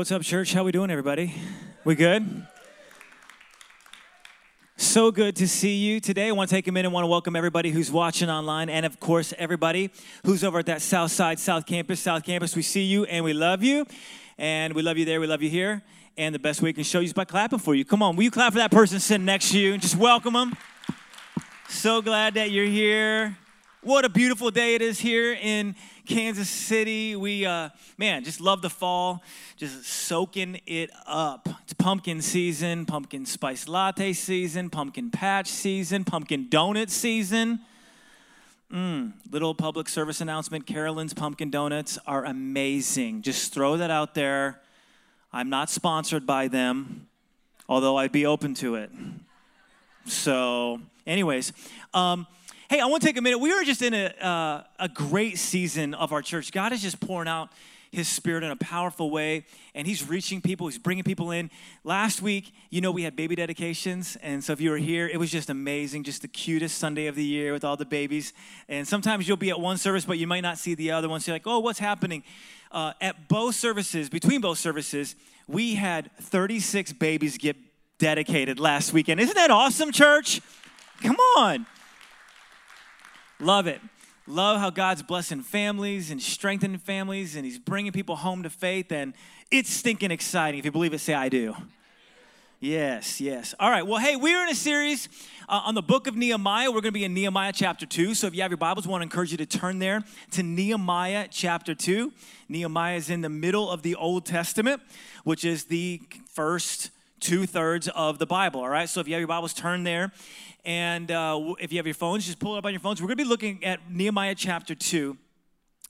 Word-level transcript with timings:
What's 0.00 0.12
up, 0.12 0.22
church? 0.22 0.54
How 0.54 0.64
we 0.64 0.72
doing, 0.72 0.90
everybody? 0.90 1.34
We 1.84 1.94
good? 1.94 2.46
So 4.78 5.10
good 5.10 5.36
to 5.36 5.46
see 5.46 5.76
you 5.76 6.00
today. 6.00 6.28
I 6.28 6.32
want 6.32 6.48
to 6.48 6.56
take 6.56 6.66
a 6.68 6.72
minute 6.72 6.86
and 6.86 6.94
want 6.94 7.04
to 7.04 7.08
welcome 7.08 7.36
everybody 7.36 7.70
who's 7.70 7.92
watching 7.92 8.30
online 8.30 8.70
and, 8.70 8.86
of 8.86 8.98
course, 8.98 9.34
everybody 9.36 9.90
who's 10.24 10.42
over 10.42 10.58
at 10.60 10.64
that 10.64 10.80
South 10.80 11.10
Side, 11.10 11.38
South 11.38 11.66
Campus, 11.66 12.00
South 12.00 12.24
Campus. 12.24 12.56
We 12.56 12.62
see 12.62 12.84
you 12.84 13.04
and 13.04 13.22
we 13.26 13.34
love 13.34 13.62
you. 13.62 13.84
And 14.38 14.72
we 14.72 14.80
love 14.80 14.96
you 14.96 15.04
there, 15.04 15.20
we 15.20 15.26
love 15.26 15.42
you 15.42 15.50
here. 15.50 15.82
And 16.16 16.34
the 16.34 16.38
best 16.38 16.62
way 16.62 16.70
we 16.70 16.72
can 16.72 16.84
show 16.84 17.00
you 17.00 17.04
is 17.04 17.12
by 17.12 17.26
clapping 17.26 17.58
for 17.58 17.74
you. 17.74 17.84
Come 17.84 18.02
on, 18.02 18.16
will 18.16 18.24
you 18.24 18.30
clap 18.30 18.54
for 18.54 18.58
that 18.58 18.70
person 18.70 19.00
sitting 19.00 19.26
next 19.26 19.50
to 19.50 19.58
you 19.58 19.74
and 19.74 19.82
just 19.82 19.96
welcome 19.96 20.32
them? 20.32 20.56
So 21.68 22.00
glad 22.00 22.32
that 22.34 22.50
you're 22.50 22.64
here. 22.64 23.36
What 23.82 24.06
a 24.06 24.08
beautiful 24.08 24.50
day 24.50 24.74
it 24.76 24.80
is 24.80 24.98
here 24.98 25.34
in 25.34 25.74
Kansas 26.10 26.50
City. 26.50 27.14
We, 27.14 27.46
uh, 27.46 27.68
man, 27.96 28.24
just 28.24 28.40
love 28.40 28.62
the 28.62 28.68
fall, 28.68 29.22
just 29.56 29.84
soaking 29.84 30.60
it 30.66 30.90
up. 31.06 31.48
It's 31.62 31.72
pumpkin 31.72 32.20
season, 32.20 32.84
pumpkin 32.84 33.24
spice 33.24 33.68
latte 33.68 34.12
season, 34.12 34.70
pumpkin 34.70 35.12
patch 35.12 35.46
season, 35.46 36.02
pumpkin 36.02 36.48
donut 36.48 36.90
season. 36.90 37.60
Mm, 38.72 39.12
little 39.30 39.54
public 39.54 39.88
service 39.88 40.20
announcement 40.20 40.66
Carolyn's 40.66 41.14
Pumpkin 41.14 41.50
Donuts 41.50 41.98
are 42.06 42.24
amazing. 42.24 43.22
Just 43.22 43.52
throw 43.52 43.76
that 43.76 43.90
out 43.90 44.14
there. 44.14 44.60
I'm 45.32 45.48
not 45.48 45.70
sponsored 45.70 46.26
by 46.26 46.48
them, 46.48 47.06
although 47.68 47.96
I'd 47.96 48.12
be 48.12 48.26
open 48.26 48.54
to 48.54 48.74
it. 48.74 48.90
So, 50.06 50.80
anyways, 51.06 51.52
um, 51.94 52.26
Hey, 52.70 52.78
I 52.78 52.86
want 52.86 53.02
to 53.02 53.08
take 53.08 53.16
a 53.16 53.20
minute. 53.20 53.38
We 53.38 53.50
are 53.50 53.64
just 53.64 53.82
in 53.82 53.94
a, 53.94 54.14
uh, 54.24 54.62
a 54.78 54.88
great 54.88 55.38
season 55.38 55.92
of 55.92 56.12
our 56.12 56.22
church. 56.22 56.52
God 56.52 56.72
is 56.72 56.80
just 56.80 57.00
pouring 57.00 57.26
out 57.26 57.48
his 57.90 58.06
spirit 58.06 58.44
in 58.44 58.52
a 58.52 58.56
powerful 58.56 59.10
way 59.10 59.44
and 59.74 59.88
he's 59.88 60.08
reaching 60.08 60.40
people. 60.40 60.68
He's 60.68 60.78
bringing 60.78 61.02
people 61.02 61.32
in. 61.32 61.50
Last 61.82 62.22
week 62.22 62.54
you 62.70 62.80
know 62.80 62.92
we 62.92 63.02
had 63.02 63.16
baby 63.16 63.34
dedications 63.34 64.16
and 64.22 64.44
so 64.44 64.52
if 64.52 64.60
you 64.60 64.70
were 64.70 64.76
here 64.76 65.08
it 65.08 65.16
was 65.16 65.32
just 65.32 65.50
amazing 65.50 66.04
just 66.04 66.22
the 66.22 66.28
cutest 66.28 66.78
sunday 66.78 67.08
of 67.08 67.16
the 67.16 67.24
year 67.24 67.52
with 67.52 67.64
all 67.64 67.76
the 67.76 67.84
babies. 67.84 68.32
And 68.68 68.86
sometimes 68.86 69.26
you'll 69.26 69.36
be 69.36 69.50
at 69.50 69.58
one 69.58 69.76
service 69.76 70.04
but 70.04 70.18
you 70.18 70.28
might 70.28 70.42
not 70.42 70.56
see 70.56 70.76
the 70.76 70.92
other 70.92 71.08
one 71.08 71.18
so 71.18 71.32
you're 71.32 71.34
like 71.34 71.48
oh 71.48 71.58
what's 71.58 71.80
happening? 71.80 72.22
Uh, 72.70 72.92
at 73.00 73.26
both 73.26 73.56
services 73.56 74.08
between 74.08 74.40
both 74.40 74.58
services 74.58 75.16
we 75.48 75.74
had 75.74 76.08
36 76.20 76.92
babies 76.92 77.36
get 77.36 77.56
dedicated 77.98 78.60
last 78.60 78.92
weekend. 78.92 79.18
Isn't 79.18 79.34
that 79.34 79.50
awesome 79.50 79.90
church? 79.90 80.40
Come 81.02 81.16
on 81.36 81.66
Love 83.40 83.66
it. 83.66 83.80
Love 84.26 84.60
how 84.60 84.68
God's 84.68 85.02
blessing 85.02 85.42
families 85.42 86.10
and 86.10 86.22
strengthening 86.22 86.78
families, 86.78 87.36
and 87.36 87.44
He's 87.44 87.58
bringing 87.58 87.90
people 87.90 88.16
home 88.16 88.42
to 88.42 88.50
faith, 88.50 88.92
and 88.92 89.14
it's 89.50 89.70
stinking 89.70 90.10
exciting. 90.10 90.58
If 90.58 90.66
you 90.66 90.70
believe 90.70 90.92
it, 90.92 90.98
say, 90.98 91.14
I 91.14 91.30
do. 91.30 91.56
Yes, 92.60 93.22
yes. 93.22 93.54
All 93.58 93.70
right. 93.70 93.86
Well, 93.86 93.98
hey, 93.98 94.16
we're 94.16 94.42
in 94.42 94.50
a 94.50 94.54
series 94.54 95.08
uh, 95.48 95.62
on 95.64 95.74
the 95.74 95.80
book 95.80 96.06
of 96.06 96.14
Nehemiah. 96.14 96.68
We're 96.68 96.82
going 96.82 96.92
to 96.92 96.92
be 96.92 97.04
in 97.04 97.14
Nehemiah 97.14 97.54
chapter 97.54 97.86
2. 97.86 98.12
So 98.12 98.26
if 98.26 98.34
you 98.34 98.42
have 98.42 98.50
your 98.50 98.58
Bibles, 98.58 98.86
I 98.86 98.90
want 98.90 99.00
to 99.00 99.04
encourage 99.04 99.30
you 99.30 99.38
to 99.38 99.46
turn 99.46 99.78
there 99.78 100.04
to 100.32 100.42
Nehemiah 100.42 101.28
chapter 101.30 101.74
2. 101.74 102.12
Nehemiah 102.50 102.96
is 102.96 103.08
in 103.08 103.22
the 103.22 103.30
middle 103.30 103.70
of 103.70 103.80
the 103.80 103.94
Old 103.94 104.26
Testament, 104.26 104.82
which 105.24 105.42
is 105.42 105.64
the 105.64 106.02
first 106.26 106.90
two 107.18 107.46
thirds 107.46 107.88
of 107.88 108.18
the 108.18 108.26
Bible. 108.26 108.60
All 108.60 108.68
right. 108.68 108.90
So 108.90 109.00
if 109.00 109.08
you 109.08 109.14
have 109.14 109.20
your 109.20 109.28
Bibles, 109.28 109.54
turn 109.54 109.82
there. 109.84 110.12
And 110.64 111.10
uh, 111.10 111.54
if 111.58 111.72
you 111.72 111.78
have 111.78 111.86
your 111.86 111.94
phones, 111.94 112.26
just 112.26 112.38
pull 112.38 112.54
it 112.54 112.58
up 112.58 112.66
on 112.66 112.72
your 112.72 112.80
phones. 112.80 113.00
We're 113.00 113.08
going 113.08 113.18
to 113.18 113.24
be 113.24 113.28
looking 113.28 113.64
at 113.64 113.90
Nehemiah 113.90 114.34
chapter 114.34 114.74
2. 114.74 115.16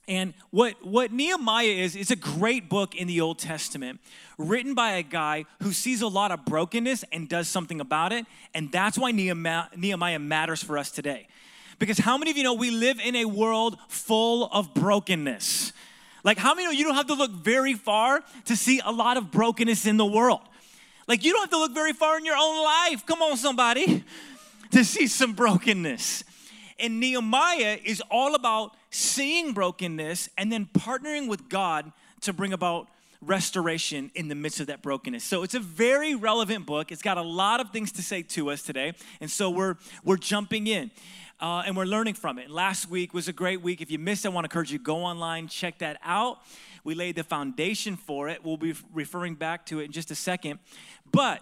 And 0.09 0.35
what, 0.51 0.85
what 0.85 1.13
Nehemiah 1.13 1.67
is, 1.67 1.95
it's 1.95 2.11
a 2.11 2.17
great 2.17 2.69
book 2.69 2.95
in 2.95 3.07
the 3.07 3.21
Old 3.21 3.39
Testament, 3.39 4.01
written 4.39 4.75
by 4.75 4.93
a 4.93 5.03
guy 5.03 5.45
who 5.63 5.73
sees 5.73 6.03
a 6.03 6.09
lot 6.09 6.33
of 6.33 6.45
brokenness 6.45 7.05
and 7.13 7.29
does 7.29 7.49
something 7.49 7.81
about 7.81 8.13
it. 8.13 8.27
And 8.55 8.73
that's 8.73 8.99
why 8.99 9.13
Nehemiah, 9.13 9.67
Nehemiah 9.77 10.19
matters 10.19 10.63
for 10.63 10.79
us 10.79 10.91
today. 10.91 11.29
Because 11.79 11.99
how 11.99 12.19
many 12.19 12.31
of 12.31 12.37
you 12.37 12.43
know 12.43 12.55
we 12.55 12.71
live 12.71 12.99
in 13.01 13.15
a 13.17 13.25
world 13.25 13.77
full 13.89 14.47
of 14.53 14.75
brokenness? 14.75 15.73
Like, 16.25 16.39
how 16.39 16.55
many 16.55 16.67
know 16.67 16.73
you 16.73 16.85
don't 16.85 16.97
have 16.97 17.07
to 17.07 17.15
look 17.15 17.31
very 17.31 17.75
far 17.75 18.23
to 18.47 18.57
see 18.57 18.81
a 18.85 18.93
lot 18.93 19.17
of 19.17 19.31
brokenness 19.31 19.87
in 19.87 19.97
the 19.97 20.05
world? 20.05 20.41
Like, 21.07 21.25
you 21.25 21.33
don't 21.33 21.43
have 21.43 21.51
to 21.51 21.59
look 21.59 21.73
very 21.73 21.93
far 21.93 22.19
in 22.19 22.25
your 22.25 22.37
own 22.37 22.63
life. 22.63 23.07
Come 23.07 23.23
on, 23.23 23.37
somebody 23.37 24.05
to 24.71 24.85
see 24.85 25.07
some 25.07 25.33
brokenness. 25.33 26.25
And 26.79 26.99
Nehemiah 26.99 27.79
is 27.85 28.03
all 28.11 28.35
about 28.35 28.75
seeing 28.91 29.53
brokenness 29.53 30.31
and 30.39 30.51
then 30.51 30.69
partnering 30.73 31.29
with 31.29 31.49
God 31.49 31.93
to 32.23 32.33
bring 32.33 32.53
about 32.53 32.89
restoration 33.23 34.11
in 34.15 34.29
the 34.29 34.35
midst 34.35 34.61
of 34.61 34.69
that 34.69 34.83
brokenness. 34.83 35.23
So 35.23 35.43
it's 35.43 35.55
a 35.55 35.61
very 35.61 36.15
relevant 36.15 36.65
book. 36.65 36.91
It's 36.91 37.03
got 37.03 37.19
a 37.19 37.23
lot 37.23 37.61
of 37.61 37.71
things 37.71 37.93
to 37.93 38.03
say 38.03 38.23
to 38.23 38.51
us 38.51 38.63
today. 38.63 38.95
And 39.21 39.31
so 39.31 39.51
we're 39.51 39.77
we're 40.05 40.17
jumping 40.17 40.67
in. 40.67 40.91
Uh, 41.39 41.63
and 41.65 41.75
we're 41.75 41.87
learning 41.87 42.13
from 42.13 42.39
it. 42.39 42.51
last 42.51 42.91
week 42.91 43.15
was 43.15 43.27
a 43.27 43.33
great 43.33 43.63
week. 43.63 43.81
If 43.81 43.91
you 43.91 43.99
missed 43.99 44.27
I 44.27 44.29
want 44.29 44.45
to 44.45 44.49
encourage 44.49 44.73
you 44.73 44.77
to 44.77 44.85
go 44.85 44.99
online, 44.99 45.49
check 45.49 45.79
that 45.79 45.99
out. 46.05 46.37
We 46.85 46.95
laid 46.95 47.17
the 47.17 47.25
foundation 47.25 47.97
for 47.97 48.29
it. 48.29 48.45
We'll 48.45 48.59
be 48.59 48.75
referring 48.93 49.37
back 49.37 49.65
to 49.67 49.81
it 49.81 49.85
in 49.85 49.93
just 49.93 50.11
a 50.11 50.15
second. 50.15 50.59
But 51.11 51.41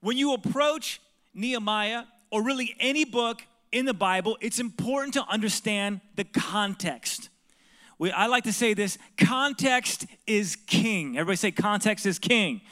when 0.00 0.18
you 0.18 0.34
approach 0.34 1.00
Nehemiah 1.32 2.04
or 2.32 2.42
really 2.42 2.74
any 2.80 3.04
book 3.04 3.42
in 3.70 3.84
the 3.84 3.94
Bible, 3.94 4.36
it's 4.40 4.58
important 4.58 5.14
to 5.14 5.24
understand 5.28 6.00
the 6.16 6.24
context. 6.24 7.28
We, 7.98 8.10
I 8.10 8.26
like 8.26 8.44
to 8.44 8.52
say 8.52 8.74
this 8.74 8.98
context 9.18 10.06
is 10.26 10.56
king. 10.66 11.18
Everybody 11.18 11.36
say, 11.36 11.50
context 11.52 12.06
is 12.06 12.18
king. 12.18 12.62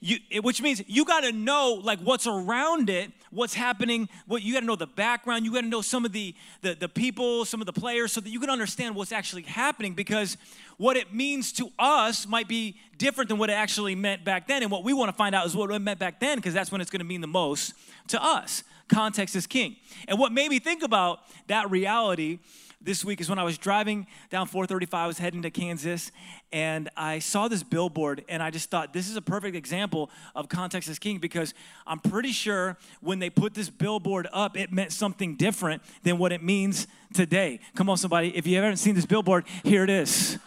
You, 0.00 0.16
which 0.42 0.62
means 0.62 0.82
you 0.88 1.04
got 1.04 1.20
to 1.20 1.30
know 1.30 1.80
like 1.84 2.00
what's 2.00 2.26
around 2.26 2.90
it 2.90 3.12
what's 3.32 3.54
happening 3.54 4.08
what 4.26 4.42
you 4.42 4.52
got 4.52 4.60
to 4.60 4.66
know 4.66 4.76
the 4.76 4.86
background 4.86 5.44
you 5.44 5.52
got 5.52 5.62
to 5.62 5.66
know 5.66 5.80
some 5.80 6.04
of 6.04 6.12
the, 6.12 6.34
the 6.60 6.74
the 6.74 6.88
people 6.88 7.44
some 7.44 7.60
of 7.60 7.66
the 7.66 7.72
players 7.72 8.12
so 8.12 8.20
that 8.20 8.30
you 8.30 8.38
can 8.38 8.50
understand 8.50 8.94
what's 8.94 9.12
actually 9.12 9.42
happening 9.42 9.94
because 9.94 10.36
what 10.76 10.96
it 10.96 11.12
means 11.14 11.52
to 11.52 11.70
us 11.78 12.26
might 12.26 12.48
be 12.48 12.76
different 12.98 13.28
than 13.28 13.38
what 13.38 13.50
it 13.50 13.54
actually 13.54 13.94
meant 13.94 14.24
back 14.24 14.46
then 14.46 14.62
and 14.62 14.70
what 14.70 14.84
we 14.84 14.92
want 14.92 15.08
to 15.08 15.16
find 15.16 15.34
out 15.34 15.46
is 15.46 15.56
what 15.56 15.70
it 15.70 15.78
meant 15.80 15.98
back 15.98 16.20
then 16.20 16.36
because 16.38 16.54
that's 16.54 16.70
when 16.70 16.80
it's 16.80 16.90
going 16.90 17.00
to 17.00 17.06
mean 17.06 17.20
the 17.20 17.26
most 17.26 17.74
to 18.08 18.22
us. 18.22 18.62
Context 18.88 19.34
is 19.36 19.46
king. 19.46 19.76
And 20.06 20.18
what 20.18 20.32
made 20.32 20.50
me 20.50 20.58
think 20.58 20.82
about 20.82 21.20
that 21.46 21.70
reality 21.70 22.38
this 22.84 23.04
week 23.04 23.20
is 23.20 23.28
when 23.28 23.38
I 23.38 23.44
was 23.44 23.58
driving 23.58 24.06
down 24.30 24.46
435. 24.46 24.94
I 25.04 25.06
was 25.06 25.18
heading 25.18 25.42
to 25.42 25.50
Kansas, 25.50 26.10
and 26.52 26.88
I 26.96 27.18
saw 27.18 27.48
this 27.48 27.62
billboard, 27.62 28.24
and 28.28 28.42
I 28.42 28.50
just 28.50 28.70
thought 28.70 28.92
this 28.92 29.08
is 29.08 29.16
a 29.16 29.22
perfect 29.22 29.56
example 29.56 30.10
of 30.34 30.48
context 30.48 30.88
is 30.88 30.98
king 30.98 31.18
because 31.18 31.54
I'm 31.86 31.98
pretty 31.98 32.32
sure 32.32 32.76
when 33.00 33.18
they 33.18 33.30
put 33.30 33.54
this 33.54 33.70
billboard 33.70 34.28
up, 34.32 34.56
it 34.56 34.72
meant 34.72 34.92
something 34.92 35.36
different 35.36 35.82
than 36.02 36.18
what 36.18 36.32
it 36.32 36.42
means 36.42 36.86
today. 37.14 37.60
Come 37.74 37.88
on, 37.88 37.96
somebody. 37.96 38.36
If 38.36 38.46
you 38.46 38.56
haven't 38.56 38.78
seen 38.78 38.94
this 38.94 39.06
billboard, 39.06 39.44
here 39.64 39.84
it 39.84 39.90
is. 39.90 40.38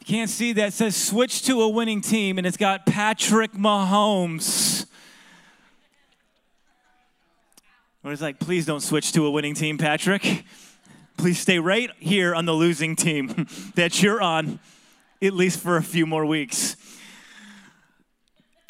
You 0.00 0.06
can't 0.06 0.30
see 0.30 0.52
that. 0.54 0.68
It 0.68 0.72
says 0.72 0.96
switch 0.96 1.42
to 1.46 1.60
a 1.62 1.68
winning 1.68 2.00
team, 2.00 2.38
and 2.38 2.46
it's 2.46 2.56
got 2.56 2.86
Patrick 2.86 3.52
Mahomes. 3.52 4.86
Where 8.02 8.14
it's 8.14 8.22
like, 8.22 8.38
please 8.38 8.64
don't 8.64 8.80
switch 8.80 9.12
to 9.12 9.26
a 9.26 9.30
winning 9.30 9.52
team, 9.52 9.76
Patrick. 9.76 10.44
Please 11.18 11.38
stay 11.38 11.58
right 11.58 11.90
here 11.98 12.34
on 12.34 12.46
the 12.46 12.54
losing 12.54 12.96
team 12.96 13.46
that 13.74 14.02
you're 14.02 14.22
on, 14.22 14.58
at 15.20 15.34
least 15.34 15.60
for 15.60 15.76
a 15.76 15.82
few 15.82 16.06
more 16.06 16.24
weeks. 16.24 16.76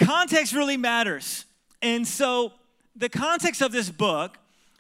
Context 0.01 0.53
really 0.53 0.77
matters. 0.77 1.45
And 1.81 2.09
so, 2.09 2.55
the 2.97 3.09
context 3.09 3.63
of 3.63 3.71
this 3.71 3.89
book 3.89 4.37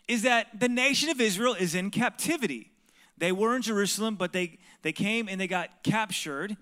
is 0.08 0.22
that 0.22 0.58
the 0.58 0.68
nation 0.68 1.10
of 1.10 1.20
Israel 1.20 1.54
is 1.54 1.76
in 1.76 1.92
captivity. 1.92 2.72
They 3.18 3.30
were 3.30 3.54
in 3.54 3.62
Jerusalem, 3.62 4.16
but 4.16 4.32
they, 4.32 4.58
they 4.82 4.90
came 4.90 5.28
and 5.28 5.40
they 5.40 5.46
got 5.46 5.84
captured, 5.84 6.56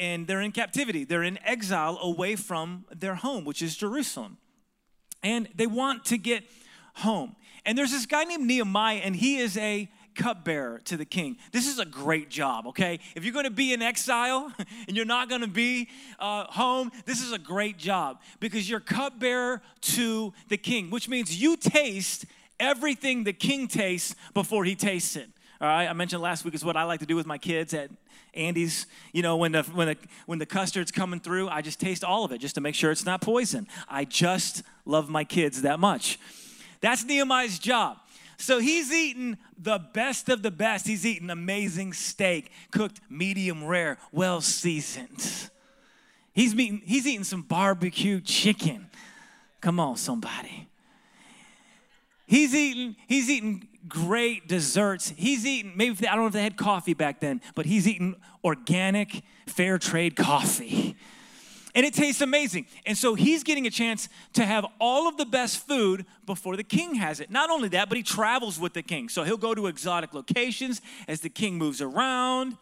and 0.00 0.26
they're 0.26 0.40
in 0.40 0.50
captivity. 0.50 1.04
They're 1.04 1.22
in 1.22 1.38
exile 1.44 1.96
away 2.02 2.34
from 2.34 2.86
their 2.92 3.14
home, 3.14 3.44
which 3.44 3.62
is 3.62 3.76
Jerusalem. 3.76 4.38
And 5.22 5.48
they 5.54 5.68
want 5.68 6.04
to 6.06 6.18
get 6.18 6.42
home. 6.94 7.36
And 7.64 7.76
there's 7.76 7.92
this 7.92 8.06
guy 8.06 8.24
named 8.24 8.46
Nehemiah, 8.46 9.00
and 9.02 9.14
he 9.14 9.38
is 9.38 9.56
a 9.56 9.88
cupbearer 10.14 10.80
to 10.84 10.96
the 10.96 11.04
king. 11.04 11.36
This 11.52 11.66
is 11.66 11.78
a 11.78 11.84
great 11.84 12.30
job, 12.30 12.66
okay? 12.68 13.00
If 13.14 13.24
you're 13.24 13.32
gonna 13.32 13.50
be 13.50 13.72
in 13.72 13.82
exile 13.82 14.52
and 14.88 14.96
you're 14.96 15.06
not 15.06 15.28
gonna 15.28 15.46
be 15.46 15.88
uh, 16.18 16.44
home, 16.44 16.90
this 17.06 17.22
is 17.22 17.32
a 17.32 17.38
great 17.38 17.78
job 17.78 18.20
because 18.38 18.68
you're 18.68 18.80
cupbearer 18.80 19.62
to 19.82 20.32
the 20.48 20.56
king, 20.56 20.90
which 20.90 21.08
means 21.08 21.40
you 21.40 21.56
taste 21.56 22.26
everything 22.58 23.24
the 23.24 23.32
king 23.32 23.68
tastes 23.68 24.14
before 24.34 24.64
he 24.64 24.74
tastes 24.74 25.16
it. 25.16 25.28
All 25.60 25.68
right, 25.68 25.86
I 25.86 25.92
mentioned 25.92 26.22
last 26.22 26.44
week 26.44 26.54
is 26.54 26.64
what 26.64 26.76
I 26.76 26.84
like 26.84 27.00
to 27.00 27.06
do 27.06 27.16
with 27.16 27.26
my 27.26 27.36
kids 27.36 27.74
at 27.74 27.90
Andy's. 28.32 28.86
You 29.12 29.20
know, 29.20 29.36
when 29.36 29.52
the 29.52 29.62
when 29.62 29.88
the 29.88 29.96
when 30.24 30.38
the 30.38 30.46
custard's 30.46 30.90
coming 30.90 31.20
through, 31.20 31.50
I 31.50 31.60
just 31.60 31.78
taste 31.78 32.02
all 32.02 32.24
of 32.24 32.32
it 32.32 32.38
just 32.38 32.54
to 32.54 32.62
make 32.62 32.74
sure 32.74 32.90
it's 32.90 33.04
not 33.04 33.20
poison. 33.20 33.66
I 33.86 34.06
just 34.06 34.62
love 34.86 35.10
my 35.10 35.22
kids 35.22 35.60
that 35.62 35.78
much. 35.78 36.18
That's 36.80 37.04
Nehemiah's 37.04 37.58
job. 37.58 37.98
So 38.36 38.58
he's 38.58 38.90
eating 38.90 39.36
the 39.58 39.78
best 39.78 40.30
of 40.30 40.42
the 40.42 40.50
best. 40.50 40.86
He's 40.86 41.04
eating 41.04 41.28
amazing 41.28 41.92
steak, 41.92 42.50
cooked 42.70 43.00
medium 43.10 43.66
rare, 43.66 43.98
well 44.12 44.40
seasoned. 44.40 45.50
He's 46.32 46.54
eating, 46.54 46.80
he's 46.84 47.06
eating 47.06 47.24
some 47.24 47.42
barbecue 47.42 48.20
chicken. 48.20 48.88
Come 49.60 49.78
on, 49.78 49.96
somebody. 49.96 50.68
He's 52.26 52.54
eating, 52.54 52.96
he's 53.08 53.28
eating 53.28 53.68
great 53.88 54.48
desserts. 54.48 55.12
He's 55.16 55.44
eating, 55.44 55.72
maybe 55.76 56.08
I 56.08 56.12
don't 56.12 56.22
know 56.22 56.28
if 56.28 56.32
they 56.32 56.42
had 56.42 56.56
coffee 56.56 56.94
back 56.94 57.20
then, 57.20 57.42
but 57.54 57.66
he's 57.66 57.86
eating 57.86 58.14
organic, 58.42 59.22
fair 59.46 59.78
trade 59.78 60.16
coffee 60.16 60.96
and 61.74 61.86
it 61.86 61.94
tastes 61.94 62.20
amazing. 62.20 62.66
And 62.86 62.96
so 62.96 63.14
he's 63.14 63.42
getting 63.42 63.66
a 63.66 63.70
chance 63.70 64.08
to 64.34 64.44
have 64.44 64.66
all 64.80 65.08
of 65.08 65.16
the 65.16 65.24
best 65.24 65.66
food 65.66 66.04
before 66.26 66.56
the 66.56 66.64
king 66.64 66.96
has 66.96 67.20
it. 67.20 67.30
Not 67.30 67.50
only 67.50 67.68
that, 67.70 67.88
but 67.88 67.96
he 67.96 68.02
travels 68.02 68.58
with 68.58 68.74
the 68.74 68.82
king. 68.82 69.08
So 69.08 69.22
he'll 69.22 69.36
go 69.36 69.54
to 69.54 69.66
exotic 69.66 70.14
locations 70.14 70.80
as 71.06 71.20
the 71.20 71.28
king 71.28 71.58
moves 71.58 71.80
around. 71.80 72.56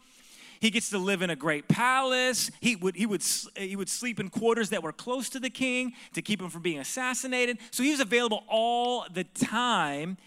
He 0.59 0.69
gets 0.69 0.89
to 0.89 0.97
live 0.97 1.21
in 1.21 1.29
a 1.29 1.35
great 1.35 1.67
palace. 1.69 2.51
He 2.59 2.75
would, 2.75 2.95
he, 2.95 3.05
would, 3.05 3.23
he 3.55 3.75
would 3.75 3.89
sleep 3.89 4.19
in 4.19 4.29
quarters 4.29 4.69
that 4.69 4.83
were 4.83 4.91
close 4.91 5.29
to 5.29 5.39
the 5.39 5.49
king 5.49 5.93
to 6.13 6.21
keep 6.21 6.41
him 6.41 6.49
from 6.49 6.61
being 6.61 6.79
assassinated. 6.79 7.59
So 7.71 7.81
he 7.81 7.91
was 7.91 8.01
available 8.01 8.43
all 8.47 9.05
the 9.11 9.23
time. 9.23 10.17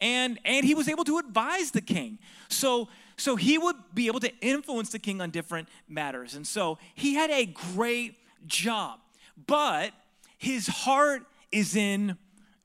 And, 0.00 0.38
and 0.44 0.64
he 0.64 0.74
was 0.74 0.88
able 0.88 1.04
to 1.04 1.18
advise 1.18 1.72
the 1.72 1.80
king. 1.80 2.18
So 2.48 2.88
so 3.16 3.36
he 3.36 3.56
would 3.56 3.76
be 3.94 4.08
able 4.08 4.20
to 4.20 4.34
influence 4.40 4.90
the 4.90 4.98
king 4.98 5.20
on 5.20 5.30
different 5.30 5.68
matters. 5.88 6.34
And 6.34 6.44
so 6.46 6.78
he 6.94 7.14
had 7.14 7.30
a 7.30 7.46
great 7.46 8.16
job. 8.46 8.98
But 9.46 9.92
his 10.38 10.66
heart 10.66 11.22
is 11.50 11.76
in 11.76 12.16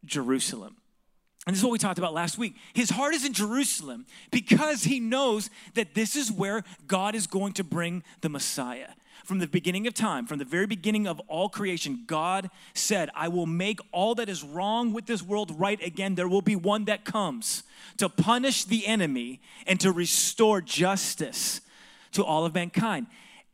Jerusalem. 0.05 0.77
And 1.45 1.53
this 1.53 1.61
is 1.61 1.63
what 1.63 1.71
we 1.71 1.79
talked 1.79 1.99
about 1.99 2.13
last 2.13 2.37
week. 2.37 2.55
His 2.73 2.89
heart 2.89 3.13
is 3.13 3.25
in 3.25 3.31
Jerusalem 3.31 4.05
because 4.31 4.83
he 4.83 4.99
knows 4.99 5.49
that 5.75 5.93
this 5.93 6.15
is 6.15 6.29
where 6.29 6.63
God 6.87 7.15
is 7.15 7.25
going 7.25 7.53
to 7.53 7.63
bring 7.63 8.03
the 8.19 8.29
Messiah. 8.29 8.89
From 9.23 9.39
the 9.39 9.47
beginning 9.47 9.87
of 9.87 9.93
time, 9.93 10.25
from 10.25 10.39
the 10.39 10.45
very 10.45 10.65
beginning 10.65 11.07
of 11.07 11.19
all 11.27 11.49
creation, 11.49 12.03
God 12.05 12.49
said, 12.73 13.09
I 13.15 13.27
will 13.27 13.45
make 13.45 13.79
all 13.91 14.15
that 14.15 14.29
is 14.29 14.43
wrong 14.43 14.91
with 14.91 15.05
this 15.05 15.21
world 15.21 15.57
right 15.57 15.81
again. 15.81 16.15
There 16.15 16.27
will 16.27 16.41
be 16.41 16.55
one 16.55 16.85
that 16.85 17.05
comes 17.05 17.63
to 17.97 18.09
punish 18.09 18.63
the 18.65 18.85
enemy 18.85 19.39
and 19.65 19.79
to 19.81 19.91
restore 19.91 20.61
justice 20.61 21.61
to 22.11 22.23
all 22.23 22.45
of 22.45 22.53
mankind 22.53 23.07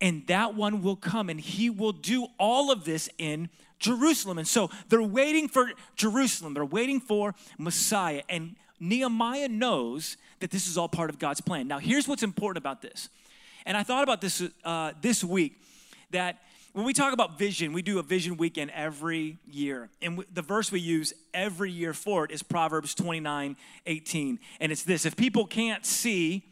and 0.04 0.28
that 0.28 0.54
one 0.54 0.84
will 0.84 0.98
come 0.98 1.30
and 1.30 1.40
he 1.40 1.70
will 1.70 1.94
do 1.94 2.28
all 2.38 2.72
of 2.72 2.84
this 2.84 3.10
in 3.18 3.50
Jerusalem. 3.80 4.38
And 4.38 4.48
so 4.48 4.70
they're 4.90 5.02
waiting 5.02 5.48
for 5.48 5.72
Jerusalem, 5.96 6.54
they're 6.54 6.66
waiting 6.66 7.00
for 7.00 7.34
Messiah. 7.58 8.22
And 8.28 8.58
Nehemiah 8.82 9.48
knows 9.48 10.18
that 10.42 10.52
this 10.52 10.68
is 10.68 10.78
all 10.78 10.90
part 10.90 11.10
of 11.10 11.20
God's 11.20 11.40
plan. 11.40 11.70
Now, 11.70 11.80
here's 11.80 12.06
what's 12.06 12.22
important 12.22 12.62
about 12.62 12.82
this. 12.82 13.08
And 13.66 13.78
I 13.78 13.84
thought 13.84 14.04
about 14.04 14.20
this 14.20 14.44
uh, 14.66 14.92
this 15.02 15.24
week 15.24 15.62
that 16.12 16.40
when 16.74 16.84
we 16.84 16.92
talk 16.92 17.14
about 17.14 17.40
vision, 17.40 17.72
we 17.72 17.82
do 17.82 17.98
a 18.00 18.04
vision 18.04 18.36
weekend 18.36 18.72
every 18.72 19.38
year. 19.50 19.90
And 20.02 20.26
the 20.34 20.42
verse 20.42 20.70
we 20.70 20.82
use 20.82 21.14
every 21.34 21.72
year 21.72 21.94
for 21.94 22.26
it 22.26 22.32
is 22.32 22.44
Proverbs 22.44 22.94
29 22.94 23.56
18. 23.86 24.40
And 24.60 24.72
it's 24.74 24.84
this 24.84 25.06
if 25.06 25.16
people 25.16 25.46
can't 25.46 25.86
see 25.86 26.44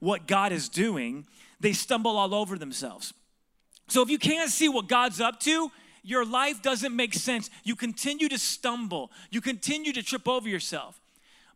what 0.00 0.26
God 0.26 0.50
is 0.50 0.68
doing, 0.68 1.24
they 1.60 1.72
stumble 1.72 2.16
all 2.16 2.34
over 2.34 2.58
themselves. 2.58 3.12
So 3.88 4.02
if 4.02 4.10
you 4.10 4.18
can't 4.18 4.50
see 4.50 4.68
what 4.68 4.88
God's 4.88 5.20
up 5.20 5.40
to, 5.40 5.70
your 6.02 6.24
life 6.24 6.62
doesn't 6.62 6.94
make 6.94 7.14
sense. 7.14 7.50
You 7.64 7.74
continue 7.76 8.28
to 8.28 8.38
stumble, 8.38 9.10
you 9.30 9.40
continue 9.40 9.92
to 9.92 10.02
trip 10.02 10.28
over 10.28 10.48
yourself. 10.48 11.00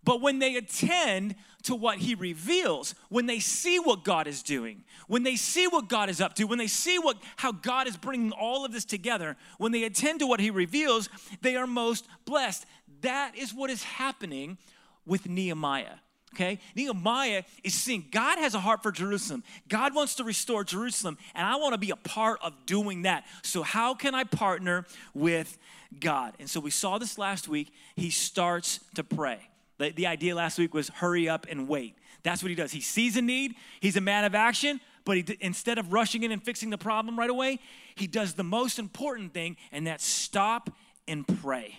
But 0.03 0.23
when 0.23 0.39
they 0.39 0.57
attend 0.57 1.35
to 1.65 1.75
what 1.75 1.99
he 1.99 2.15
reveals, 2.15 2.95
when 3.11 3.27
they 3.27 3.39
see 3.39 3.79
what 3.79 4.03
God 4.03 4.27
is 4.27 4.43
doing, 4.43 4.83
when 5.09 5.25
they 5.25 5.37
see 5.37 5.67
what 5.67 5.89
God 5.89 6.09
is 6.09 6.21
up 6.21 6.35
to, 6.37 6.45
when 6.45 6.59
they 6.59 6.67
see 6.67 6.99
what 6.99 7.19
how 7.37 7.53
God 7.53 7.87
is 7.87 7.99
bringing 7.99 8.33
all 8.33 8.65
of 8.65 8.73
this 8.73 8.87
together, 8.87 9.37
when 9.59 9.73
they 9.73 9.85
attend 9.85 10.21
to 10.21 10.27
what 10.27 10.41
he 10.41 10.51
reveals, 10.51 11.11
they 11.43 11.57
are 11.57 11.67
most 11.67 12.07
blessed. 12.25 12.65
That 13.03 13.37
is 13.37 13.53
what 13.53 13.69
is 13.69 13.83
happening 13.83 14.57
with 15.05 15.29
Nehemiah. 15.29 15.97
Okay? 16.35 16.61
Nehemiah 16.77 17.43
is 17.65 17.75
seeing 17.75 18.07
God 18.11 18.39
has 18.39 18.55
a 18.55 18.61
heart 18.61 18.83
for 18.83 18.93
Jerusalem. 18.93 19.43
God 19.69 19.95
wants 19.95 20.15
to 20.17 20.25
restore 20.25 20.63
Jerusalem, 20.63 21.19
and 21.35 21.47
I 21.47 21.57
want 21.57 21.75
to 21.75 21.79
be 21.79 21.91
a 21.91 21.97
part 21.97 22.39
of 22.43 22.55
doing 22.67 23.03
that. 23.03 23.25
So, 23.43 23.63
how 23.63 23.95
can 23.95 24.15
I 24.15 24.25
partner 24.25 24.87
with 25.13 25.59
God? 25.99 26.35
And 26.39 26.49
so, 26.49 26.61
we 26.61 26.71
saw 26.71 26.99
this 26.99 27.19
last 27.19 27.49
week. 27.49 27.73
He 27.97 28.11
starts 28.11 28.81
to 28.95 29.03
pray. 29.03 29.41
The, 29.79 29.91
the 29.91 30.07
idea 30.07 30.35
last 30.35 30.59
week 30.59 30.73
was 30.73 30.89
hurry 30.89 31.29
up 31.29 31.47
and 31.51 31.67
wait. 31.67 31.97
That's 32.23 32.43
what 32.43 32.51
he 32.51 32.55
does. 32.55 32.71
He 32.71 32.81
sees 32.81 33.17
a 33.17 33.23
need, 33.23 33.55
he's 33.81 33.97
a 33.97 34.01
man 34.01 34.25
of 34.25 34.35
action, 34.35 34.81
but 35.05 35.17
he, 35.17 35.25
instead 35.41 35.79
of 35.79 35.93
rushing 35.93 36.23
in 36.23 36.31
and 36.31 36.43
fixing 36.43 36.71
the 36.71 36.79
problem 36.79 37.19
right 37.19 37.31
away, 37.31 37.59
he 37.97 38.07
does 38.07 38.35
the 38.35 38.45
most 38.45 38.79
important 38.79 39.35
thing, 39.35 39.57
and 39.73 39.87
that's 39.87 40.05
stop 40.05 40.71
and 41.09 41.27
pray. 41.43 41.79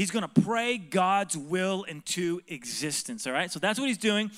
He's 0.00 0.10
going 0.10 0.26
to 0.26 0.40
pray 0.40 0.78
God's 0.78 1.36
will 1.36 1.82
into 1.82 2.40
existence, 2.48 3.26
all 3.26 3.34
right? 3.34 3.52
So 3.52 3.58
that's 3.58 3.78
what 3.78 3.86
he's 3.86 3.98
doing. 3.98 4.30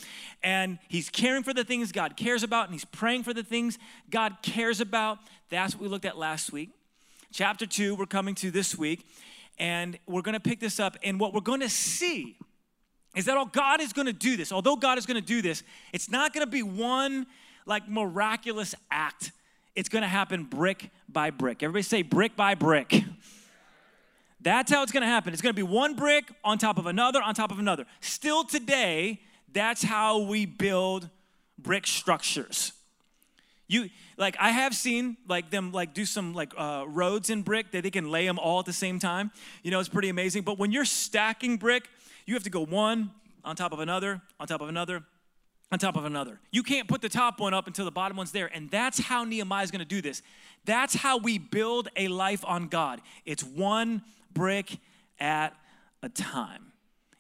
And 0.43 0.81
he's 0.89 1.09
caring 1.09 1.45
for 1.45 1.55
the 1.55 1.63
things 1.63 1.93
God 1.93 2.17
cares 2.17 2.43
about, 2.43 2.65
and 2.65 2.75
he's 2.75 2.85
praying 2.85 3.23
for 3.23 3.33
the 3.33 3.45
things 3.45 3.79
God 4.11 4.39
cares 4.43 4.81
about. 4.81 5.19
That's 5.51 5.75
what 5.75 5.83
we 5.83 5.89
looked 5.89 6.05
at 6.05 6.19
last 6.19 6.53
week. 6.53 6.71
Chapter 7.33 7.65
two, 7.65 7.95
we're 7.95 8.07
coming 8.07 8.35
to 8.35 8.51
this 8.51 8.77
week, 8.77 9.07
and 9.57 10.01
we're 10.09 10.23
going 10.23 10.33
to 10.33 10.41
pick 10.41 10.59
this 10.59 10.81
up. 10.81 10.97
And 11.05 11.21
what 11.21 11.33
we're 11.33 11.41
going 11.41 11.61
to 11.61 11.71
see 11.71 12.37
is 13.15 13.27
that 13.27 13.37
all 13.37 13.47
God 13.47 13.81
is 13.81 13.93
going 13.93 14.07
to 14.07 14.13
do 14.13 14.37
this, 14.37 14.51
although 14.51 14.75
God 14.75 14.99
is 14.99 15.07
going 15.07 15.21
to 15.21 15.25
do 15.25 15.43
this, 15.43 15.63
it's 15.93 16.11
not 16.11 16.35
going 16.35 16.45
to 16.45 16.51
be 16.51 16.65
one 16.65 17.25
like 17.67 17.89
miraculous 17.89 18.75
act. 18.91 19.31
It's 19.77 19.89
going 19.89 20.03
to 20.03 20.09
happen 20.09 20.43
brick 20.43 20.91
by 21.09 21.31
brick. 21.31 21.63
Everybody 21.63 21.85
say 21.85 22.03
brick 22.03 22.35
by 22.35 22.57
brick. 22.57 23.05
That's 24.43 24.73
how 24.73 24.83
it's 24.83 24.93
gonna 24.93 25.07
happen. 25.07 25.33
It's 25.33 25.43
gonna 25.43 25.55
be 25.55 25.63
one 25.63 25.95
brick 25.95 26.31
on 26.45 26.59
top 26.59 26.79
of 26.79 26.87
another, 26.87 27.23
on 27.23 27.35
top 27.35 27.53
of 27.53 27.59
another. 27.59 27.87
Still 28.01 28.45
today, 28.45 29.21
that's 29.53 29.83
how 29.83 30.19
we 30.19 30.47
build 30.47 31.09
brick 31.59 31.87
structures. 31.87 32.73
You 33.69 33.89
like 34.17 34.37
I 34.39 34.51
have 34.51 34.75
seen 34.75 35.17
like 35.29 35.51
them 35.51 35.73
like 35.73 35.95
do 35.95 36.05
some 36.05 36.35
like 36.35 36.53
uh, 36.57 36.85
roads 36.87 37.31
in 37.31 37.43
brick 37.43 37.71
that 37.73 37.83
they 37.83 37.91
can 37.91 38.11
lay 38.11 38.27
them 38.27 38.39
all 38.39 38.59
at 38.61 38.67
the 38.67 38.73
same 38.73 38.99
time. 38.99 39.31
You 39.63 39.71
know, 39.71 39.81
it's 39.81 39.89
pretty 39.89 40.09
amazing. 40.09 40.43
But 40.43 40.59
when 40.59 40.73
you're 40.73 40.85
stacking 40.85 41.57
brick, 41.57 41.89
you 42.27 42.35
have 42.35 42.43
to 42.45 42.51
go 42.51 42.65
one 42.65 43.11
on 43.45 43.57
top 43.57 43.73
of 43.73 43.81
another, 43.81 44.21
on 44.39 44.47
top 44.47 44.61
of 44.61 44.69
another, 44.69 45.03
on 45.71 45.79
top 45.79 45.97
of 45.97 46.05
another. 46.05 46.39
You 46.51 46.63
can't 46.63 46.87
put 46.87 47.01
the 47.01 47.09
top 47.09 47.41
one 47.41 47.55
up 47.55 47.67
until 47.67 47.85
the 47.85 47.91
bottom 47.91 48.17
one's 48.17 48.33
there. 48.33 48.51
And 48.53 48.71
that's 48.71 48.99
how 48.99 49.25
Nehemiah 49.25 49.65
is 49.65 49.71
going 49.71 49.81
to 49.81 49.85
do 49.85 50.03
this. 50.03 50.23
That's 50.65 50.95
how 50.95 51.17
we 51.19 51.39
build 51.39 51.89
a 51.97 52.09
life 52.09 52.45
on 52.47 52.69
God. 52.69 53.01
It's 53.25 53.43
one 53.43 54.03
brick 54.35 54.79
at 55.19 55.55
a 56.03 56.09
time. 56.09 56.73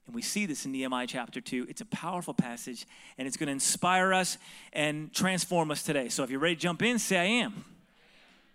And 0.07 0.14
we 0.14 0.23
see 0.23 0.47
this 0.47 0.66
in 0.66 0.73
Nehemiah 0.73 1.07
chapter 1.07 1.40
2. 1.40 1.66
It's 1.69 1.81
a 1.81 1.87
powerful 1.87 2.35
passage, 2.35 2.87
and 3.19 3.28
it's 3.28 3.37
going 3.37 3.47
to 3.47 3.52
inspire 3.52 4.12
us 4.12 4.38
and 4.73 5.12
transform 5.12 5.71
us 5.71 5.83
today. 5.83 6.09
So 6.09 6.25
if 6.25 6.31
you're 6.31 6.40
ready 6.40 6.57
to 6.57 6.61
jump 6.61 6.83
in, 6.83 6.99
say, 6.99 7.19
I 7.19 7.25
am. 7.25 7.64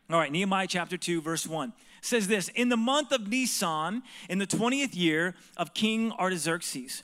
All 0.10 0.18
right, 0.20 0.32
Nehemiah 0.32 0.68
chapter 0.68 0.98
2, 0.98 1.22
verse 1.22 1.46
1 1.46 1.74
says 2.02 2.28
this 2.28 2.50
In 2.50 2.70
the 2.70 2.78
month 2.78 3.12
of 3.12 3.28
Nisan, 3.28 4.04
in 4.30 4.40
the 4.40 4.48
20th 4.48 4.96
year 4.96 5.36
of 5.58 5.74
King 5.74 6.12
Artaxerxes, 6.14 7.04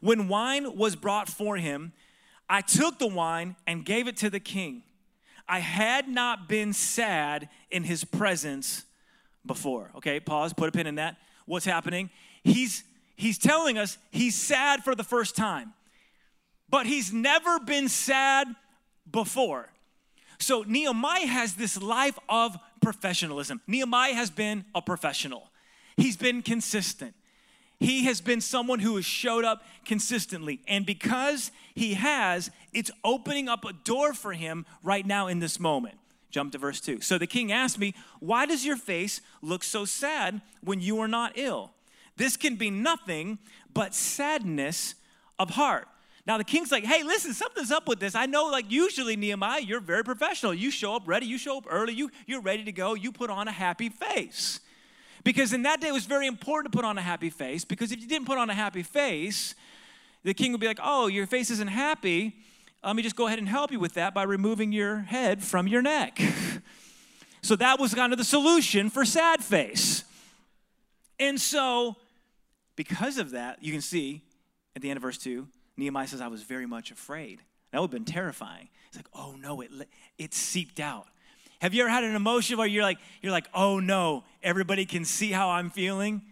when 0.00 0.28
wine 0.28 0.76
was 0.76 0.96
brought 0.96 1.28
for 1.28 1.56
him, 1.56 1.92
I 2.48 2.60
took 2.60 2.98
the 2.98 3.06
wine 3.06 3.56
and 3.66 3.84
gave 3.84 4.06
it 4.06 4.16
to 4.18 4.30
the 4.30 4.40
king. 4.40 4.82
I 5.48 5.60
had 5.60 6.08
not 6.08 6.48
been 6.48 6.72
sad 6.72 7.48
in 7.70 7.84
his 7.84 8.04
presence 8.04 8.84
before. 9.46 9.90
Okay, 9.96 10.20
pause, 10.20 10.52
put 10.52 10.68
a 10.68 10.72
pin 10.72 10.86
in 10.86 10.96
that. 10.96 11.16
What's 11.46 11.64
happening? 11.64 12.10
He's 12.42 12.84
he's 13.16 13.38
telling 13.38 13.78
us 13.78 13.98
he's 14.10 14.34
sad 14.34 14.82
for 14.82 14.94
the 14.94 15.04
first 15.04 15.36
time. 15.36 15.72
But 16.68 16.86
he's 16.86 17.12
never 17.12 17.60
been 17.60 17.88
sad 17.88 18.48
before. 19.10 19.68
So 20.38 20.64
Nehemiah 20.66 21.26
has 21.26 21.54
this 21.54 21.80
life 21.80 22.18
of 22.28 22.56
professionalism. 22.82 23.60
Nehemiah 23.66 24.14
has 24.14 24.30
been 24.30 24.64
a 24.74 24.82
professional. 24.82 25.50
He's 25.96 26.16
been 26.16 26.42
consistent. 26.42 27.14
He 27.78 28.04
has 28.04 28.20
been 28.20 28.40
someone 28.40 28.78
who 28.78 28.96
has 28.96 29.04
showed 29.04 29.44
up 29.44 29.62
consistently. 29.84 30.60
And 30.66 30.86
because 30.86 31.50
he 31.74 31.94
has, 31.94 32.50
it's 32.72 32.90
opening 33.04 33.48
up 33.48 33.64
a 33.64 33.72
door 33.72 34.14
for 34.14 34.32
him 34.32 34.64
right 34.82 35.04
now 35.04 35.28
in 35.28 35.38
this 35.38 35.60
moment. 35.60 35.98
Jump 36.34 36.50
to 36.50 36.58
verse 36.58 36.80
2. 36.80 37.00
So 37.00 37.16
the 37.16 37.28
king 37.28 37.52
asked 37.52 37.78
me, 37.78 37.94
Why 38.18 38.44
does 38.44 38.66
your 38.66 38.76
face 38.76 39.20
look 39.40 39.62
so 39.62 39.84
sad 39.84 40.40
when 40.64 40.80
you 40.80 40.98
are 40.98 41.06
not 41.06 41.34
ill? 41.36 41.70
This 42.16 42.36
can 42.36 42.56
be 42.56 42.70
nothing 42.70 43.38
but 43.72 43.94
sadness 43.94 44.96
of 45.38 45.50
heart. 45.50 45.86
Now 46.26 46.36
the 46.36 46.42
king's 46.42 46.72
like, 46.72 46.82
hey, 46.82 47.04
listen, 47.04 47.34
something's 47.34 47.70
up 47.70 47.86
with 47.86 48.00
this. 48.00 48.16
I 48.16 48.26
know, 48.26 48.46
like, 48.46 48.68
usually, 48.68 49.14
Nehemiah, 49.14 49.60
you're 49.60 49.78
very 49.78 50.02
professional. 50.02 50.52
You 50.52 50.72
show 50.72 50.96
up 50.96 51.06
ready, 51.06 51.26
you 51.26 51.38
show 51.38 51.56
up 51.56 51.66
early, 51.70 51.94
you, 51.94 52.10
you're 52.26 52.40
ready 52.40 52.64
to 52.64 52.72
go, 52.72 52.94
you 52.94 53.12
put 53.12 53.30
on 53.30 53.46
a 53.46 53.52
happy 53.52 53.88
face. 53.88 54.58
Because 55.22 55.52
in 55.52 55.62
that 55.62 55.80
day, 55.80 55.88
it 55.88 55.92
was 55.92 56.06
very 56.06 56.26
important 56.26 56.72
to 56.72 56.76
put 56.76 56.84
on 56.84 56.98
a 56.98 57.02
happy 57.02 57.30
face, 57.30 57.64
because 57.64 57.92
if 57.92 58.00
you 58.00 58.08
didn't 58.08 58.26
put 58.26 58.38
on 58.38 58.50
a 58.50 58.54
happy 58.54 58.82
face, 58.82 59.54
the 60.24 60.34
king 60.34 60.50
would 60.50 60.60
be 60.60 60.66
like, 60.66 60.80
Oh, 60.82 61.06
your 61.06 61.28
face 61.28 61.50
isn't 61.50 61.68
happy. 61.70 62.34
Let 62.84 62.96
me 62.96 63.02
just 63.02 63.16
go 63.16 63.26
ahead 63.26 63.38
and 63.38 63.48
help 63.48 63.72
you 63.72 63.80
with 63.80 63.94
that 63.94 64.12
by 64.12 64.24
removing 64.24 64.72
your 64.72 64.98
head 64.98 65.42
from 65.42 65.66
your 65.66 65.80
neck. 65.80 66.20
so 67.42 67.56
that 67.56 67.80
was 67.80 67.94
kind 67.94 68.12
of 68.12 68.18
the 68.18 68.24
solution 68.24 68.90
for 68.90 69.04
sad 69.04 69.42
face. 69.42 70.04
And 71.18 71.40
so, 71.40 71.96
because 72.76 73.18
of 73.18 73.30
that, 73.30 73.62
you 73.62 73.72
can 73.72 73.80
see 73.80 74.22
at 74.76 74.82
the 74.82 74.90
end 74.90 74.96
of 74.98 75.02
verse 75.02 75.18
2, 75.18 75.46
Nehemiah 75.76 76.06
says, 76.06 76.20
I 76.20 76.28
was 76.28 76.42
very 76.42 76.66
much 76.66 76.90
afraid. 76.90 77.40
That 77.70 77.80
would 77.80 77.90
have 77.90 78.04
been 78.04 78.04
terrifying. 78.04 78.68
It's 78.88 78.96
like, 78.96 79.08
oh 79.14 79.34
no, 79.40 79.60
it, 79.60 79.70
it 80.18 80.34
seeped 80.34 80.78
out. 80.78 81.06
Have 81.60 81.72
you 81.72 81.82
ever 81.82 81.90
had 81.90 82.04
an 82.04 82.14
emotion 82.14 82.58
where 82.58 82.66
you're 82.66 82.82
like, 82.82 82.98
you're 83.22 83.32
like, 83.32 83.48
oh 83.54 83.80
no, 83.80 84.24
everybody 84.42 84.84
can 84.84 85.04
see 85.04 85.32
how 85.32 85.50
I'm 85.50 85.70
feeling? 85.70 86.22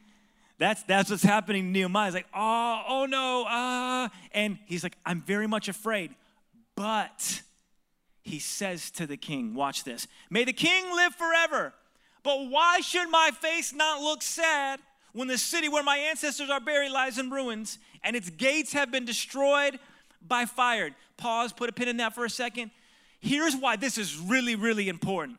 That's, 0.59 0.83
that's 0.85 1.11
what's 1.11 1.23
happening 1.23 1.65
to 1.65 1.71
Nehemiah. 1.71 2.07
He's 2.07 2.15
like, 2.15 2.27
oh, 2.35 2.83
oh 2.87 3.07
no, 3.07 3.45
ah. 3.49 4.11
And 4.33 4.59
he's 4.67 4.83
like, 4.83 4.97
I'm 5.05 5.23
very 5.23 5.47
much 5.47 5.69
afraid. 5.69 6.15
But 6.83 7.43
he 8.25 8.41
says 8.41 8.91
to 8.93 9.07
the 9.07 9.17
king, 9.17 9.55
watch 9.55 9.85
this, 9.85 10.09
may 10.31 10.43
the 10.43 10.53
king 10.53 10.93
live 10.93 11.15
forever. 11.15 11.73
But 12.25 12.51
why 12.51 12.81
should 12.81 13.09
my 13.09 13.31
face 13.31 13.73
not 13.73 14.01
look 14.01 14.21
sad 14.21 14.81
when 15.12 15.29
the 15.29 15.39
city 15.39 15.69
where 15.69 15.85
my 15.85 15.97
ancestors 15.97 16.51
are 16.51 16.59
buried 16.59 16.91
lies 16.91 17.19
in 17.19 17.31
ruins 17.31 17.79
and 18.03 18.17
its 18.17 18.31
gates 18.31 18.73
have 18.73 18.91
been 18.91 19.05
destroyed 19.05 19.79
by 20.27 20.45
fire? 20.45 20.91
Pause, 21.17 21.53
put 21.53 21.71
a 21.71 21.73
pin 21.73 21.87
in 21.87 21.99
that 21.99 22.17
for 22.17 22.25
a 22.25 22.31
second. 22.31 22.73
Here's 23.21 23.55
why 23.55 23.77
this 23.77 23.97
is 23.97 24.19
really, 24.19 24.57
really 24.57 24.89
important. 24.89 25.39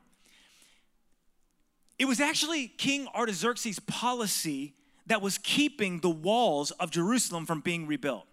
It 1.99 2.05
was 2.05 2.21
actually 2.21 2.69
King 2.69 3.05
Artaxerxes' 3.13 3.79
policy 3.79 4.75
that 5.07 5.21
was 5.21 5.37
keeping 5.39 5.99
the 5.99 6.09
walls 6.09 6.71
of 6.71 6.89
Jerusalem 6.89 7.45
from 7.45 7.59
being 7.59 7.85
rebuilt. 7.85 8.27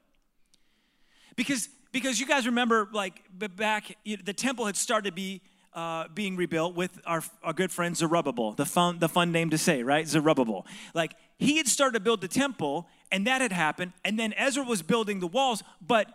Because, 1.35 1.69
because 1.93 2.21
you 2.21 2.27
guys 2.27 2.47
remember, 2.47 2.89
like 2.93 3.23
back, 3.57 3.97
the 4.05 4.33
temple 4.33 4.67
had 4.67 4.77
started 4.77 5.11
to 5.11 5.15
be 5.15 5.43
uh, 5.73 6.09
being 6.15 6.37
rebuilt 6.37 6.75
with 6.75 7.01
our, 7.07 7.23
our 7.43 7.53
good 7.53 7.71
friend 7.71 7.97
Zerubbabel, 7.97 8.53
the 8.53 8.67
fun, 8.67 8.99
the 8.99 9.09
fun 9.09 9.33
name 9.33 9.51
to 9.51 9.59
say, 9.59 9.83
right? 9.83 10.07
Zerubbabel. 10.07 10.67
Like 10.95 11.15
he 11.39 11.57
had 11.57 11.69
started 11.69 11.95
to 11.95 12.01
build 12.01 12.21
the 12.21 12.29
temple, 12.29 12.89
and 13.13 13.27
that 13.27 13.41
had 13.41 13.53
happened, 13.53 13.93
and 14.05 14.19
then 14.19 14.33
Ezra 14.37 14.65
was 14.65 14.83
building 14.83 15.21
the 15.21 15.27
walls, 15.27 15.63
but 15.81 16.09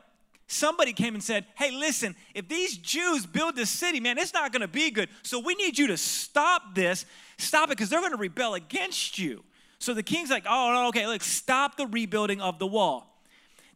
somebody 0.48 0.94
came 0.94 1.14
and 1.14 1.24
said, 1.24 1.46
Hey, 1.56 1.72
listen, 1.72 2.16
if 2.34 2.48
these 2.48 2.78
Jews 2.78 3.26
build 3.26 3.56
this 3.56 3.70
city, 3.70 4.00
man, 4.00 4.18
it's 4.18 4.34
not 4.34 4.52
gonna 4.52 4.68
be 4.68 4.92
good. 4.92 5.10
So 5.24 5.40
we 5.40 5.56
need 5.56 5.78
you 5.78 5.88
to 5.88 5.98
stop 5.98 6.76
this, 6.76 7.06
stop 7.38 7.70
it, 7.70 7.78
because 7.78 7.90
they're 7.90 8.02
gonna 8.02 8.18
rebel 8.18 8.56
against 8.56 9.18
you. 9.18 9.44
So 9.80 9.94
the 9.94 10.04
king's 10.04 10.30
like, 10.30 10.46
Oh, 10.48 10.88
okay, 10.90 11.08
look, 11.08 11.24
stop 11.24 11.78
the 11.78 11.88
rebuilding 11.88 12.42
of 12.42 12.60
the 12.60 12.68
wall. 12.68 13.15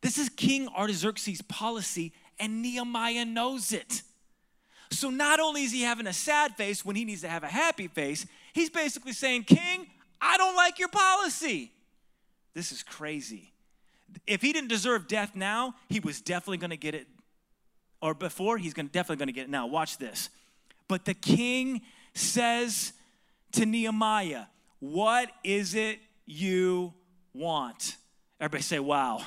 This 0.02 0.18
is 0.18 0.30
King 0.30 0.68
Artaxerxes' 0.70 1.42
policy, 1.42 2.14
and 2.40 2.62
Nehemiah 2.62 3.26
knows 3.26 3.72
it. 3.72 4.02
So 4.92 5.10
not 5.10 5.40
only 5.40 5.64
is 5.64 5.72
he 5.72 5.82
having 5.82 6.08
a 6.08 6.14
sad 6.14 6.56
face 6.56 6.84
when 6.84 6.96
he 6.96 7.06
needs 7.06 7.22
to 7.22 7.30
have 7.30 7.44
a 7.44 7.48
happy 7.48 7.88
face, 7.88 8.26
he's 8.54 8.70
basically 8.70 9.14
saying, 9.14 9.44
King, 9.44 9.88
I 10.20 10.38
don't 10.38 10.56
like 10.56 10.80
your 10.80 10.90
policy. 10.90 11.72
This 12.54 12.72
is 12.72 12.82
crazy. 12.82 13.54
If 14.26 14.42
he 14.42 14.52
didn't 14.52 14.70
deserve 14.70 15.08
death 15.08 15.36
now, 15.36 15.76
he 15.90 16.00
was 16.00 16.22
definitely 16.22 16.58
going 16.58 16.72
to 16.72 16.78
get 16.78 16.96
it. 16.96 17.08
Or 18.02 18.14
before, 18.14 18.58
he's 18.58 18.74
gonna, 18.74 18.90
definitely 18.90 19.18
going 19.18 19.28
to 19.28 19.34
get 19.34 19.44
it 19.44 19.50
now. 19.50 19.68
Watch 19.68 19.98
this. 19.98 20.30
But 20.88 21.06
the 21.06 21.14
king 21.14 21.82
says 22.16 22.94
to 23.52 23.66
Nehemiah, 23.66 24.46
What 24.80 25.30
is 25.44 25.76
it 25.76 26.00
you 26.26 26.94
want? 27.34 27.98
Everybody 28.40 28.64
say, 28.64 28.80
Wow. 28.80 29.22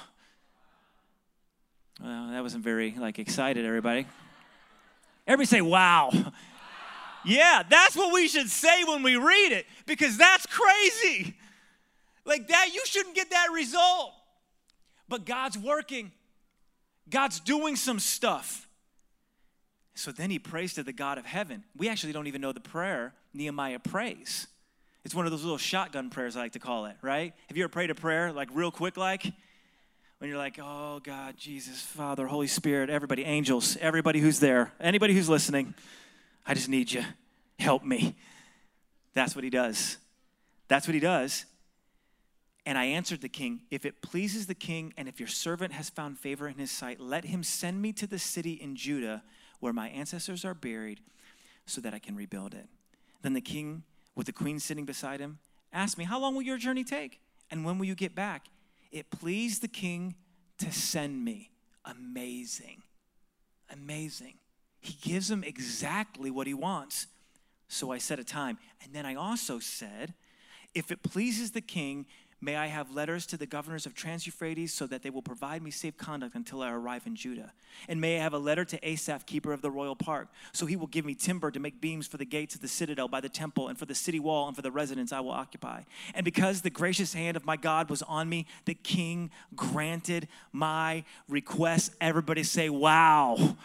Well, 2.03 2.31
that 2.33 2.43
wasn't 2.43 2.65
very 2.65 2.95
like 2.99 3.21
excited, 3.21 3.65
everybody. 3.65 4.07
Everybody 5.27 5.47
say, 5.47 5.61
wow. 5.61 6.11
wow. 6.13 6.33
Yeah, 7.25 7.63
that's 7.69 7.95
what 7.95 8.13
we 8.13 8.27
should 8.27 8.51
say 8.51 8.83
when 8.83 9.05
we 9.05 9.15
read 9.15 9.53
it 9.53 9.67
because 9.87 10.17
that's 10.17 10.45
crazy. 10.47 11.37
Like 12.25 12.49
that, 12.49 12.71
you 12.75 12.83
shouldn't 12.85 13.15
get 13.15 13.31
that 13.31 13.49
result. 13.55 14.13
But 15.09 15.25
God's 15.25 15.57
working, 15.57 16.11
God's 17.09 17.39
doing 17.39 17.77
some 17.77 18.01
stuff. 18.01 18.69
So 19.95 20.11
then 20.11 20.31
he 20.31 20.41
prays 20.41 20.75
to 20.75 20.83
the 20.83 20.93
God 20.93 21.19
of 21.19 21.27
heaven. 21.27 21.63
We 21.77 21.89
actually 21.89 22.13
don't 22.13 22.27
even 22.27 22.41
know 22.41 22.53
the 22.53 22.61
prayer 22.61 23.13
Nehemiah 23.33 23.79
prays. 23.79 24.49
It's 25.05 25.15
one 25.15 25.27
of 25.27 25.31
those 25.31 25.43
little 25.43 25.59
shotgun 25.59 26.11
prayers 26.11 26.37
I 26.37 26.41
like 26.41 26.53
to 26.53 26.59
call 26.59 26.87
it, 26.87 26.97
right? 27.03 27.33
Have 27.49 27.57
you 27.57 27.63
ever 27.63 27.71
prayed 27.71 27.91
a 27.91 27.95
prayer 27.95 28.33
like 28.33 28.49
real 28.53 28.73
quick, 28.73 28.97
like? 28.97 29.33
When 30.23 30.29
you're 30.29 30.39
like, 30.39 30.61
oh 30.63 31.01
God, 31.03 31.37
Jesus, 31.37 31.81
Father, 31.81 32.29
Holy 32.29 32.47
Spirit, 32.47 32.91
everybody, 32.91 33.25
angels, 33.25 33.77
everybody 33.81 34.21
who's 34.21 34.39
there, 34.39 34.73
anybody 34.79 35.15
who's 35.15 35.29
listening, 35.29 35.75
I 36.47 36.55
just 36.55 36.69
need 36.69 36.93
you. 36.93 37.03
Help 37.59 37.83
me. 37.83 38.15
That's 39.15 39.35
what 39.35 39.43
he 39.43 39.51
does. 39.51 39.97
That's 40.69 40.87
what 40.87 40.95
he 40.95 41.01
does. 41.01 41.45
And 42.65 42.79
I 42.79 42.85
answered 42.85 43.21
the 43.21 43.29
king, 43.29 43.63
If 43.73 43.85
it 43.85 44.01
pleases 44.01 44.47
the 44.47 44.55
king, 44.55 44.95
and 44.97 45.09
if 45.09 45.19
your 45.19 45.27
servant 45.27 45.73
has 45.73 45.91
found 45.91 46.21
favor 46.21 46.47
in 46.47 46.55
his 46.55 46.71
sight, 46.71 47.01
let 47.01 47.25
him 47.25 47.43
send 47.43 47.83
me 47.83 47.93
to 47.95 48.07
the 48.07 48.21
city 48.21 48.53
in 48.53 48.77
Judah 48.77 49.25
where 49.59 49.73
my 49.73 49.89
ancestors 49.89 50.45
are 50.45 50.55
buried 50.55 51.01
so 51.67 51.81
that 51.81 51.95
I 51.95 51.99
can 51.99 52.15
rebuild 52.15 52.55
it. 52.55 52.69
Then 53.23 53.33
the 53.33 53.41
king, 53.41 53.83
with 54.15 54.27
the 54.27 54.33
queen 54.33 54.61
sitting 54.61 54.85
beside 54.85 55.19
him, 55.19 55.41
asked 55.73 55.99
me, 55.99 56.05
How 56.05 56.21
long 56.21 56.37
will 56.37 56.43
your 56.43 56.59
journey 56.59 56.85
take? 56.85 57.19
And 57.51 57.65
when 57.65 57.77
will 57.77 57.87
you 57.87 57.97
get 57.97 58.15
back? 58.15 58.47
It 58.93 59.11
pleased 59.11 59.63
the 59.63 59.69
king 59.69 60.15
to 60.59 60.71
send 60.71 61.25
me. 61.25 61.51
Amazing. 61.85 62.83
Amazing. 63.73 64.35
He 64.81 64.97
gives 65.01 65.31
him 65.31 65.43
exactly 65.43 66.31
what 66.31 66.47
he 66.47 66.55
wants. 66.55 67.07
So 67.69 67.91
I 67.91 67.99
set 67.99 68.19
a 68.19 68.25
time. 68.25 68.59
And 68.85 68.93
then 68.93 69.07
I 69.07 69.15
also 69.15 69.59
said, 69.59 70.15
if 70.75 70.91
it 70.91 71.03
pleases 71.03 71.53
the 71.53 71.61
king, 71.61 72.07
May 72.45 72.57
I 72.57 72.67
have 72.67 72.91
letters 72.91 73.25
to 73.27 73.37
the 73.37 73.47
governors 73.47 73.87
of 73.87 73.95
Trans 73.95 74.27
Euphrates 74.27 74.75
so 74.75 74.85
that 74.89 75.05
they 75.05 75.11
will 75.11 75.23
provide 75.23 75.63
me 75.63 75.71
safe 75.71 75.97
conduct 75.97 76.35
until 76.35 76.61
I 76.61 76.73
arrive 76.73 77.07
in 77.07 77.15
Judah. 77.15 77.53
And 77.89 78.01
may 78.01 78.19
I 78.19 78.21
have 78.21 78.35
a 78.35 78.39
letter 78.39 78.65
to 78.65 78.89
Asaph, 78.89 79.27
keeper 79.27 79.53
of 79.53 79.63
the 79.63 79.71
royal 79.71 79.95
park, 79.95 80.27
so 80.53 80.67
he 80.67 80.75
will 80.75 80.89
give 80.89 81.05
me 81.05 81.15
timber 81.15 81.53
to 81.53 81.61
make 81.61 81.81
beams 81.81 82.09
for 82.09 82.17
the 82.17 82.25
gates 82.25 82.57
of 82.57 82.61
the 82.61 82.67
citadel 82.67 83.07
by 83.07 83.21
the 83.21 83.29
temple 83.29 83.69
and 83.69 83.79
for 83.79 83.87
the 83.87 83.95
city 83.95 84.19
wall 84.19 84.49
and 84.49 84.57
for 84.57 84.63
the 84.63 84.73
residence 84.73 85.13
I 85.13 85.21
will 85.21 85.31
occupy. 85.31 85.83
And 86.17 86.25
because 86.25 86.63
the 86.63 86.71
gracious 86.71 87.15
hand 87.15 87.37
of 87.37 87.47
my 87.47 87.57
God 87.57 87.89
was 87.89 88.03
on 88.03 88.29
me, 88.29 88.47
the 88.65 88.75
king 88.75 89.31
granted 89.55 90.27
my 90.51 91.05
request. 91.29 91.93
Everybody 92.01 92.43
say, 92.43 92.69
Wow, 92.69 93.57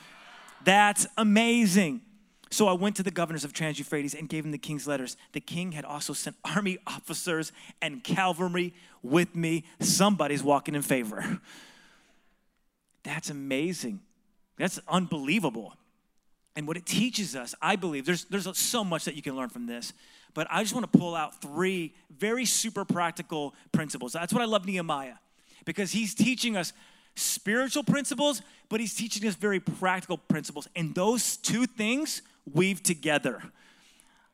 that's 0.63 1.07
amazing. 1.17 2.01
So 2.49 2.67
I 2.67 2.73
went 2.73 2.95
to 2.97 3.03
the 3.03 3.11
governors 3.11 3.43
of 3.43 3.53
Trans 3.53 3.77
Euphrates 3.77 4.13
and 4.13 4.29
gave 4.29 4.43
them 4.43 4.51
the 4.51 4.57
king's 4.57 4.87
letters. 4.87 5.17
The 5.33 5.41
king 5.41 5.73
had 5.73 5.85
also 5.85 6.13
sent 6.13 6.35
army 6.45 6.77
officers 6.87 7.51
and 7.81 8.03
cavalry 8.03 8.73
with 9.03 9.35
me. 9.35 9.63
Somebody's 9.79 10.43
walking 10.43 10.75
in 10.75 10.81
favor. 10.81 11.39
That's 13.03 13.29
amazing. 13.29 14.01
That's 14.57 14.79
unbelievable. 14.87 15.73
And 16.55 16.67
what 16.67 16.75
it 16.75 16.85
teaches 16.85 17.35
us, 17.35 17.53
I 17.61 17.75
believe, 17.75 18.05
there's, 18.05 18.25
there's 18.25 18.57
so 18.57 18.83
much 18.83 19.05
that 19.05 19.15
you 19.15 19.21
can 19.21 19.35
learn 19.35 19.49
from 19.49 19.67
this, 19.67 19.93
but 20.33 20.47
I 20.49 20.63
just 20.63 20.73
want 20.73 20.91
to 20.91 20.97
pull 20.97 21.15
out 21.15 21.39
three 21.39 21.93
very 22.09 22.45
super 22.45 22.83
practical 22.83 23.53
principles. 23.71 24.13
That's 24.13 24.33
what 24.33 24.41
I 24.41 24.45
love 24.45 24.65
Nehemiah, 24.65 25.15
because 25.65 25.91
he's 25.91 26.15
teaching 26.15 26.57
us 26.57 26.73
spiritual 27.15 27.83
principles, 27.83 28.41
but 28.69 28.79
he's 28.79 28.95
teaching 28.95 29.27
us 29.27 29.35
very 29.35 29.59
practical 29.59 30.17
principles. 30.17 30.67
And 30.75 30.95
those 30.95 31.37
two 31.37 31.65
things 31.65 32.23
weave 32.53 32.83
together. 32.83 33.41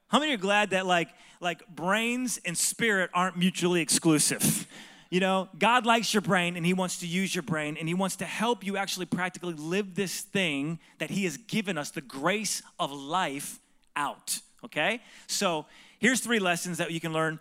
How 0.08 0.20
many 0.20 0.34
are 0.34 0.38
glad 0.38 0.72
that 0.72 0.86
like 0.86 1.10
like 1.40 1.68
brains 1.68 2.40
and 2.46 2.58
spirit 2.58 3.10
aren't 3.14 3.38
mutually 3.38 3.82
exclusive? 3.82 4.68
You 5.10 5.20
know, 5.20 5.48
God 5.60 5.86
likes 5.86 6.12
your 6.12 6.22
brain 6.22 6.58
and 6.58 6.66
He 6.66 6.74
wants 6.74 7.00
to 7.02 7.08
use 7.08 7.36
your 7.36 7.44
brain 7.44 7.78
and 7.78 7.88
He 7.88 7.94
wants 7.94 8.16
to 8.16 8.26
help 8.26 8.66
you 8.66 8.78
actually 8.78 9.06
practically 9.06 9.54
live 9.54 9.94
this 9.94 10.22
thing 10.22 10.80
that 10.98 11.12
He 11.12 11.26
has 11.26 11.38
given 11.38 11.78
us, 11.78 11.92
the 11.92 12.02
grace 12.02 12.64
of 12.80 12.92
life, 12.92 13.60
out. 13.96 14.40
Okay? 14.66 15.02
So 15.28 15.68
here's 16.00 16.20
three 16.20 16.40
lessons 16.40 16.80
that 16.80 16.92
you 16.92 17.00
can 17.00 17.14
learn 17.14 17.40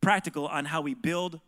practical 0.00 0.46
on 0.46 0.64
how 0.64 0.80
we 0.80 0.94
build 0.94 1.40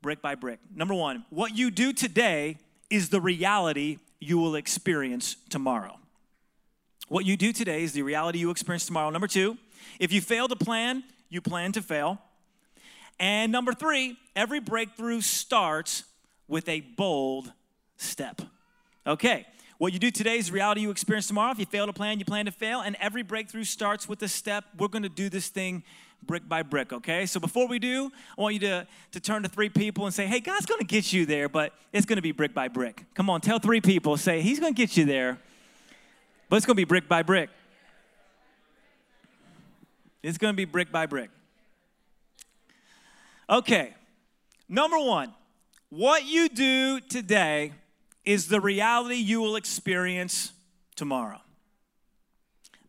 brick 0.00 0.22
by 0.22 0.34
brick. 0.34 0.60
Number 0.72 0.94
one, 0.94 1.24
what 1.30 1.56
you 1.56 1.70
do 1.70 1.92
today 1.92 2.58
is 2.90 3.08
the 3.08 3.20
reality 3.20 3.98
you 4.20 4.38
will 4.38 4.54
experience 4.54 5.36
tomorrow. 5.48 5.98
What 7.08 7.26
you 7.26 7.36
do 7.36 7.52
today 7.52 7.82
is 7.82 7.92
the 7.92 8.02
reality 8.02 8.38
you 8.38 8.50
experience 8.50 8.86
tomorrow. 8.86 9.10
Number 9.10 9.26
two, 9.26 9.58
if 10.00 10.12
you 10.12 10.20
fail 10.20 10.48
to 10.48 10.56
plan, 10.56 11.04
you 11.28 11.40
plan 11.40 11.72
to 11.72 11.82
fail. 11.82 12.18
And 13.20 13.52
number 13.52 13.72
three, 13.72 14.16
every 14.34 14.58
breakthrough 14.58 15.20
starts 15.20 16.04
with 16.48 16.68
a 16.68 16.80
bold 16.80 17.52
step. 17.96 18.40
Okay, 19.06 19.46
What 19.78 19.92
you 19.92 19.98
do 19.98 20.10
today 20.10 20.38
is 20.38 20.50
reality 20.50 20.82
you 20.82 20.90
experience 20.90 21.26
tomorrow. 21.26 21.50
If 21.50 21.58
you 21.58 21.66
fail 21.66 21.86
to 21.86 21.92
plan, 21.92 22.18
you 22.18 22.24
plan 22.24 22.46
to 22.46 22.52
fail. 22.52 22.80
And 22.80 22.96
every 23.00 23.22
breakthrough 23.22 23.64
starts 23.64 24.08
with 24.08 24.22
a 24.22 24.28
step. 24.28 24.64
We're 24.78 24.88
to 25.02 25.08
do 25.08 25.28
this 25.28 25.48
thing 25.48 25.82
brick 26.22 26.48
by 26.48 26.62
brick, 26.62 26.92
okay? 26.92 27.26
So 27.26 27.38
before 27.38 27.68
we 27.68 27.78
do, 27.78 28.10
I 28.38 28.40
want 28.40 28.54
you 28.54 28.60
to, 28.60 28.86
to 29.12 29.20
turn 29.20 29.42
to 29.42 29.48
three 29.48 29.68
people 29.68 30.06
and 30.06 30.14
say, 30.14 30.26
hey, 30.26 30.40
God's 30.40 30.64
to 30.78 30.86
get 30.86 31.12
you 31.12 31.26
there, 31.26 31.48
but 31.50 31.74
it's 31.92 32.06
to 32.16 32.22
be 32.22 32.32
brick 32.32 32.54
by 32.54 32.68
brick. 32.68 33.04
Come 33.14 33.28
on, 33.28 33.40
tell 33.42 33.58
three 33.58 33.80
people, 33.80 34.16
say, 34.16 34.40
He's 34.40 34.58
to 34.74 34.80
get 34.80 34.96
you 34.96 35.04
there, 35.04 35.38
but 36.48 36.56
it's 36.56 36.66
going 36.66 36.74
to 36.74 36.80
be 36.80 36.84
brick 36.84 37.08
by 37.08 37.22
brick. 37.22 37.50
It's 40.22 40.38
going 40.38 40.52
to 40.52 40.56
be 40.56 40.64
brick 40.64 40.90
by 40.90 41.06
brick. 41.06 41.30
Okay, 43.48 43.94
number 44.68 44.98
one, 44.98 45.34
what 45.90 46.24
you 46.24 46.48
do 46.48 47.00
today 47.00 47.72
is 48.24 48.48
the 48.48 48.60
reality 48.60 49.16
you 49.16 49.40
will 49.40 49.56
experience 49.56 50.52
tomorrow. 50.96 51.40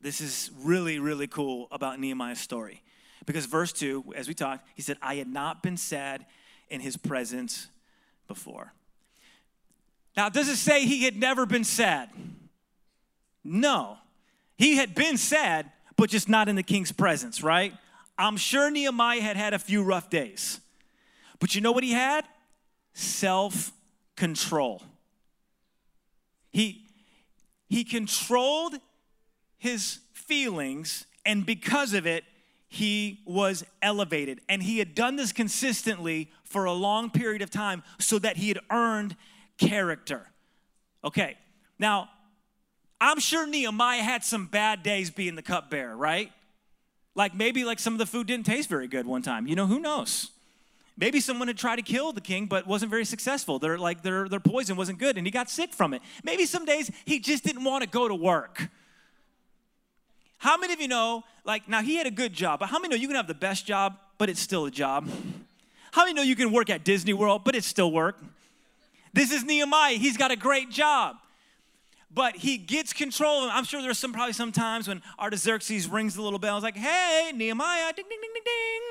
This 0.01 0.21
is 0.21 0.51
really, 0.61 0.99
really 0.99 1.27
cool 1.27 1.67
about 1.71 1.99
Nehemiah's 1.99 2.39
story. 2.39 2.81
Because 3.25 3.47
verse 3.47 3.73
2, 3.73 4.13
as 4.15 4.27
we 4.27 4.33
talked, 4.33 4.67
he 4.75 4.81
said, 4.81 4.97
I 5.01 5.15
had 5.15 5.27
not 5.27 5.63
been 5.63 5.77
sad 5.77 6.25
in 6.69 6.79
his 6.79 6.95
presence 6.95 7.67
before. 8.27 8.71
Now, 10.15 10.29
does 10.29 10.47
it 10.47 10.57
say 10.57 10.85
he 10.85 11.03
had 11.03 11.17
never 11.17 11.45
been 11.45 11.63
sad? 11.63 12.09
No. 13.45 13.97
He 14.57 14.75
had 14.75 14.95
been 14.95 15.17
sad, 15.17 15.71
but 15.95 16.09
just 16.09 16.27
not 16.27 16.49
in 16.49 16.55
the 16.55 16.63
king's 16.63 16.91
presence, 16.91 17.43
right? 17.43 17.73
I'm 18.17 18.37
sure 18.37 18.71
Nehemiah 18.71 19.21
had 19.21 19.37
had 19.37 19.53
a 19.53 19.59
few 19.59 19.83
rough 19.83 20.09
days. 20.09 20.59
But 21.39 21.53
you 21.53 21.61
know 21.61 21.71
what 21.71 21.83
he 21.83 21.91
had? 21.91 22.25
Self 22.93 23.71
control. 24.15 24.81
He, 26.51 26.87
he 27.67 27.83
controlled 27.83 28.75
his 29.57 29.99
feelings, 30.13 31.05
and 31.25 31.45
because 31.45 31.93
of 31.93 32.07
it, 32.07 32.23
he 32.67 33.21
was 33.25 33.63
elevated. 33.81 34.41
And 34.47 34.63
he 34.63 34.79
had 34.79 34.95
done 34.95 35.17
this 35.17 35.31
consistently 35.31 36.31
for 36.43 36.65
a 36.65 36.73
long 36.73 37.09
period 37.09 37.41
of 37.41 37.49
time 37.49 37.83
so 37.99 38.17
that 38.19 38.37
he 38.37 38.47
had 38.47 38.59
earned 38.71 39.15
character. 39.57 40.27
Okay, 41.03 41.37
now, 41.77 42.09
I'm 42.99 43.19
sure 43.19 43.45
Nehemiah 43.45 44.03
had 44.03 44.23
some 44.23 44.45
bad 44.45 44.83
days 44.83 45.09
being 45.09 45.35
the 45.35 45.41
cupbearer, 45.41 45.95
right? 45.95 46.31
Like 47.13 47.33
maybe 47.33 47.63
like 47.63 47.79
some 47.79 47.93
of 47.93 47.99
the 47.99 48.05
food 48.05 48.27
didn't 48.27 48.45
taste 48.45 48.69
very 48.69 48.87
good 48.87 49.05
one 49.05 49.21
time. 49.21 49.47
You 49.47 49.55
know, 49.55 49.67
who 49.67 49.79
knows? 49.79 50.31
Maybe 50.97 51.19
someone 51.19 51.47
had 51.49 51.57
tried 51.57 51.75
to 51.75 51.81
kill 51.81 52.13
the 52.13 52.21
king 52.21 52.45
but 52.45 52.65
wasn't 52.67 52.89
very 52.89 53.05
successful. 53.05 53.59
Their 53.59 53.77
like 53.77 54.01
their 54.01 54.29
their 54.29 54.39
poison 54.39 54.77
wasn't 54.77 54.99
good 54.99 55.17
and 55.17 55.27
he 55.27 55.31
got 55.31 55.49
sick 55.49 55.73
from 55.73 55.93
it. 55.93 56.01
Maybe 56.23 56.45
some 56.45 56.65
days 56.65 56.89
he 57.05 57.19
just 57.19 57.43
didn't 57.43 57.63
want 57.63 57.83
to 57.83 57.89
go 57.89 58.07
to 58.07 58.15
work. 58.15 58.69
How 60.37 60.57
many 60.57 60.73
of 60.73 60.79
you 60.79 60.87
know 60.87 61.23
like 61.43 61.67
now 61.67 61.81
he 61.81 61.95
had 61.95 62.07
a 62.07 62.11
good 62.11 62.33
job, 62.33 62.59
but 62.59 62.69
how 62.69 62.79
many 62.79 62.95
know 62.95 63.01
you 63.01 63.07
can 63.07 63.15
have 63.17 63.27
the 63.27 63.33
best 63.33 63.65
job 63.65 63.97
but 64.17 64.29
it's 64.29 64.39
still 64.39 64.65
a 64.65 64.71
job? 64.71 65.09
How 65.91 66.03
many 66.03 66.13
know 66.13 66.21
you 66.21 66.35
can 66.35 66.51
work 66.51 66.69
at 66.69 66.85
Disney 66.85 67.13
World 67.13 67.43
but 67.43 67.55
it's 67.55 67.67
still 67.67 67.91
work? 67.91 68.17
This 69.13 69.31
is 69.31 69.43
Nehemiah. 69.43 69.95
He's 69.95 70.17
got 70.17 70.31
a 70.31 70.35
great 70.35 70.69
job. 70.69 71.17
But 72.15 72.37
he 72.37 72.57
gets 72.57 72.93
control 72.93 73.39
of 73.39 73.49
him. 73.49 73.51
I'm 73.53 73.65
sure 73.65 73.81
there's 73.81 73.99
some 73.99 74.13
probably 74.13 74.31
some 74.31 74.53
times 74.53 74.87
when 74.87 75.01
Artaxerxes 75.19 75.89
rings 75.89 76.15
the 76.15 76.21
little 76.21 76.39
bell. 76.39 76.55
It's 76.55 76.63
like, 76.63 76.77
hey, 76.77 77.33
Nehemiah, 77.35 77.91
ding, 77.93 78.05
ding, 78.09 78.19
ding, 78.21 78.31
ding, 78.33 78.43
ding. 78.45 78.81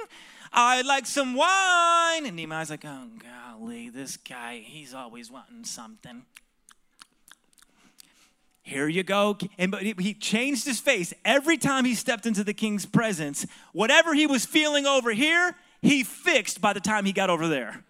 I'd 0.52 0.84
like 0.84 1.06
some 1.06 1.34
wine. 1.34 2.26
And 2.26 2.36
Nehemiah's 2.36 2.68
like, 2.68 2.84
oh, 2.84 3.08
golly, 3.18 3.88
this 3.88 4.18
guy, 4.18 4.62
he's 4.62 4.92
always 4.92 5.30
wanting 5.30 5.64
something. 5.64 6.26
Here 8.62 8.88
you 8.88 9.02
go. 9.02 9.38
And 9.56 9.70
but 9.70 9.82
he 9.82 10.12
changed 10.12 10.66
his 10.66 10.78
face 10.78 11.14
every 11.24 11.56
time 11.56 11.86
he 11.86 11.94
stepped 11.94 12.26
into 12.26 12.44
the 12.44 12.54
king's 12.54 12.84
presence. 12.84 13.46
Whatever 13.72 14.12
he 14.12 14.26
was 14.26 14.44
feeling 14.44 14.86
over 14.86 15.12
here, 15.12 15.54
he 15.80 16.02
fixed 16.02 16.60
by 16.60 16.74
the 16.74 16.80
time 16.80 17.06
he 17.06 17.12
got 17.12 17.30
over 17.30 17.48
there. 17.48 17.84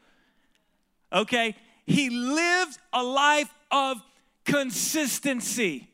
Okay? 1.13 1.57
He 1.87 2.11
lived 2.11 2.79
a 2.93 3.03
life 3.03 3.53
of 3.71 4.01
consistency 4.45 5.89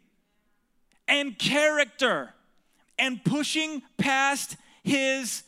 and 1.08 1.38
character 1.38 2.32
and 2.98 3.24
pushing 3.24 3.82
past 3.96 4.56
his 4.82 5.42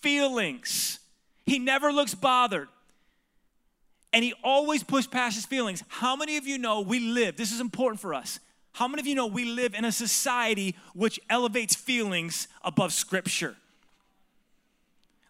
feelings. 0.00 0.98
He 1.44 1.58
never 1.58 1.92
looks 1.92 2.14
bothered. 2.14 2.68
And 4.12 4.24
he 4.24 4.34
always 4.42 4.82
pushed 4.82 5.10
past 5.10 5.36
his 5.36 5.46
feelings. 5.46 5.82
How 5.88 6.16
many 6.16 6.36
of 6.36 6.46
you 6.46 6.58
know 6.58 6.80
we 6.80 7.00
live, 7.00 7.36
this 7.36 7.52
is 7.52 7.60
important 7.60 8.00
for 8.00 8.14
us. 8.14 8.40
How 8.72 8.88
many 8.88 9.00
of 9.00 9.06
you 9.06 9.14
know 9.14 9.26
we 9.26 9.44
live 9.44 9.74
in 9.74 9.84
a 9.84 9.92
society 9.92 10.76
which 10.94 11.18
elevates 11.30 11.74
feelings 11.74 12.48
above 12.62 12.92
scripture? 12.92 13.56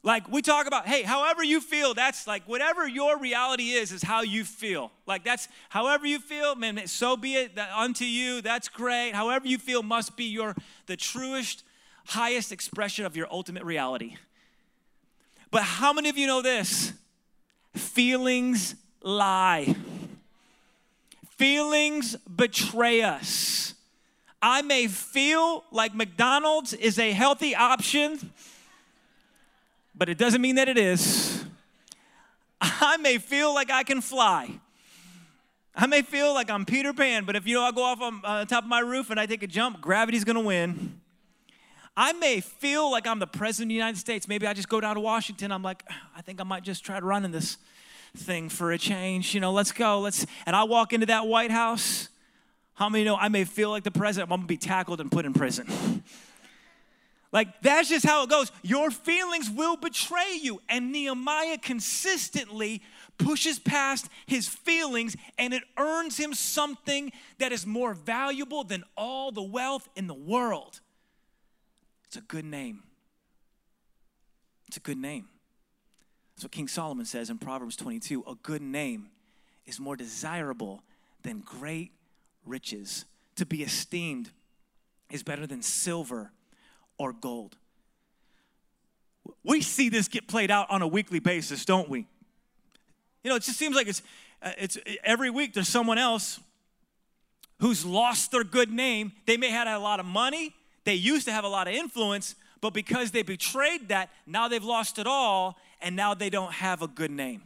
Like 0.06 0.30
we 0.30 0.40
talk 0.40 0.68
about, 0.68 0.86
hey, 0.86 1.02
however 1.02 1.42
you 1.42 1.60
feel, 1.60 1.92
that's 1.92 2.28
like 2.28 2.46
whatever 2.46 2.86
your 2.86 3.18
reality 3.18 3.70
is, 3.70 3.90
is 3.90 4.04
how 4.04 4.22
you 4.22 4.44
feel. 4.44 4.92
Like 5.04 5.24
that's 5.24 5.48
however 5.68 6.06
you 6.06 6.20
feel, 6.20 6.54
man, 6.54 6.86
so 6.86 7.16
be 7.16 7.34
it 7.34 7.58
unto 7.58 8.04
you, 8.04 8.40
that's 8.40 8.68
great. 8.68 9.16
However 9.16 9.48
you 9.48 9.58
feel 9.58 9.82
must 9.82 10.16
be 10.16 10.26
your 10.26 10.54
the 10.86 10.96
truest, 10.96 11.64
highest 12.04 12.52
expression 12.52 13.04
of 13.04 13.16
your 13.16 13.26
ultimate 13.32 13.64
reality. 13.64 14.14
But 15.50 15.64
how 15.64 15.92
many 15.92 16.08
of 16.08 16.16
you 16.16 16.28
know 16.28 16.40
this? 16.40 16.92
Feelings 17.74 18.76
lie. 19.02 19.74
Feelings 21.30 22.14
betray 22.14 23.02
us. 23.02 23.74
I 24.40 24.62
may 24.62 24.86
feel 24.86 25.64
like 25.72 25.96
McDonald's 25.96 26.74
is 26.74 27.00
a 27.00 27.10
healthy 27.10 27.56
option, 27.56 28.30
but 29.96 30.08
it 30.08 30.18
doesn't 30.18 30.40
mean 30.40 30.56
that 30.56 30.68
it 30.68 30.78
is. 30.78 31.44
I 32.60 32.96
may 32.98 33.18
feel 33.18 33.54
like 33.54 33.70
I 33.70 33.82
can 33.82 34.00
fly. 34.00 34.60
I 35.74 35.86
may 35.86 36.02
feel 36.02 36.32
like 36.32 36.50
I'm 36.50 36.64
Peter 36.64 36.92
Pan, 36.92 37.24
but 37.24 37.36
if 37.36 37.46
you 37.46 37.54
know 37.54 37.62
I 37.62 37.70
go 37.70 37.82
off 37.82 38.00
on 38.00 38.20
uh, 38.24 38.44
top 38.44 38.64
of 38.64 38.68
my 38.68 38.80
roof 38.80 39.10
and 39.10 39.20
I 39.20 39.26
take 39.26 39.42
a 39.42 39.46
jump, 39.46 39.80
gravity's 39.80 40.24
gonna 40.24 40.40
win. 40.40 41.00
I 41.96 42.12
may 42.12 42.40
feel 42.40 42.90
like 42.90 43.06
I'm 43.06 43.18
the 43.18 43.26
president 43.26 43.66
of 43.66 43.68
the 43.70 43.74
United 43.74 43.98
States. 43.98 44.28
Maybe 44.28 44.46
I 44.46 44.52
just 44.52 44.68
go 44.68 44.80
down 44.80 44.96
to 44.96 45.00
Washington. 45.00 45.50
I'm 45.50 45.62
like, 45.62 45.82
I 46.14 46.20
think 46.20 46.40
I 46.40 46.44
might 46.44 46.62
just 46.62 46.84
try 46.84 47.00
to 47.00 47.06
run 47.06 47.24
in 47.24 47.30
this 47.30 47.56
thing 48.16 48.48
for 48.50 48.72
a 48.72 48.78
change. 48.78 49.34
You 49.34 49.40
know, 49.40 49.52
let's 49.52 49.72
go. 49.72 50.00
Let's. 50.00 50.26
And 50.44 50.54
I 50.54 50.64
walk 50.64 50.92
into 50.92 51.06
that 51.06 51.26
White 51.26 51.50
House. 51.50 52.08
How 52.74 52.90
many 52.90 53.04
know 53.04 53.16
I 53.16 53.28
may 53.28 53.44
feel 53.44 53.70
like 53.70 53.84
the 53.84 53.90
president? 53.90 54.30
I'm 54.30 54.38
gonna 54.38 54.46
be 54.46 54.58
tackled 54.58 55.00
and 55.00 55.10
put 55.10 55.24
in 55.24 55.32
prison. 55.32 56.02
Like 57.32 57.60
that's 57.60 57.88
just 57.88 58.06
how 58.06 58.22
it 58.24 58.30
goes. 58.30 58.52
Your 58.62 58.90
feelings 58.90 59.50
will 59.50 59.76
betray 59.76 60.38
you. 60.40 60.60
And 60.68 60.92
Nehemiah 60.92 61.58
consistently 61.58 62.82
pushes 63.18 63.58
past 63.58 64.08
his 64.26 64.48
feelings 64.48 65.16
and 65.38 65.52
it 65.52 65.62
earns 65.78 66.16
him 66.16 66.34
something 66.34 67.12
that 67.38 67.52
is 67.52 67.66
more 67.66 67.94
valuable 67.94 68.64
than 68.64 68.84
all 68.96 69.32
the 69.32 69.42
wealth 69.42 69.88
in 69.96 70.06
the 70.06 70.14
world. 70.14 70.80
It's 72.06 72.16
a 72.16 72.20
good 72.20 72.44
name. 72.44 72.82
It's 74.68 74.76
a 74.76 74.80
good 74.80 74.98
name. 74.98 75.28
That's 76.34 76.44
what 76.44 76.52
King 76.52 76.68
Solomon 76.68 77.06
says 77.06 77.30
in 77.30 77.38
Proverbs 77.38 77.76
22 77.76 78.24
a 78.26 78.34
good 78.42 78.62
name 78.62 79.08
is 79.64 79.80
more 79.80 79.96
desirable 79.96 80.82
than 81.22 81.40
great 81.40 81.92
riches. 82.44 83.04
To 83.36 83.46
be 83.46 83.62
esteemed 83.62 84.30
is 85.10 85.22
better 85.22 85.46
than 85.46 85.62
silver 85.62 86.30
or 86.98 87.12
gold. 87.12 87.56
We 89.44 89.60
see 89.60 89.88
this 89.88 90.08
get 90.08 90.28
played 90.28 90.50
out 90.50 90.70
on 90.70 90.82
a 90.82 90.88
weekly 90.88 91.18
basis, 91.18 91.64
don't 91.64 91.88
we? 91.88 92.06
You 93.22 93.30
know, 93.30 93.36
it 93.36 93.42
just 93.42 93.58
seems 93.58 93.74
like 93.74 93.88
it's, 93.88 94.02
uh, 94.42 94.52
it's 94.58 94.78
every 95.02 95.30
week 95.30 95.54
there's 95.54 95.68
someone 95.68 95.98
else 95.98 96.40
who's 97.58 97.84
lost 97.84 98.30
their 98.30 98.44
good 98.44 98.70
name. 98.70 99.12
They 99.26 99.36
may 99.36 99.50
have 99.50 99.66
had 99.66 99.76
a 99.76 99.80
lot 99.80 100.00
of 100.00 100.06
money, 100.06 100.54
they 100.84 100.94
used 100.94 101.26
to 101.26 101.32
have 101.32 101.44
a 101.44 101.48
lot 101.48 101.66
of 101.66 101.74
influence, 101.74 102.36
but 102.60 102.72
because 102.72 103.10
they 103.10 103.22
betrayed 103.22 103.88
that, 103.88 104.10
now 104.26 104.48
they've 104.48 104.62
lost 104.62 104.98
it 104.98 105.06
all, 105.06 105.56
and 105.80 105.96
now 105.96 106.14
they 106.14 106.30
don't 106.30 106.52
have 106.52 106.82
a 106.82 106.88
good 106.88 107.10
name. 107.10 107.42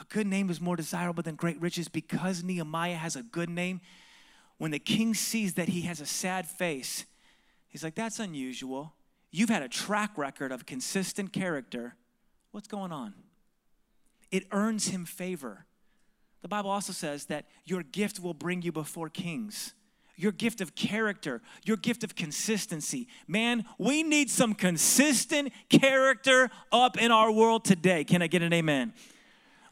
A 0.00 0.04
good 0.04 0.26
name 0.26 0.50
is 0.50 0.60
more 0.60 0.76
desirable 0.76 1.22
than 1.22 1.36
great 1.36 1.60
riches 1.60 1.88
because 1.88 2.42
Nehemiah 2.42 2.96
has 2.96 3.14
a 3.14 3.22
good 3.22 3.48
name. 3.48 3.80
When 4.58 4.70
the 4.70 4.78
king 4.78 5.14
sees 5.14 5.54
that 5.54 5.68
he 5.68 5.82
has 5.82 6.00
a 6.00 6.06
sad 6.06 6.46
face, 6.46 7.04
he's 7.74 7.82
like, 7.84 7.96
That's 7.96 8.20
unusual. 8.20 8.94
You've 9.30 9.50
had 9.50 9.62
a 9.62 9.68
track 9.68 10.16
record 10.16 10.52
of 10.52 10.64
consistent 10.64 11.32
character. 11.32 11.96
What's 12.52 12.68
going 12.68 12.92
on? 12.92 13.14
It 14.30 14.44
earns 14.52 14.88
him 14.88 15.04
favor. 15.04 15.66
The 16.42 16.48
Bible 16.48 16.70
also 16.70 16.92
says 16.92 17.26
that 17.26 17.46
your 17.64 17.82
gift 17.82 18.20
will 18.20 18.34
bring 18.34 18.62
you 18.62 18.70
before 18.70 19.08
kings 19.08 19.74
your 20.16 20.30
gift 20.30 20.60
of 20.60 20.76
character, 20.76 21.42
your 21.64 21.76
gift 21.76 22.04
of 22.04 22.14
consistency. 22.14 23.08
Man, 23.26 23.64
we 23.78 24.04
need 24.04 24.30
some 24.30 24.54
consistent 24.54 25.52
character 25.68 26.50
up 26.70 26.96
in 26.96 27.10
our 27.10 27.32
world 27.32 27.64
today. 27.64 28.04
Can 28.04 28.22
I 28.22 28.28
get 28.28 28.40
an 28.40 28.52
amen? 28.52 28.92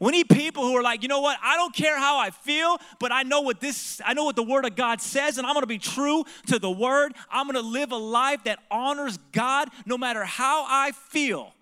We 0.03 0.11
need 0.11 0.27
people 0.27 0.63
who 0.63 0.75
are 0.75 0.83
like, 0.83 1.01
you 1.01 1.07
know 1.07 1.21
what? 1.21 1.37
I 1.41 1.55
don't 1.55 1.73
care 1.73 1.97
how 1.97 2.19
I 2.19 2.29
feel, 2.29 2.77
but 2.99 3.13
I 3.13 3.23
know 3.23 3.39
what 3.39 3.61
this, 3.61 4.01
I 4.03 4.13
know 4.13 4.25
what 4.25 4.35
the 4.35 4.43
word 4.43 4.65
of 4.65 4.75
God 4.75 4.99
says, 4.99 5.37
and 5.37 5.47
I'm 5.47 5.53
gonna 5.53 5.65
be 5.65 5.77
true 5.77 6.25
to 6.47 6.59
the 6.59 6.69
word. 6.69 7.13
I'm 7.31 7.47
gonna 7.47 7.61
live 7.61 7.93
a 7.93 7.97
life 7.97 8.43
that 8.43 8.59
honors 8.69 9.17
God 9.31 9.69
no 9.85 9.97
matter 9.97 10.25
how 10.25 10.65
I 10.67 10.91
feel. 10.91 11.53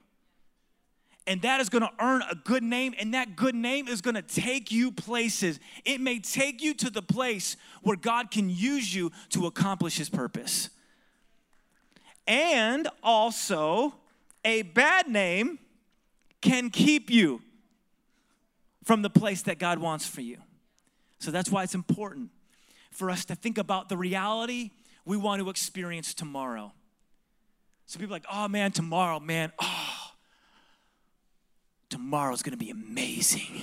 And 1.28 1.44
that 1.44 1.62
is 1.62 1.70
gonna 1.70 1.92
earn 2.00 2.24
a 2.32 2.34
good 2.34 2.64
name, 2.64 2.96
and 2.98 3.14
that 3.14 3.36
good 3.36 3.54
name 3.54 3.88
is 3.88 4.02
gonna 4.02 4.24
take 4.24 4.72
you 4.72 4.92
places. 4.92 5.60
It 5.86 6.02
may 6.02 6.18
take 6.18 6.64
you 6.64 6.74
to 6.74 6.90
the 6.90 7.04
place 7.04 7.58
where 7.84 7.96
God 7.96 8.32
can 8.32 8.50
use 8.50 8.92
you 8.92 9.12
to 9.30 9.46
accomplish 9.46 9.98
his 9.98 10.10
purpose. 10.10 10.72
And 12.26 12.88
also, 13.04 13.94
a 14.44 14.64
bad 14.64 15.08
name 15.08 15.60
can 16.42 16.72
keep 16.72 17.12
you 17.12 17.44
from 18.84 19.02
the 19.02 19.10
place 19.10 19.44
that 19.44 19.60
God 19.60 19.80
wants 19.80 20.08
for 20.08 20.22
you. 20.22 20.38
So 21.20 21.32
that's 21.32 21.52
why 21.52 21.64
it's 21.64 21.76
important 21.76 22.30
for 22.92 23.10
us 23.10 23.26
to 23.26 23.36
think 23.36 23.58
about 23.58 23.90
the 23.90 23.98
reality 23.98 24.72
we 25.06 25.18
want 25.18 25.42
to 25.42 25.50
experience 25.50 26.14
tomorrow. 26.14 26.74
So 27.86 28.00
people 28.00 28.14
like, 28.14 28.26
oh 28.32 28.48
man, 28.48 28.72
tomorrow, 28.72 29.20
man, 29.20 29.52
oh, 29.62 30.12
tomorrow's 31.90 32.42
gonna 32.42 32.58
be 32.58 32.70
amazing. 32.70 33.62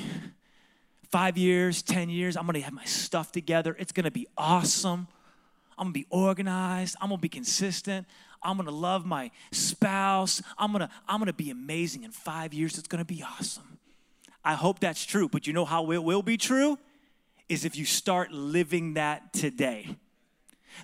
Five 1.11 1.39
years, 1.39 1.83
10 1.83 2.11
years, 2.11 2.37
I'm 2.37 2.47
gonna 2.47 2.61
have 2.61 2.73
my 2.73 2.85
stuff 2.85 3.33
together. 3.33 3.75
It's 3.79 3.93
gonna 3.93 4.11
be 4.11 4.27
awesome. 4.37 5.09
I'm 5.79 5.87
gonna 5.87 5.93
be 5.93 6.07
organized. 6.11 6.97
I'm 7.01 7.09
gonna 7.09 7.21
be 7.21 7.29
consistent. 7.29 8.07
I'm 8.43 8.57
gonna 8.57 8.71
love 8.71 9.07
my 9.07 9.31
spouse. 9.51 10.43
I'm 10.59 10.73
gonna, 10.73 10.91
I'm 11.09 11.19
gonna 11.21 11.33
be 11.33 11.51
amazing. 11.51 12.05
In 12.05 12.11
five 12.11 12.53
years, 12.53 12.79
it's 12.79 12.89
gonna 12.89 13.05
be 13.05 13.23
awesome. 13.23 13.79
I 14.45 14.55
hope 14.55 14.81
that's 14.81 15.05
true, 15.05 15.29
but 15.29 15.47
you 15.47 15.53
know 15.53 15.65
how 15.65 15.91
it 15.91 16.03
will 16.03 16.23
be 16.23 16.37
true? 16.37 16.79
Is 17.49 17.65
if 17.65 17.77
you 17.77 17.85
start 17.85 18.33
living 18.33 18.95
that 18.95 19.33
today. 19.33 19.97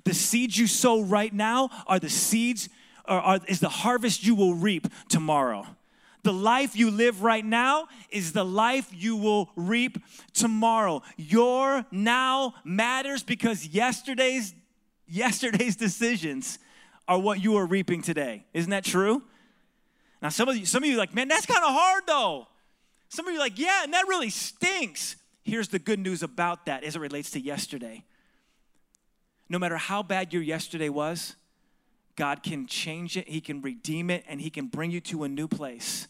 The 0.05 0.15
seeds 0.15 0.59
you 0.59 0.67
sow 0.67 1.03
right 1.03 1.33
now 1.33 1.71
are 1.87 1.99
the 1.99 2.09
seeds, 2.09 2.69
or 3.07 3.17
are, 3.17 3.41
is 3.47 3.61
the 3.61 3.69
harvest 3.69 4.25
you 4.25 4.35
will 4.35 4.55
reap 4.55 4.89
tomorrow. 5.09 5.67
The 6.25 6.33
life 6.33 6.75
you 6.75 6.91
live 6.91 7.23
right 7.23 7.45
now 7.45 7.87
is 8.11 8.33
the 8.33 8.45
life 8.45 8.89
you 8.93 9.15
will 9.15 9.51
reap 9.57 9.99
tomorrow. 10.33 11.03
Your 11.19 11.85
now 11.91 12.55
matters 12.65 13.23
because 13.23 13.67
yesterday's 13.67 14.55
yesterday's 15.07 15.77
decisions 15.77 16.59
are 17.07 17.19
what 17.19 17.43
you 17.43 17.57
are 17.57 17.67
reaping 17.67 18.01
today. 18.01 18.47
Isn't 18.55 18.71
that 18.71 18.85
true? 18.85 19.23
Now, 20.23 20.31
some 20.31 20.49
of 20.49 20.57
you, 20.57 20.65
some 20.65 20.83
of 20.83 20.89
you 20.89 20.97
like, 20.97 21.15
man, 21.15 21.29
that's 21.29 21.45
kind 21.45 21.63
of 21.63 21.71
hard 21.71 22.05
though. 22.07 22.49
Some 23.15 23.29
of 23.29 23.33
you 23.33 23.39
like, 23.39 23.61
yeah, 23.61 23.85
and 23.85 23.95
that 23.95 24.09
really 24.09 24.29
stinks. 24.29 25.15
Here's 25.45 25.69
the 25.69 25.79
good 25.79 26.01
news 26.01 26.25
about 26.25 26.67
that 26.67 26.83
as 26.83 26.97
it 26.97 26.99
relates 26.99 27.31
to 27.31 27.41
yesterday. 27.41 28.03
No 29.49 29.57
matter 29.57 29.77
how 29.77 30.03
bad 30.03 30.33
your 30.33 30.43
yesterday 30.43 30.89
was, 30.89 31.37
God 32.17 32.43
can 32.43 32.67
change 32.67 33.17
it, 33.17 33.29
He 33.29 33.41
can 33.41 33.63
redeem 33.63 34.11
it, 34.11 34.25
and 34.27 34.41
He 34.41 34.51
can 34.51 34.67
bring 34.67 34.91
you 34.91 35.01
to 35.03 35.23
a 35.23 35.29
new 35.29 35.47
place. 35.47 36.09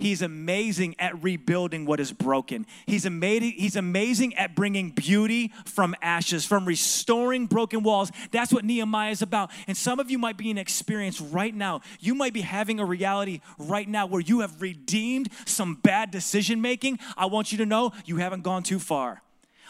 He's 0.00 0.22
amazing 0.22 0.96
at 0.98 1.22
rebuilding 1.22 1.84
what 1.84 2.00
is 2.00 2.10
broken. 2.10 2.66
He's 2.86 3.04
amazing, 3.04 3.52
he's 3.52 3.76
amazing 3.76 4.34
at 4.34 4.56
bringing 4.56 4.90
beauty 4.90 5.52
from 5.66 5.94
ashes, 6.00 6.46
from 6.46 6.64
restoring 6.64 7.46
broken 7.46 7.82
walls. 7.82 8.10
That's 8.30 8.50
what 8.50 8.64
Nehemiah 8.64 9.10
is 9.10 9.20
about. 9.20 9.50
And 9.66 9.76
some 9.76 10.00
of 10.00 10.10
you 10.10 10.18
might 10.18 10.38
be 10.38 10.50
in 10.50 10.56
experience 10.56 11.20
right 11.20 11.54
now. 11.54 11.82
You 12.00 12.14
might 12.14 12.32
be 12.32 12.40
having 12.40 12.80
a 12.80 12.84
reality 12.84 13.42
right 13.58 13.86
now 13.86 14.06
where 14.06 14.22
you 14.22 14.40
have 14.40 14.62
redeemed 14.62 15.28
some 15.44 15.74
bad 15.74 16.10
decision 16.10 16.62
making. 16.62 16.98
I 17.18 17.26
want 17.26 17.52
you 17.52 17.58
to 17.58 17.66
know 17.66 17.92
you 18.06 18.16
haven't 18.16 18.42
gone 18.42 18.62
too 18.62 18.78
far. 18.78 19.20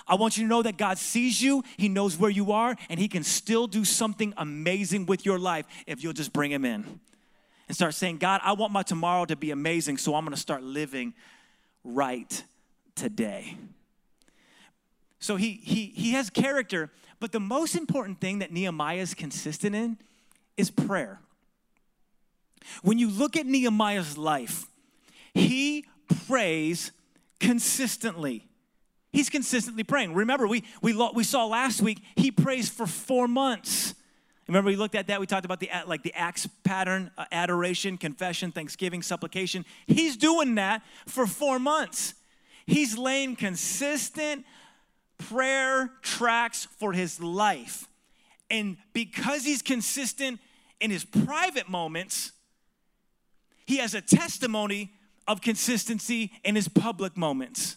I 0.06 0.14
want 0.14 0.36
you 0.36 0.44
to 0.44 0.48
know 0.48 0.62
that 0.62 0.76
God 0.76 0.98
sees 0.98 1.42
you, 1.42 1.64
He 1.76 1.88
knows 1.88 2.16
where 2.16 2.30
you 2.30 2.52
are, 2.52 2.76
and 2.88 3.00
He 3.00 3.08
can 3.08 3.24
still 3.24 3.66
do 3.66 3.84
something 3.84 4.32
amazing 4.36 5.06
with 5.06 5.26
your 5.26 5.40
life 5.40 5.66
if 5.88 6.04
you'll 6.04 6.12
just 6.12 6.32
bring 6.32 6.52
Him 6.52 6.64
in 6.64 7.00
and 7.70 7.76
start 7.76 7.94
saying, 7.94 8.16
God, 8.16 8.40
I 8.42 8.54
want 8.54 8.72
my 8.72 8.82
tomorrow 8.82 9.24
to 9.26 9.36
be 9.36 9.52
amazing, 9.52 9.96
so 9.96 10.16
I'm 10.16 10.24
gonna 10.24 10.36
start 10.36 10.64
living 10.64 11.14
right 11.84 12.42
today. 12.96 13.56
So 15.20 15.36
he, 15.36 15.52
he, 15.62 15.84
he 15.94 16.10
has 16.14 16.30
character, 16.30 16.90
but 17.20 17.30
the 17.30 17.38
most 17.38 17.76
important 17.76 18.20
thing 18.20 18.40
that 18.40 18.50
Nehemiah 18.50 18.96
is 18.96 19.14
consistent 19.14 19.76
in 19.76 19.98
is 20.56 20.68
prayer. 20.68 21.20
When 22.82 22.98
you 22.98 23.08
look 23.08 23.36
at 23.36 23.46
Nehemiah's 23.46 24.18
life, 24.18 24.66
he 25.32 25.86
prays 26.26 26.90
consistently. 27.38 28.48
He's 29.12 29.30
consistently 29.30 29.84
praying. 29.84 30.14
Remember, 30.14 30.48
we, 30.48 30.64
we, 30.82 30.92
we 31.14 31.22
saw 31.22 31.46
last 31.46 31.82
week, 31.82 32.02
he 32.16 32.32
prays 32.32 32.68
for 32.68 32.88
four 32.88 33.28
months. 33.28 33.94
Remember, 34.50 34.66
we 34.68 34.74
looked 34.74 34.96
at 34.96 35.06
that. 35.06 35.20
We 35.20 35.28
talked 35.28 35.44
about 35.44 35.60
the 35.60 35.70
like 35.86 36.02
the 36.02 36.12
acts 36.12 36.48
pattern, 36.64 37.12
uh, 37.16 37.24
adoration, 37.30 37.96
confession, 37.96 38.50
thanksgiving, 38.50 39.00
supplication. 39.00 39.64
He's 39.86 40.16
doing 40.16 40.56
that 40.56 40.82
for 41.06 41.24
four 41.28 41.60
months. 41.60 42.14
He's 42.66 42.98
laying 42.98 43.36
consistent 43.36 44.44
prayer 45.18 45.92
tracks 46.02 46.66
for 46.80 46.92
his 46.92 47.20
life, 47.20 47.86
and 48.50 48.76
because 48.92 49.44
he's 49.44 49.62
consistent 49.62 50.40
in 50.80 50.90
his 50.90 51.04
private 51.04 51.68
moments, 51.68 52.32
he 53.66 53.76
has 53.76 53.94
a 53.94 54.00
testimony 54.00 54.90
of 55.28 55.40
consistency 55.42 56.32
in 56.42 56.56
his 56.56 56.66
public 56.66 57.16
moments. 57.16 57.76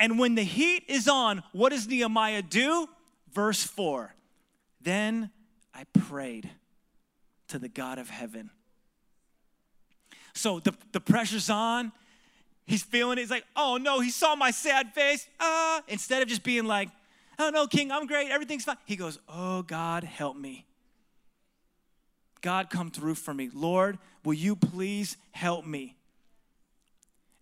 And 0.00 0.18
when 0.18 0.36
the 0.36 0.42
heat 0.42 0.84
is 0.88 1.06
on, 1.06 1.42
what 1.52 1.68
does 1.68 1.86
Nehemiah 1.86 2.40
do? 2.40 2.88
Verse 3.30 3.62
4 3.62 4.14
then 4.88 5.30
I 5.74 5.84
prayed 5.92 6.48
to 7.48 7.58
the 7.58 7.68
God 7.68 7.98
of 7.98 8.08
heaven. 8.08 8.50
So 10.34 10.60
the, 10.60 10.74
the 10.92 11.00
pressure's 11.00 11.50
on. 11.50 11.92
He's 12.66 12.82
feeling 12.82 13.18
it. 13.18 13.22
He's 13.22 13.30
like, 13.30 13.44
oh 13.56 13.76
no, 13.76 14.00
he 14.00 14.10
saw 14.10 14.34
my 14.34 14.50
sad 14.50 14.94
face. 14.94 15.26
Ah. 15.40 15.82
Instead 15.88 16.22
of 16.22 16.28
just 16.28 16.42
being 16.42 16.64
like, 16.64 16.88
oh 17.38 17.50
no, 17.50 17.66
King, 17.66 17.92
I'm 17.92 18.06
great. 18.06 18.30
Everything's 18.30 18.64
fine. 18.64 18.76
He 18.86 18.96
goes, 18.96 19.18
oh 19.28 19.62
God, 19.62 20.04
help 20.04 20.36
me. 20.36 20.66
God, 22.40 22.70
come 22.70 22.90
through 22.90 23.16
for 23.16 23.34
me. 23.34 23.50
Lord, 23.52 23.98
will 24.24 24.34
you 24.34 24.56
please 24.56 25.16
help 25.32 25.66
me? 25.66 25.97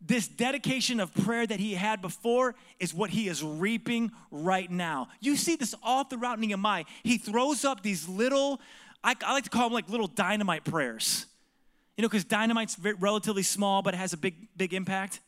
This 0.07 0.29
dedication 0.29 1.01
of 1.01 1.13
prayer 1.15 1.47
that 1.47 1.59
he 1.59 1.75
had 1.75 2.01
before 2.01 2.55
is 2.79 2.95
what 2.95 3.11
he 3.11 3.29
is 3.29 3.43
reaping 3.43 4.13
right 4.31 4.71
now. 4.71 5.09
You 5.21 5.37
see 5.37 5.57
this 5.57 5.75
all 5.83 6.05
throughout 6.05 6.39
Nehemiah. 6.39 6.85
He 7.03 7.19
throws 7.19 7.65
up 7.65 7.83
these 7.83 8.09
little, 8.09 8.61
I, 9.03 9.15
I 9.25 9.33
like 9.33 9.45
to 9.45 9.51
call 9.51 9.65
them 9.65 9.73
like 9.73 9.89
little 9.89 10.07
dynamite 10.07 10.65
prayers. 10.65 11.27
You 11.97 12.03
know, 12.03 12.09
because 12.09 12.25
dynamite's 12.25 12.79
relatively 12.79 13.43
small, 13.43 13.83
but 13.83 13.95
it 13.95 13.97
has 13.97 14.13
a 14.13 14.19
big, 14.19 14.35
big 14.57 14.75
impact. 14.75 15.21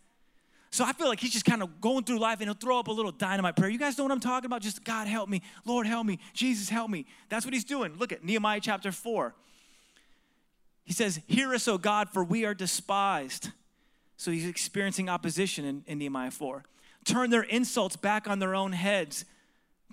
So 0.70 0.84
I 0.84 0.92
feel 0.92 1.08
like 1.08 1.18
he's 1.18 1.32
just 1.32 1.46
kind 1.46 1.62
of 1.62 1.80
going 1.80 2.04
through 2.04 2.18
life 2.18 2.40
and 2.40 2.48
he'll 2.48 2.54
throw 2.54 2.78
up 2.78 2.88
a 2.88 2.92
little 2.92 3.10
dynamite 3.10 3.56
prayer. 3.56 3.70
You 3.70 3.78
guys 3.78 3.96
know 3.96 4.04
what 4.04 4.12
I'm 4.12 4.20
talking 4.20 4.46
about? 4.46 4.60
Just 4.60 4.84
God 4.84 5.08
help 5.08 5.28
me, 5.28 5.42
Lord 5.64 5.86
help 5.86 6.06
me, 6.06 6.18
Jesus 6.34 6.68
help 6.68 6.90
me. 6.90 7.06
That's 7.30 7.46
what 7.46 7.54
he's 7.54 7.64
doing. 7.64 7.96
Look 7.96 8.12
at 8.12 8.22
Nehemiah 8.22 8.60
chapter 8.60 8.92
4. 8.92 9.34
He 10.84 10.92
says, 10.92 11.20
Hear 11.26 11.54
us, 11.54 11.68
O 11.68 11.78
God, 11.78 12.10
for 12.10 12.22
we 12.22 12.44
are 12.44 12.54
despised. 12.54 13.50
So 14.18 14.32
he's 14.32 14.46
experiencing 14.46 15.08
opposition 15.08 15.64
in, 15.64 15.84
in 15.86 15.98
Nehemiah 15.98 16.32
4. 16.32 16.64
Turn 17.04 17.30
their 17.30 17.42
insults 17.42 17.96
back 17.96 18.28
on 18.28 18.40
their 18.40 18.54
own 18.54 18.72
heads. 18.72 19.24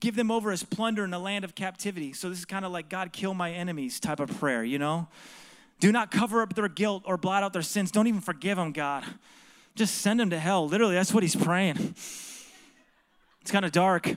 Give 0.01 0.15
them 0.15 0.31
over 0.31 0.51
as 0.51 0.63
plunder 0.63 1.05
in 1.05 1.11
the 1.11 1.19
land 1.19 1.45
of 1.45 1.53
captivity. 1.53 2.11
So 2.11 2.27
this 2.29 2.39
is 2.39 2.45
kind 2.45 2.65
of 2.65 2.71
like 2.71 2.89
God 2.89 3.13
kill 3.13 3.35
my 3.35 3.51
enemies 3.51 3.99
type 3.99 4.19
of 4.19 4.37
prayer, 4.39 4.63
you 4.63 4.79
know? 4.79 5.07
Do 5.79 5.91
not 5.91 6.09
cover 6.09 6.41
up 6.41 6.55
their 6.55 6.67
guilt 6.67 7.03
or 7.05 7.17
blot 7.17 7.43
out 7.43 7.53
their 7.53 7.61
sins. 7.61 7.91
Don't 7.91 8.07
even 8.07 8.19
forgive 8.19 8.57
them, 8.57 8.71
God. 8.71 9.05
Just 9.75 9.99
send 9.99 10.19
them 10.19 10.31
to 10.31 10.39
hell. 10.39 10.67
Literally, 10.67 10.95
that's 10.95 11.13
what 11.13 11.21
he's 11.21 11.35
praying. 11.35 11.77
It's 13.41 13.51
kind 13.51 13.63
of 13.63 13.71
dark. 13.71 14.09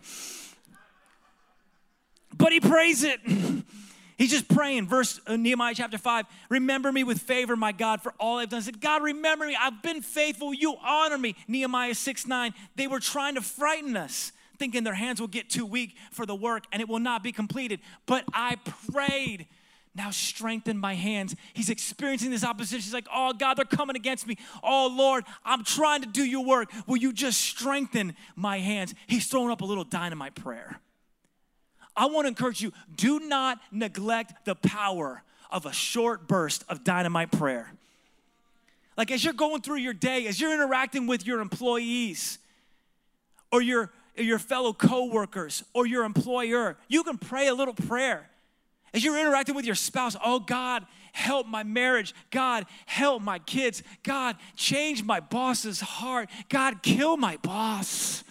But 2.35 2.53
he 2.53 2.61
prays 2.61 3.05
it. 3.05 3.21
He's 4.19 4.33
just 4.33 4.49
praying. 4.49 4.89
Verse 4.89 5.21
uh, 5.29 5.37
Nehemiah 5.37 5.75
chapter 5.77 5.97
5 5.97 6.27
Remember 6.51 6.91
me 6.91 7.05
with 7.05 7.21
favor, 7.21 7.57
my 7.57 7.71
God, 7.71 8.03
for 8.03 8.13
all 8.19 8.39
I've 8.39 8.49
done. 8.49 8.61
Said, 8.61 8.81
God, 8.81 9.03
remember 9.03 9.47
me. 9.47 9.57
I've 9.59 9.81
been 9.81 10.03
faithful. 10.03 10.53
You 10.53 10.77
honor 10.83 11.17
me. 11.17 11.37
Nehemiah 11.47 11.95
6 11.95 12.27
9. 12.27 12.53
They 12.75 12.89
were 12.89 12.99
trying 12.99 13.37
to 13.37 13.41
frighten 13.41 13.97
us, 13.97 14.33
thinking 14.59 14.83
their 14.83 14.95
hands 14.95 15.21
will 15.21 15.29
get 15.29 15.49
too 15.49 15.65
weak 15.65 15.97
for 16.11 16.27
the 16.27 16.35
work 16.35 16.65
and 16.73 16.83
it 16.83 16.89
will 16.89 16.99
not 16.99 17.23
be 17.23 17.31
completed. 17.31 17.81
But 18.07 18.25
I 18.35 18.57
prayed. 18.93 19.47
Now 19.95 20.11
strengthen 20.11 20.79
my 20.79 20.95
hands. 20.95 21.37
He's 21.55 21.71
experiencing 21.71 22.31
this 22.31 22.45
opposition. 22.45 22.81
He's 22.81 22.95
like, 22.95 23.09
Oh 23.13 23.33
God, 23.33 23.55
they're 23.55 23.65
coming 23.65 23.95
against 23.95 24.27
me. 24.27 24.37
Oh 24.65 24.93
Lord, 24.93 25.25
I'm 25.45 25.63
trying 25.63 26.03
to 26.03 26.09
do 26.09 26.25
your 26.25 26.45
work. 26.45 26.73
Will 26.89 26.99
you 26.99 27.13
just 27.13 27.41
strengthen 27.41 28.17
my 28.35 28.59
hands? 28.59 28.95
He's 29.07 29.29
throwing 29.29 29.51
up 29.51 29.61
a 29.61 29.65
little 29.65 29.85
dynamite 29.85 30.35
prayer. 30.35 30.81
I 31.99 32.07
want 32.07 32.27
to 32.27 32.29
encourage 32.29 32.61
you 32.61 32.73
do 32.95 33.19
not 33.19 33.59
neglect 33.73 34.45
the 34.45 34.55
power 34.55 35.25
of 35.51 35.67
a 35.67 35.73
short 35.73 36.29
burst 36.29 36.65
of 36.69 36.85
dynamite 36.85 37.33
prayer. 37.33 37.73
Like 38.97 39.11
as 39.11 39.25
you're 39.25 39.35
going 39.35 39.63
through 39.63 39.79
your 39.79 39.95
day, 39.95 40.29
as 40.29 40.41
you're 40.41 40.55
interacting 40.55 41.09
with 41.09 41.27
your 41.27 41.41
employees 41.41 42.39
or 43.51 43.61
your, 43.61 43.91
your 44.17 44.39
fellow 44.39 44.73
coworkers 44.73 45.65
or 45.75 45.87
your 45.87 46.05
employer, 46.05 46.77
you 46.87 47.03
can 47.03 47.19
pray 47.19 47.49
a 47.49 47.55
little 47.55 47.75
prayer. 47.75 48.31
As 48.95 49.05
you're 49.05 49.19
interacting 49.19 49.57
with 49.57 49.67
your 49.67 49.75
spouse, 49.75 50.17
oh 50.25 50.39
God, 50.39 50.87
help 51.13 51.49
my 51.49 51.65
marriage. 51.65 52.15
God, 52.31 52.67
help 52.87 53.23
my 53.23 53.41
kids. 53.41 53.83
God, 54.05 54.37
change 54.55 55.03
my 55.03 55.19
boss's 55.19 55.81
heart. 55.81 56.31
God, 56.49 56.81
kill 56.83 57.17
my 57.17 57.39
boss. 57.39 58.23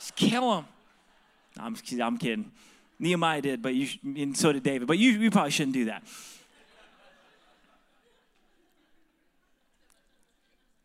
Just 0.00 0.16
kill 0.16 0.58
him. 0.58 0.64
I'm, 1.58 1.76
I'm 2.00 2.18
kidding. 2.18 2.50
Nehemiah 2.98 3.42
did, 3.42 3.62
but 3.62 3.74
you, 3.74 3.88
and 4.04 4.36
so 4.36 4.52
did 4.52 4.62
David. 4.62 4.88
But 4.88 4.98
you, 4.98 5.12
you 5.12 5.30
probably 5.30 5.50
shouldn't 5.50 5.74
do 5.74 5.84
that. 5.86 6.02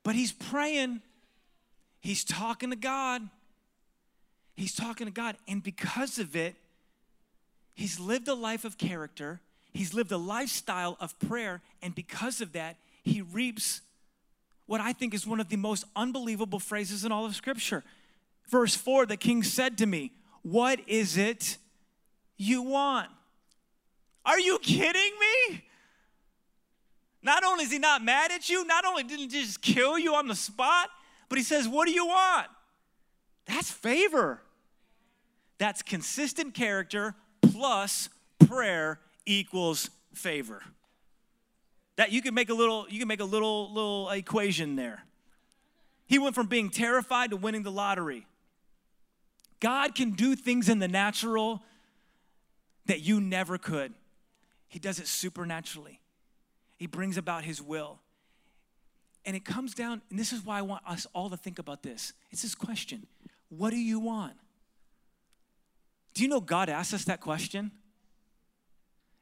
But 0.04 0.16
he's 0.16 0.34
praying, 0.34 1.02
he's 2.02 2.24
talking 2.24 2.70
to 2.70 2.76
God. 2.76 3.22
He's 4.56 4.76
talking 4.76 5.08
to 5.08 5.12
God. 5.14 5.36
And 5.48 5.64
because 5.64 6.20
of 6.20 6.36
it, 6.36 6.56
he's 7.74 8.00
lived 8.00 8.28
a 8.28 8.36
life 8.36 8.66
of 8.66 8.78
character, 8.78 9.40
he's 9.72 9.94
lived 9.94 10.12
a 10.12 10.18
lifestyle 10.18 10.98
of 11.00 11.18
prayer. 11.20 11.62
And 11.82 11.96
because 11.96 12.42
of 12.42 12.54
that, 12.54 12.76
he 13.04 13.22
reaps 13.22 13.82
what 14.66 14.80
I 14.80 14.94
think 14.94 15.14
is 15.14 15.26
one 15.28 15.40
of 15.40 15.50
the 15.50 15.58
most 15.58 15.86
unbelievable 15.96 16.60
phrases 16.60 17.04
in 17.04 17.12
all 17.12 17.26
of 17.26 17.36
Scripture. 17.36 17.84
Verse 18.50 18.76
4 18.76 19.06
the 19.06 19.18
king 19.18 19.42
said 19.42 19.78
to 19.80 19.86
me, 19.86 20.12
What 20.44 20.80
is 20.88 21.18
it 21.18 21.58
you 22.38 22.62
want? 22.62 23.10
Are 24.26 24.40
you 24.40 24.60
kidding 24.60 25.12
me? 25.20 25.64
Not 27.22 27.44
only 27.44 27.64
is 27.64 27.72
he 27.72 27.80
not 27.80 28.04
mad 28.04 28.32
at 28.32 28.50
you, 28.50 28.66
not 28.66 28.86
only 28.86 29.04
didn't 29.04 29.32
he 29.32 29.42
just 29.42 29.62
kill 29.62 29.98
you 29.98 30.14
on 30.14 30.28
the 30.28 30.36
spot, 30.36 30.90
but 31.30 31.38
he 31.38 31.44
says, 31.44 31.68
What 31.68 31.88
do 31.88 31.94
you 31.94 32.06
want? 32.06 32.48
That's 33.46 33.72
favor. 33.72 34.42
That's 35.58 35.82
consistent 35.82 36.54
character 36.54 37.16
plus 37.42 38.10
prayer 38.46 39.00
equals 39.26 39.90
favor. 40.14 40.62
That 41.96 42.12
you 42.12 42.22
can 42.22 42.34
make 42.34 42.50
a 42.50 42.54
little, 42.54 42.86
you 42.90 43.00
can 43.00 43.08
make 43.08 43.22
a 43.22 43.26
little 43.26 43.74
little 43.74 44.10
equation 44.10 44.76
there. 44.76 45.04
He 46.06 46.20
went 46.20 46.36
from 46.36 46.48
being 46.48 46.70
terrified 46.70 47.30
to 47.30 47.38
winning 47.38 47.64
the 47.64 47.72
lottery. 47.72 48.28
God 49.64 49.96
can 49.96 50.12
do 50.12 50.36
things 50.36 50.68
in 50.68 50.80
the 50.80 50.90
natural 50.90 51.64
that 52.86 53.00
you 53.00 53.22
never 53.22 53.58
could. 53.58 53.94
He 54.68 54.78
does 54.78 55.00
it 55.00 55.08
supernaturally. 55.08 56.02
He 56.76 56.86
brings 56.86 57.16
about 57.16 57.46
His 57.46 57.62
will. 57.62 58.02
And 59.26 59.38
it 59.38 59.46
comes 59.46 59.74
down, 59.74 60.02
and 60.10 60.20
this 60.20 60.34
is 60.34 60.44
why 60.44 60.60
I 60.60 60.64
want 60.64 60.84
us 60.86 61.08
all 61.14 61.30
to 61.30 61.38
think 61.38 61.60
about 61.60 61.82
this. 61.82 62.12
It's 62.30 62.42
this 62.42 62.56
question 62.56 63.08
What 63.48 63.70
do 63.70 63.78
you 63.78 64.02
want? 64.02 64.34
Do 66.14 66.24
you 66.24 66.28
know 66.28 66.42
God 66.42 66.68
asked 66.68 66.94
us 66.94 67.06
that 67.06 67.22
question? 67.22 67.72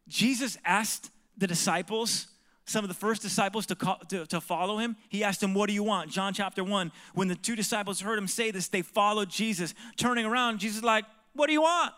Jesus 0.08 0.58
asked 0.65 1.12
the 1.38 1.45
disciples, 1.45 2.30
some 2.65 2.84
of 2.84 2.88
the 2.89 2.95
first 2.95 3.21
disciples 3.21 3.65
to, 3.67 3.76
call, 3.76 3.97
to, 4.10 4.26
to, 4.28 4.39
follow 4.39 4.78
him, 4.78 4.95
he 5.10 5.24
asked 5.24 5.41
them, 5.41 5.54
What 5.54 5.67
do 5.67 5.74
you 5.74 5.84
want? 5.84 6.12
John 6.12 6.34
chapter 6.34 6.63
1. 6.63 6.91
When 7.13 7.28
the 7.28 7.36
two 7.36 7.56
disciples 7.56 8.02
heard 8.02 8.17
him 8.17 8.28
say 8.28 8.52
this, 8.52 8.67
they 8.67 8.82
followed 8.82 9.30
Jesus. 9.30 9.74
Turning 9.97 10.26
around, 10.26 10.60
Jesus 10.60 10.84
like, 10.84 11.06
What 11.34 11.47
do 11.47 11.54
you 11.54 11.62
want? 11.62 11.93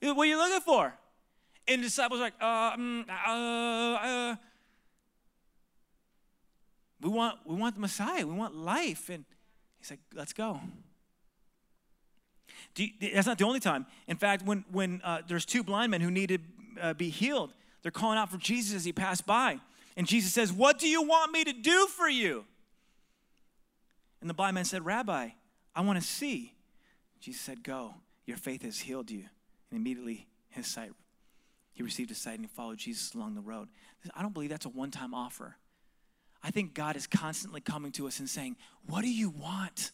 What 0.00 0.18
are 0.18 0.26
you 0.26 0.36
looking 0.36 0.60
for? 0.60 0.92
And 1.66 1.82
the 1.82 1.86
disciples 1.86 2.20
like, 2.20 2.34
uh, 2.40 2.72
um, 2.74 3.06
uh, 3.08 3.30
uh, 3.30 4.36
we 7.00 7.08
want, 7.08 7.38
we 7.46 7.54
want 7.54 7.74
the 7.74 7.80
Messiah. 7.80 8.26
We 8.26 8.34
want 8.34 8.54
life. 8.54 9.08
And 9.08 9.24
he's 9.78 9.90
like, 9.90 10.00
let's 10.14 10.32
go. 10.32 10.60
You, 12.76 12.88
that's 13.14 13.26
not 13.26 13.38
the 13.38 13.44
only 13.44 13.60
time. 13.60 13.86
In 14.08 14.16
fact, 14.16 14.44
when, 14.44 14.64
when 14.70 15.00
uh, 15.04 15.22
there's 15.26 15.44
two 15.44 15.62
blind 15.62 15.90
men 15.90 16.00
who 16.00 16.10
need 16.10 16.28
to 16.28 16.38
uh, 16.80 16.94
be 16.94 17.08
healed, 17.08 17.52
they're 17.84 17.92
calling 17.92 18.18
out 18.18 18.32
for 18.32 18.38
Jesus 18.38 18.74
as 18.74 18.84
he 18.84 18.92
passed 18.92 19.24
by. 19.24 19.60
And 19.96 20.08
Jesus 20.08 20.32
says, 20.32 20.52
What 20.52 20.80
do 20.80 20.88
you 20.88 21.02
want 21.02 21.30
me 21.30 21.44
to 21.44 21.52
do 21.52 21.86
for 21.86 22.08
you? 22.08 22.44
And 24.20 24.28
the 24.28 24.34
blind 24.34 24.56
man 24.56 24.64
said, 24.64 24.84
Rabbi, 24.84 25.28
I 25.76 25.80
want 25.82 26.00
to 26.00 26.04
see. 26.04 26.54
Jesus 27.20 27.40
said, 27.40 27.62
Go, 27.62 27.94
your 28.26 28.38
faith 28.38 28.62
has 28.62 28.80
healed 28.80 29.12
you. 29.12 29.26
And 29.70 29.78
immediately 29.78 30.26
his 30.48 30.66
sight 30.66 30.90
he 31.74 31.82
received 31.82 32.08
his 32.08 32.18
sight 32.18 32.34
and 32.34 32.44
he 32.44 32.48
followed 32.48 32.78
Jesus 32.78 33.14
along 33.14 33.34
the 33.34 33.40
road. 33.40 33.68
I 34.14 34.22
don't 34.22 34.32
believe 34.32 34.50
that's 34.50 34.64
a 34.64 34.70
one 34.70 34.90
time 34.90 35.12
offer. 35.12 35.56
I 36.42 36.50
think 36.50 36.74
God 36.74 36.94
is 36.94 37.06
constantly 37.06 37.60
coming 37.60 37.90
to 37.92 38.06
us 38.06 38.20
and 38.20 38.28
saying, 38.28 38.56
What 38.86 39.02
do 39.02 39.10
you 39.10 39.30
want? 39.30 39.90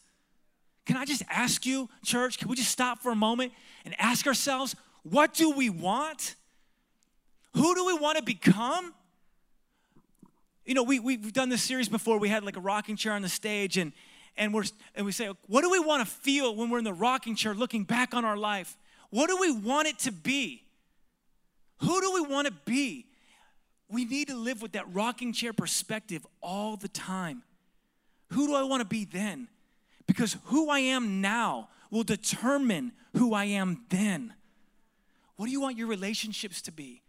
Can 0.85 0.95
I 0.95 1.05
just 1.05 1.23
ask 1.29 1.65
you, 1.65 1.89
church, 2.05 2.37
can 2.37 2.49
we 2.49 2.55
just 2.55 2.71
stop 2.71 2.99
for 2.99 3.11
a 3.11 3.15
moment 3.15 3.51
and 3.83 3.95
ask 3.99 4.27
ourselves, 4.27 4.75
What 5.03 5.33
do 5.33 5.49
we 5.49 5.69
want? 5.69 6.35
Who 7.53 7.75
do 7.75 7.85
we 7.85 7.93
want 7.93 8.17
to 8.17 8.23
become? 8.23 8.93
You 10.65 10.73
know, 10.73 10.83
we, 10.83 10.99
we've 10.99 11.33
done 11.33 11.49
this 11.49 11.61
series 11.61 11.89
before. 11.89 12.17
We 12.17 12.29
had 12.29 12.43
like 12.43 12.57
a 12.57 12.61
rocking 12.61 12.95
chair 12.95 13.13
on 13.13 13.21
the 13.21 13.29
stage, 13.29 13.77
and, 13.77 13.91
and, 14.37 14.53
we're, 14.53 14.63
and 14.95 15.05
we 15.05 15.11
say, 15.11 15.29
What 15.47 15.61
do 15.61 15.69
we 15.69 15.79
want 15.79 16.05
to 16.07 16.11
feel 16.11 16.55
when 16.55 16.69
we're 16.69 16.77
in 16.77 16.83
the 16.83 16.93
rocking 16.93 17.35
chair 17.35 17.53
looking 17.53 17.83
back 17.83 18.13
on 18.13 18.23
our 18.23 18.37
life? 18.37 18.77
What 19.09 19.27
do 19.27 19.37
we 19.37 19.51
want 19.51 19.87
it 19.87 19.99
to 19.99 20.11
be? 20.11 20.63
Who 21.79 21.99
do 21.99 22.11
we 22.13 22.21
want 22.21 22.47
to 22.47 22.53
be? 22.65 23.07
We 23.89 24.05
need 24.05 24.29
to 24.29 24.35
live 24.35 24.61
with 24.61 24.71
that 24.73 24.85
rocking 24.93 25.33
chair 25.33 25.51
perspective 25.51 26.25
all 26.41 26.77
the 26.77 26.87
time. 26.87 27.43
Who 28.29 28.47
do 28.47 28.55
I 28.55 28.63
want 28.63 28.81
to 28.81 28.87
be 28.87 29.03
then? 29.03 29.49
Because 30.07 30.37
who 30.45 30.69
I 30.69 30.79
am 30.79 31.19
now 31.19 31.69
will 31.89 32.03
determine 32.03 32.93
who 33.17 33.33
I 33.33 33.45
am 33.45 33.83
then. 33.89 34.33
What 35.35 35.47
do 35.47 35.51
you 35.51 35.59
want 35.59 35.77
your 35.77 35.87
relationships 35.87 36.61
to 36.63 36.71
be? 36.71 37.01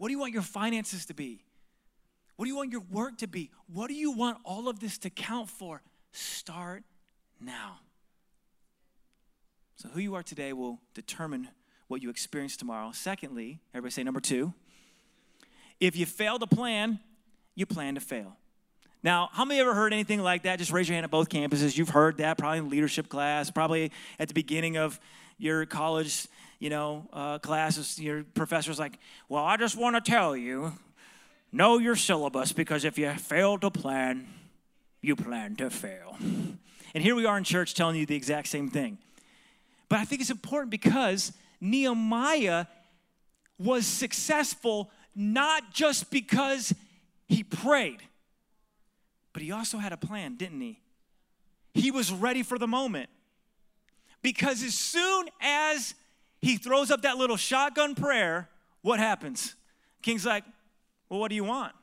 What 0.00 0.08
do 0.08 0.12
you 0.12 0.18
want 0.18 0.32
your 0.32 0.40
finances 0.40 1.04
to 1.06 1.14
be? 1.14 1.44
What 2.36 2.46
do 2.46 2.48
you 2.50 2.56
want 2.56 2.72
your 2.72 2.80
work 2.90 3.18
to 3.18 3.26
be? 3.26 3.50
What 3.70 3.88
do 3.88 3.94
you 3.94 4.12
want 4.12 4.38
all 4.44 4.66
of 4.66 4.80
this 4.80 4.96
to 4.96 5.10
count 5.10 5.50
for? 5.50 5.82
Start 6.10 6.84
now. 7.38 7.80
So, 9.76 9.90
who 9.90 10.00
you 10.00 10.14
are 10.14 10.22
today 10.22 10.54
will 10.54 10.80
determine 10.94 11.48
what 11.88 12.00
you 12.00 12.08
experience 12.08 12.56
tomorrow. 12.56 12.92
Secondly, 12.94 13.60
everybody 13.74 13.92
say 13.92 14.02
number 14.02 14.20
two, 14.20 14.54
if 15.80 15.94
you 15.96 16.06
fail 16.06 16.38
to 16.38 16.46
plan, 16.46 16.98
you 17.54 17.66
plan 17.66 17.94
to 17.96 18.00
fail. 18.00 18.38
Now, 19.02 19.28
how 19.32 19.44
many 19.44 19.60
ever 19.60 19.74
heard 19.74 19.92
anything 19.92 20.22
like 20.22 20.44
that? 20.44 20.58
Just 20.58 20.72
raise 20.72 20.88
your 20.88 20.94
hand 20.94 21.04
at 21.04 21.10
both 21.10 21.28
campuses. 21.28 21.76
You've 21.76 21.90
heard 21.90 22.16
that 22.16 22.38
probably 22.38 22.60
in 22.60 22.70
leadership 22.70 23.10
class, 23.10 23.50
probably 23.50 23.92
at 24.18 24.28
the 24.28 24.34
beginning 24.34 24.78
of 24.78 24.98
your 25.36 25.66
college, 25.66 26.26
you 26.60 26.70
know, 26.70 27.08
uh, 27.12 27.40
classes. 27.40 27.98
Your 27.98 28.22
professor's 28.22 28.78
like, 28.78 28.98
"Well, 29.28 29.42
I 29.42 29.56
just 29.56 29.76
want 29.76 29.96
to 29.96 30.00
tell 30.00 30.36
you, 30.36 30.72
know 31.50 31.78
your 31.78 31.96
syllabus 31.96 32.52
because 32.52 32.84
if 32.84 32.96
you 32.96 33.12
fail 33.14 33.58
to 33.58 33.70
plan, 33.70 34.28
you 35.00 35.16
plan 35.16 35.56
to 35.56 35.70
fail." 35.70 36.16
And 36.92 37.04
here 37.04 37.14
we 37.14 37.24
are 37.24 37.38
in 37.38 37.44
church 37.44 37.74
telling 37.74 37.96
you 37.96 38.06
the 38.06 38.16
exact 38.16 38.48
same 38.48 38.68
thing. 38.68 38.98
But 39.88 39.98
I 39.98 40.04
think 40.04 40.20
it's 40.20 40.30
important 40.30 40.70
because 40.70 41.32
Nehemiah 41.60 42.66
was 43.58 43.86
successful 43.86 44.90
not 45.14 45.72
just 45.72 46.10
because 46.10 46.74
he 47.28 47.42
prayed, 47.42 48.02
but 49.32 49.42
he 49.42 49.52
also 49.52 49.78
had 49.78 49.92
a 49.92 49.96
plan, 49.96 50.36
didn't 50.36 50.60
he? 50.60 50.80
He 51.74 51.90
was 51.90 52.12
ready 52.12 52.42
for 52.42 52.58
the 52.58 52.66
moment. 52.66 53.10
Because 54.22 54.62
as 54.62 54.74
soon 54.74 55.28
as 55.40 55.94
he 56.40 56.56
throws 56.56 56.90
up 56.90 57.02
that 57.02 57.16
little 57.16 57.36
shotgun 57.36 57.94
prayer, 57.94 58.48
what 58.82 58.98
happens? 58.98 59.54
King's 60.02 60.24
like, 60.24 60.44
Well, 61.08 61.20
what 61.20 61.28
do 61.28 61.34
you 61.34 61.44
want? 61.44 61.74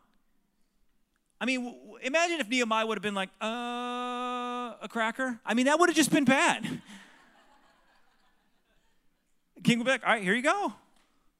I 1.40 1.46
mean, 1.46 1.76
imagine 2.02 2.40
if 2.40 2.50
Nehemiah 2.50 2.86
would 2.86 2.98
have 2.98 3.04
been 3.04 3.16
like, 3.16 3.30
Uh, 3.42 4.74
a 4.82 4.88
cracker? 4.90 5.40
I 5.46 5.54
mean, 5.54 5.68
that 5.68 5.80
would 5.80 5.90
have 5.90 5.96
just 5.96 6.12
been 6.12 6.26
bad. 6.26 6.82
King 9.64 9.80
would 9.80 9.86
be 9.86 9.92
like, 9.92 10.06
all 10.06 10.14
right, 10.14 10.24
here 10.24 10.36
you 10.36 10.42
go. 10.42 10.74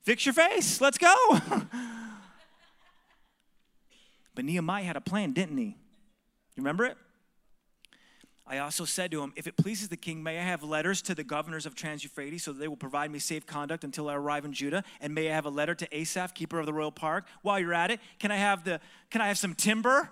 Fix 0.04 0.26
your 0.26 0.34
face. 0.34 0.82
Let's 0.82 0.98
go. 0.98 1.14
but 4.36 4.46
Nehemiah 4.46 4.84
had 4.84 4.96
a 4.96 5.02
plan, 5.02 5.34
didn't 5.34 5.58
he? 5.58 5.66
You 5.66 5.76
remember 6.58 6.86
it? 6.86 6.98
I 8.50 8.60
also 8.60 8.86
said 8.86 9.12
to 9.12 9.22
him, 9.22 9.34
If 9.36 9.46
it 9.46 9.58
pleases 9.58 9.90
the 9.90 9.98
king, 9.98 10.24
may 10.24 10.40
I 10.40 10.44
have 10.44 10.64
letters 10.64 11.02
to 11.04 11.16
the 11.16 11.24
governors 11.24 11.66
of 11.66 11.76
Trans 11.76 12.04
Euphrates 12.04 12.44
so 12.44 12.54
that 12.54 12.60
they 12.60 12.68
will 12.68 12.78
provide 12.78 13.12
me 13.12 13.20
safe 13.20 13.46
conduct 13.46 13.84
until 13.84 14.10
I 14.10 14.16
arrive 14.16 14.46
in 14.46 14.54
Judah? 14.54 14.84
And 15.02 15.14
may 15.14 15.30
I 15.30 15.34
have 15.34 15.46
a 15.46 15.50
letter 15.50 15.76
to 15.76 15.98
Asaph, 15.98 16.34
keeper 16.34 16.60
of 16.60 16.66
the 16.66 16.74
royal 16.74 16.92
park? 16.92 17.26
While 17.42 17.60
you're 17.60 17.74
at 17.74 17.92
it, 17.92 18.00
can 18.20 18.32
I 18.32 18.38
have 18.38 18.64
the 18.64 18.80
can 19.10 19.22
I 19.22 19.28
have 19.28 19.38
some 19.38 19.54
timber 19.54 20.12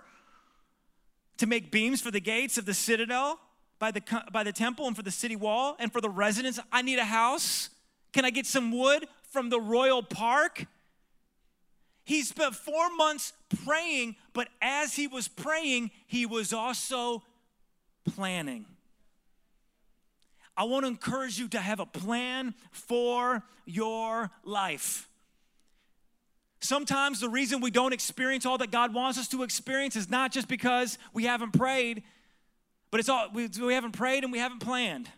to 1.38 1.46
make 1.46 1.70
beams 1.70 2.00
for 2.00 2.10
the 2.10 2.20
gates 2.20 2.58
of 2.58 2.66
the 2.66 2.74
citadel 2.74 3.40
by 3.78 3.90
the 3.90 4.02
by 4.30 4.44
the 4.44 4.52
temple 4.52 4.86
and 4.86 4.94
for 4.94 5.02
the 5.02 5.10
city 5.10 5.36
wall 5.36 5.76
and 5.78 5.90
for 5.90 6.02
the 6.02 6.10
residence? 6.10 6.60
I 6.70 6.82
need 6.82 6.98
a 6.98 7.04
house. 7.04 7.70
Can 8.12 8.26
I 8.26 8.30
get 8.30 8.46
some 8.46 8.70
wood 8.70 9.06
from 9.30 9.48
the 9.48 9.60
royal 9.60 10.02
park? 10.02 10.66
He 12.04 12.22
spent 12.22 12.54
four 12.54 12.94
months 12.96 13.32
praying, 13.64 14.16
but 14.32 14.48
as 14.62 14.94
he 14.94 15.08
was 15.08 15.26
praying, 15.26 15.90
he 16.06 16.24
was 16.24 16.52
also 16.52 17.24
planning. 18.06 18.66
I 20.56 20.64
want 20.64 20.84
to 20.84 20.88
encourage 20.88 21.38
you 21.38 21.48
to 21.48 21.60
have 21.60 21.80
a 21.80 21.86
plan 21.86 22.54
for 22.70 23.42
your 23.66 24.30
life. 24.42 25.08
Sometimes 26.60 27.20
the 27.20 27.28
reason 27.28 27.60
we 27.60 27.70
don't 27.70 27.92
experience 27.92 28.46
all 28.46 28.58
that 28.58 28.70
God 28.70 28.94
wants 28.94 29.18
us 29.18 29.28
to 29.28 29.42
experience 29.42 29.96
is 29.96 30.08
not 30.08 30.32
just 30.32 30.48
because 30.48 30.98
we 31.12 31.24
haven't 31.24 31.52
prayed, 31.52 32.02
but 32.90 33.00
it's 33.00 33.08
all 33.08 33.28
we, 33.34 33.48
we 33.60 33.74
haven't 33.74 33.92
prayed 33.92 34.24
and 34.24 34.32
we 34.32 34.38
haven't 34.38 34.60
planned. 34.60 35.10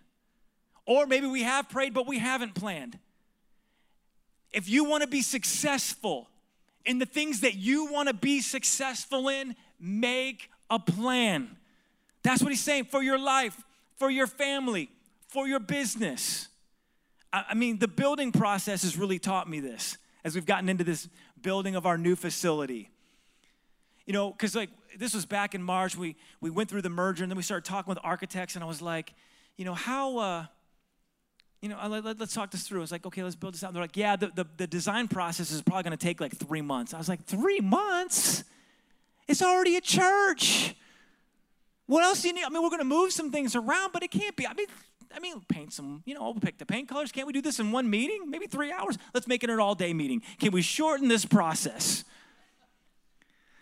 Or 0.85 1.07
maybe 1.07 1.27
we 1.27 1.43
have 1.43 1.69
prayed, 1.69 1.95
but 1.95 2.07
we 2.07 2.19
haven't 2.19 2.55
planned. 2.55 2.99
If 4.51 4.69
you 4.69 4.85
want 4.85 5.03
to 5.03 5.09
be 5.09 5.23
successful 5.23 6.29
in 6.85 6.99
the 6.99 7.07
things 7.07 7.43
that 7.43 7.55
you 7.55 7.93
want 7.93 8.09
to 8.09 8.15
be 8.15 8.41
successful 8.41 9.29
in, 9.29 9.55
make 9.79 10.51
a 10.71 10.79
plan. 10.79 11.58
That's 12.23 12.43
what 12.43 12.51
he's 12.51 12.63
saying 12.63 12.85
for 12.85 13.03
your 13.03 13.19
life, 13.19 13.63
for 13.97 14.11
your 14.11 14.27
family, 14.27 14.91
for 15.29 15.47
your 15.47 15.61
business. 15.61 16.49
I 17.33 17.55
mean, 17.55 17.79
the 17.79 17.89
building 17.89 18.33
process 18.33 18.83
has 18.83 18.97
really 18.97 19.19
taught 19.19 19.49
me 19.49 19.61
this 19.61 19.99
as 20.25 20.35
we've 20.35 20.47
gotten 20.47 20.69
into 20.69 20.85
this 20.85 21.09
building 21.43 21.77
of 21.77 21.87
our 21.87 21.99
new 21.99 22.17
facility. 22.17 22.91
You 24.07 24.13
know, 24.15 24.31
because 24.31 24.55
like 24.55 24.71
this 24.97 25.15
was 25.15 25.27
back 25.27 25.55
in 25.55 25.63
March, 25.63 25.97
we, 25.97 26.17
we 26.41 26.49
went 26.49 26.71
through 26.71 26.83
the 26.83 26.91
merger 26.91 27.23
and 27.23 27.31
then 27.31 27.37
we 27.37 27.43
started 27.43 27.69
talking 27.69 27.91
with 27.91 27.99
architects, 28.03 28.55
and 28.55 28.65
I 28.65 28.67
was 28.67 28.81
like, 28.81 29.13
you 29.57 29.65
know, 29.65 29.75
how, 29.75 30.19
uh, 30.19 30.47
you 31.61 31.69
know, 31.69 31.77
let, 31.89 32.21
us 32.21 32.33
talk 32.33 32.51
this 32.51 32.63
through. 32.63 32.79
I 32.79 32.83
was 32.83 32.93
like, 32.93 33.05
okay, 33.05 33.23
let's 33.23 33.37
build 33.37 33.55
this 33.55 33.65
out. 33.65 33.69
And 33.69 33.77
they're 33.77 33.83
like, 33.83 33.97
yeah, 33.97 34.17
the, 34.17 34.29
the, 34.29 34.47
the 34.57 34.67
design 34.67 35.09
process 35.09 35.51
is 35.51 35.61
probably 35.61 35.83
gonna 35.83 35.97
take 35.97 36.21
like 36.21 36.35
three 36.35 36.63
months. 36.63 36.95
I 36.95 36.99
was 36.99 37.09
like, 37.09 37.25
three 37.25 37.61
months? 37.61 38.45
It's 39.27 39.43
already 39.43 39.77
a 39.77 39.81
church. 39.81 40.75
What 41.89 42.05
else 42.05 42.21
do 42.21 42.29
you 42.29 42.35
need? 42.35 42.45
I 42.45 42.51
mean, 42.51 42.63
we're 42.63 42.71
gonna 42.71 42.85
move 42.85 43.13
some 43.13 43.33
things 43.33 43.57
around, 43.57 43.93
but 43.93 44.03
it 44.03 44.11
can't 44.11 44.37
be. 44.37 44.47
I 44.47 44.53
mean, 44.53 44.67
I 45.13 45.21
mean, 45.21 45.41
paint 45.49 45.73
some, 45.73 46.03
you 46.05 46.15
know, 46.15 46.23
we'll 46.23 46.35
pick 46.35 46.59
the 46.59 46.67
paint 46.67 46.87
colors. 46.87 47.11
Can't 47.11 47.27
we 47.27 47.33
do 47.33 47.41
this 47.41 47.59
in 47.59 47.73
one 47.73 47.89
meeting? 47.89 48.31
Maybe 48.31 48.47
three 48.47 48.71
hours? 48.71 48.99
Let's 49.15 49.27
make 49.27 49.43
it 49.43 49.49
an 49.49 49.59
all 49.59 49.75
day 49.75 49.95
meeting. 49.95 50.23
Can 50.39 50.53
we 50.53 50.61
shorten 50.61 51.09
this 51.09 51.25
process? 51.25 52.05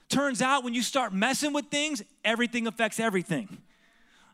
Turns 0.09 0.43
out 0.43 0.65
when 0.65 0.75
you 0.75 0.83
start 0.83 1.13
messing 1.13 1.53
with 1.53 1.67
things, 1.67 2.03
everything 2.25 2.67
affects 2.67 2.99
everything. 2.99 3.59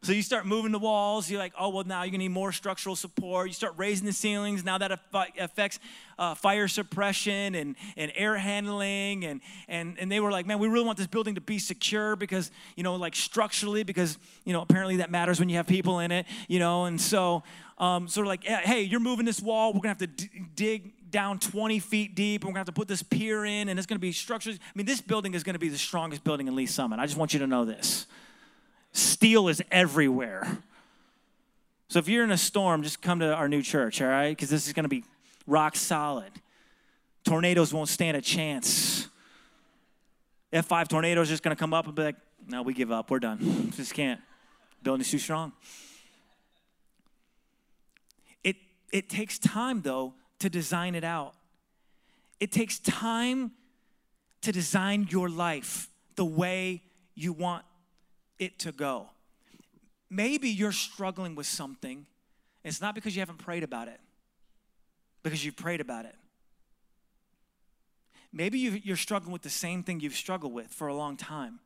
So 0.04 0.10
you 0.10 0.22
start 0.22 0.46
moving 0.46 0.72
the 0.72 0.80
walls. 0.80 1.30
You're 1.30 1.38
like, 1.38 1.52
oh, 1.56 1.68
well, 1.68 1.84
now 1.84 2.02
you're 2.02 2.10
gonna 2.10 2.24
need 2.24 2.30
more 2.30 2.50
structural 2.50 2.96
support. 2.96 3.46
You 3.46 3.52
start 3.52 3.74
raising 3.76 4.04
the 4.04 4.12
ceilings. 4.12 4.64
Now 4.64 4.76
that 4.78 4.90
affects 5.38 5.78
uh, 6.18 6.34
fire 6.34 6.66
suppression 6.66 7.54
and, 7.54 7.76
and 7.96 8.10
air 8.16 8.36
handling. 8.36 9.24
And, 9.24 9.40
and, 9.68 9.96
and 10.00 10.10
they 10.10 10.18
were 10.18 10.32
like, 10.32 10.44
man, 10.44 10.58
we 10.58 10.66
really 10.66 10.84
want 10.84 10.98
this 10.98 11.06
building 11.06 11.36
to 11.36 11.40
be 11.40 11.60
secure 11.60 12.16
because, 12.16 12.50
you 12.74 12.82
know, 12.82 12.96
like 12.96 13.14
structurally, 13.14 13.84
because, 13.84 14.18
you 14.44 14.52
know, 14.52 14.60
apparently 14.60 14.96
that 14.96 15.12
matters 15.12 15.38
when 15.38 15.48
you 15.48 15.54
have 15.54 15.68
people 15.68 16.00
in 16.00 16.10
it, 16.10 16.26
you 16.48 16.58
know. 16.58 16.86
And 16.86 17.00
so, 17.00 17.44
um, 17.78 18.08
sort 18.08 18.26
of 18.26 18.28
like, 18.28 18.42
hey, 18.42 18.82
you're 18.82 18.98
moving 18.98 19.24
this 19.24 19.40
wall. 19.40 19.72
We're 19.72 19.82
gonna 19.82 19.90
have 19.90 19.98
to 19.98 20.08
d- 20.08 20.30
dig 20.56 21.10
down 21.12 21.38
20 21.38 21.78
feet 21.78 22.16
deep 22.16 22.42
and 22.42 22.48
we're 22.48 22.54
gonna 22.54 22.60
have 22.60 22.66
to 22.66 22.72
put 22.72 22.88
this 22.88 23.04
pier 23.04 23.44
in 23.44 23.68
and 23.68 23.78
it's 23.78 23.86
gonna 23.86 24.00
be 24.00 24.10
structures. 24.10 24.58
I 24.60 24.70
mean, 24.74 24.86
this 24.86 25.00
building 25.00 25.34
is 25.34 25.44
gonna 25.44 25.60
be 25.60 25.68
the 25.68 25.78
strongest 25.78 26.24
building 26.24 26.48
in 26.48 26.56
Lee 26.56 26.66
Summit. 26.66 26.98
I 26.98 27.06
just 27.06 27.16
want 27.16 27.32
you 27.32 27.38
to 27.38 27.46
know 27.46 27.64
this. 27.64 28.06
Steel 28.92 29.48
is 29.48 29.62
everywhere. 29.70 30.58
So 31.88 31.98
if 31.98 32.08
you're 32.08 32.24
in 32.24 32.30
a 32.30 32.38
storm, 32.38 32.82
just 32.82 33.02
come 33.02 33.20
to 33.20 33.34
our 33.34 33.48
new 33.48 33.62
church, 33.62 34.00
all 34.00 34.08
right? 34.08 34.30
Because 34.30 34.50
this 34.50 34.66
is 34.66 34.72
going 34.72 34.84
to 34.84 34.88
be 34.88 35.04
rock 35.46 35.76
solid. 35.76 36.30
Tornadoes 37.24 37.72
won't 37.72 37.88
stand 37.88 38.16
a 38.16 38.20
chance. 38.20 39.08
F5 40.52 40.88
tornadoes 40.88 41.28
just 41.28 41.42
going 41.42 41.54
to 41.54 41.58
come 41.58 41.72
up 41.72 41.86
and 41.86 41.94
be 41.94 42.02
like, 42.02 42.16
no, 42.48 42.62
we 42.62 42.74
give 42.74 42.90
up. 42.90 43.10
We're 43.10 43.20
done. 43.20 43.70
Just 43.76 43.94
can't. 43.94 44.20
Building's 44.82 45.10
too 45.10 45.18
strong. 45.18 45.52
It, 48.42 48.56
it 48.92 49.08
takes 49.08 49.38
time, 49.38 49.82
though, 49.82 50.14
to 50.40 50.50
design 50.50 50.94
it 50.94 51.04
out. 51.04 51.34
It 52.40 52.50
takes 52.50 52.78
time 52.80 53.52
to 54.40 54.50
design 54.50 55.06
your 55.08 55.28
life 55.28 55.88
the 56.16 56.24
way 56.24 56.82
you 57.14 57.32
want 57.32 57.64
it 58.42 58.58
to 58.60 58.72
go. 58.72 59.08
Maybe 60.10 60.48
you're 60.48 60.72
struggling 60.72 61.34
with 61.34 61.46
something. 61.46 62.06
It's 62.64 62.80
not 62.80 62.94
because 62.94 63.16
you 63.16 63.20
haven't 63.20 63.38
prayed 63.38 63.62
about 63.62 63.88
it, 63.88 64.00
because 65.22 65.44
you've 65.44 65.56
prayed 65.56 65.80
about 65.80 66.04
it. 66.04 66.14
Maybe 68.32 68.58
you're 68.58 68.96
struggling 68.96 69.32
with 69.32 69.42
the 69.42 69.50
same 69.50 69.82
thing 69.82 70.00
you've 70.00 70.14
struggled 70.14 70.52
with 70.52 70.68
for 70.68 70.88
a 70.88 70.94
long 70.94 71.16
time. 71.16 71.60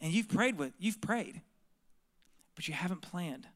And 0.00 0.12
you've 0.12 0.28
prayed 0.28 0.58
with, 0.58 0.72
you've 0.78 1.00
prayed, 1.00 1.40
but 2.54 2.68
you 2.68 2.74
haven't 2.74 3.02
planned. 3.02 3.46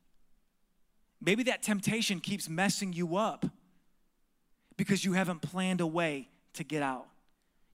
Maybe 1.21 1.42
that 1.44 1.62
temptation 1.62 2.21
keeps 2.21 2.49
messing 2.49 2.92
you 2.92 3.16
up 3.16 3.47
because 4.77 5.05
you 5.05 5.14
haven't 5.14 5.42
planned 5.42 5.81
a 5.81 5.87
way 5.87 6.29
to 6.55 6.64
get 6.64 6.83
out. 6.83 7.07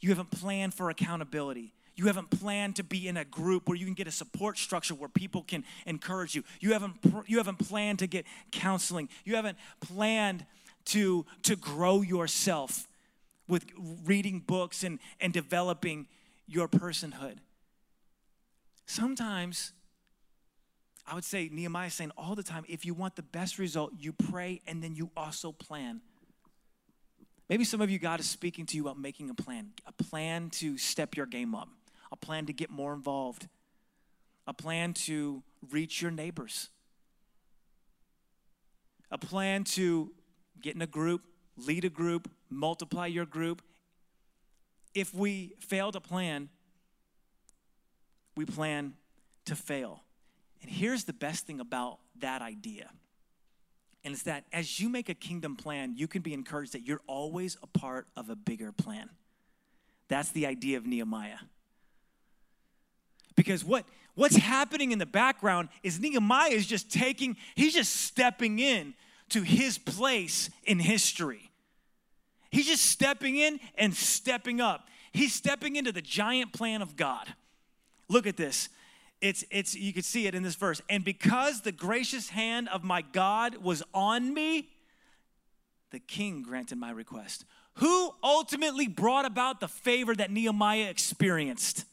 You 0.00 0.08
haven't 0.10 0.30
planned 0.30 0.74
for 0.74 0.90
accountability. 0.90 1.74
You 1.96 2.06
haven't 2.06 2.30
planned 2.30 2.76
to 2.76 2.84
be 2.84 3.06
in 3.06 3.16
a 3.16 3.24
group 3.24 3.68
where 3.68 3.76
you 3.76 3.84
can 3.84 3.94
get 3.94 4.08
a 4.08 4.12
support 4.12 4.58
structure 4.58 4.94
where 4.94 5.08
people 5.08 5.42
can 5.42 5.64
encourage 5.86 6.34
you. 6.34 6.42
You 6.60 6.72
haven't, 6.72 6.96
you 7.26 7.38
haven't 7.38 7.58
planned 7.58 8.00
to 8.00 8.06
get 8.06 8.26
counseling. 8.50 9.08
You 9.24 9.36
haven't 9.36 9.58
planned 9.80 10.44
to, 10.86 11.24
to 11.42 11.54
grow 11.54 12.02
yourself 12.02 12.88
with 13.46 13.64
reading 14.04 14.40
books 14.40 14.82
and, 14.82 14.98
and 15.20 15.32
developing 15.32 16.08
your 16.48 16.66
personhood. 16.66 17.36
Sometimes, 18.86 19.72
I 21.06 21.14
would 21.14 21.24
say 21.24 21.48
Nehemiah 21.50 21.86
is 21.86 21.94
saying 21.94 22.10
all 22.16 22.34
the 22.34 22.42
time 22.42 22.64
if 22.68 22.84
you 22.84 22.92
want 22.92 23.14
the 23.14 23.22
best 23.22 23.58
result, 23.58 23.92
you 23.98 24.12
pray 24.12 24.62
and 24.66 24.82
then 24.82 24.96
you 24.96 25.10
also 25.16 25.52
plan. 25.52 26.00
Maybe 27.48 27.62
some 27.64 27.80
of 27.80 27.90
you, 27.90 27.98
God 27.98 28.20
is 28.20 28.28
speaking 28.28 28.66
to 28.66 28.76
you 28.76 28.82
about 28.82 28.98
making 28.98 29.30
a 29.30 29.34
plan, 29.34 29.70
a 29.86 29.92
plan 29.92 30.50
to 30.54 30.76
step 30.76 31.16
your 31.16 31.26
game 31.26 31.54
up 31.54 31.68
a 32.12 32.16
plan 32.16 32.46
to 32.46 32.52
get 32.52 32.70
more 32.70 32.92
involved, 32.92 33.48
a 34.46 34.52
plan 34.52 34.92
to 34.92 35.42
reach 35.70 36.02
your 36.02 36.10
neighbors, 36.10 36.68
a 39.10 39.18
plan 39.18 39.64
to 39.64 40.12
get 40.60 40.74
in 40.74 40.82
a 40.82 40.86
group, 40.86 41.22
lead 41.56 41.84
a 41.84 41.90
group, 41.90 42.30
multiply 42.50 43.06
your 43.06 43.26
group. 43.26 43.62
If 44.94 45.14
we 45.14 45.54
fail 45.60 45.92
to 45.92 46.00
plan, 46.00 46.48
we 48.36 48.44
plan 48.44 48.94
to 49.46 49.56
fail. 49.56 50.02
And 50.62 50.70
here's 50.70 51.04
the 51.04 51.12
best 51.12 51.46
thing 51.46 51.60
about 51.60 51.98
that 52.20 52.42
idea. 52.42 52.90
And 54.04 54.12
it's 54.12 54.24
that 54.24 54.44
as 54.52 54.78
you 54.80 54.88
make 54.88 55.08
a 55.08 55.14
kingdom 55.14 55.56
plan, 55.56 55.94
you 55.96 56.06
can 56.06 56.22
be 56.22 56.34
encouraged 56.34 56.72
that 56.72 56.86
you're 56.86 57.00
always 57.06 57.56
a 57.62 57.66
part 57.66 58.06
of 58.16 58.28
a 58.28 58.36
bigger 58.36 58.70
plan. 58.70 59.08
That's 60.08 60.30
the 60.30 60.46
idea 60.46 60.76
of 60.76 60.86
Nehemiah. 60.86 61.38
Because 63.36 63.64
what, 63.64 63.84
what's 64.14 64.36
happening 64.36 64.92
in 64.92 64.98
the 64.98 65.06
background 65.06 65.68
is 65.82 66.00
Nehemiah 66.00 66.50
is 66.50 66.66
just 66.66 66.90
taking, 66.90 67.36
he's 67.54 67.74
just 67.74 67.94
stepping 67.94 68.58
in 68.58 68.94
to 69.30 69.42
his 69.42 69.78
place 69.78 70.50
in 70.64 70.78
history. 70.78 71.50
He's 72.50 72.66
just 72.66 72.86
stepping 72.86 73.36
in 73.36 73.58
and 73.76 73.94
stepping 73.94 74.60
up. 74.60 74.88
He's 75.12 75.34
stepping 75.34 75.76
into 75.76 75.92
the 75.92 76.02
giant 76.02 76.52
plan 76.52 76.82
of 76.82 76.96
God. 76.96 77.32
Look 78.08 78.26
at 78.26 78.36
this. 78.36 78.68
It's, 79.20 79.44
it's, 79.50 79.74
you 79.74 79.92
can 79.92 80.02
see 80.02 80.26
it 80.26 80.34
in 80.34 80.42
this 80.42 80.54
verse. 80.54 80.80
And 80.88 81.04
because 81.04 81.62
the 81.62 81.72
gracious 81.72 82.28
hand 82.28 82.68
of 82.68 82.84
my 82.84 83.02
God 83.02 83.56
was 83.56 83.82
on 83.92 84.34
me, 84.34 84.68
the 85.90 85.98
king 85.98 86.42
granted 86.42 86.76
my 86.78 86.90
request. 86.90 87.44
Who 87.74 88.14
ultimately 88.22 88.86
brought 88.86 89.24
about 89.24 89.60
the 89.60 89.68
favor 89.68 90.14
that 90.14 90.30
Nehemiah 90.30 90.88
experienced? 90.90 91.84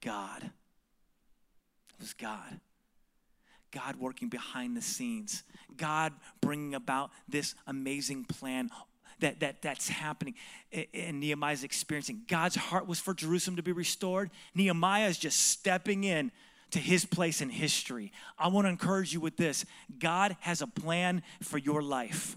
God. 0.00 0.42
It 0.42 2.00
was 2.00 2.12
God. 2.12 2.60
God 3.70 3.96
working 3.96 4.28
behind 4.28 4.76
the 4.76 4.82
scenes. 4.82 5.42
God 5.76 6.12
bringing 6.40 6.74
about 6.74 7.10
this 7.28 7.54
amazing 7.66 8.24
plan 8.24 8.70
that, 9.20 9.40
that 9.40 9.62
that's 9.62 9.88
happening 9.88 10.34
and 10.92 11.20
Nehemiah's 11.20 11.64
experiencing. 11.64 12.22
God's 12.28 12.54
heart 12.54 12.86
was 12.86 13.00
for 13.00 13.14
Jerusalem 13.14 13.56
to 13.56 13.62
be 13.62 13.72
restored. 13.72 14.30
Nehemiah 14.54 15.08
is 15.08 15.18
just 15.18 15.48
stepping 15.48 16.04
in 16.04 16.30
to 16.70 16.78
his 16.78 17.04
place 17.04 17.40
in 17.40 17.48
history. 17.48 18.12
I 18.38 18.48
want 18.48 18.66
to 18.66 18.70
encourage 18.70 19.12
you 19.12 19.20
with 19.20 19.36
this 19.36 19.64
God 19.98 20.36
has 20.40 20.62
a 20.62 20.66
plan 20.66 21.22
for 21.42 21.58
your 21.58 21.82
life. 21.82 22.36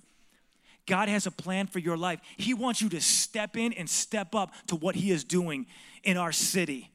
God 0.85 1.07
has 1.07 1.27
a 1.27 1.31
plan 1.31 1.67
for 1.67 1.79
your 1.79 1.97
life. 1.97 2.19
He 2.37 2.53
wants 2.53 2.81
you 2.81 2.89
to 2.89 3.01
step 3.01 3.55
in 3.55 3.73
and 3.73 3.87
step 3.89 4.33
up 4.33 4.53
to 4.67 4.75
what 4.75 4.95
He 4.95 5.11
is 5.11 5.23
doing 5.23 5.67
in 6.03 6.17
our 6.17 6.31
city. 6.31 6.89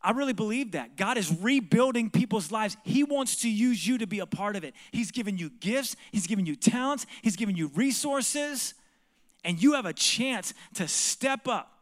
I 0.00 0.12
really 0.12 0.32
believe 0.32 0.72
that. 0.72 0.96
God 0.96 1.18
is 1.18 1.36
rebuilding 1.40 2.10
people's 2.10 2.52
lives. 2.52 2.76
He 2.84 3.02
wants 3.02 3.42
to 3.42 3.50
use 3.50 3.84
you 3.86 3.98
to 3.98 4.06
be 4.06 4.20
a 4.20 4.26
part 4.26 4.54
of 4.54 4.62
it. 4.62 4.74
He's 4.92 5.10
given 5.10 5.38
you 5.38 5.50
gifts, 5.50 5.96
He's 6.12 6.26
given 6.26 6.46
you 6.46 6.54
talents, 6.54 7.06
He's 7.22 7.36
given 7.36 7.56
you 7.56 7.68
resources, 7.74 8.74
And 9.44 9.60
you 9.62 9.74
have 9.74 9.86
a 9.86 9.92
chance 9.92 10.54
to 10.74 10.86
step 10.86 11.48
up 11.48 11.78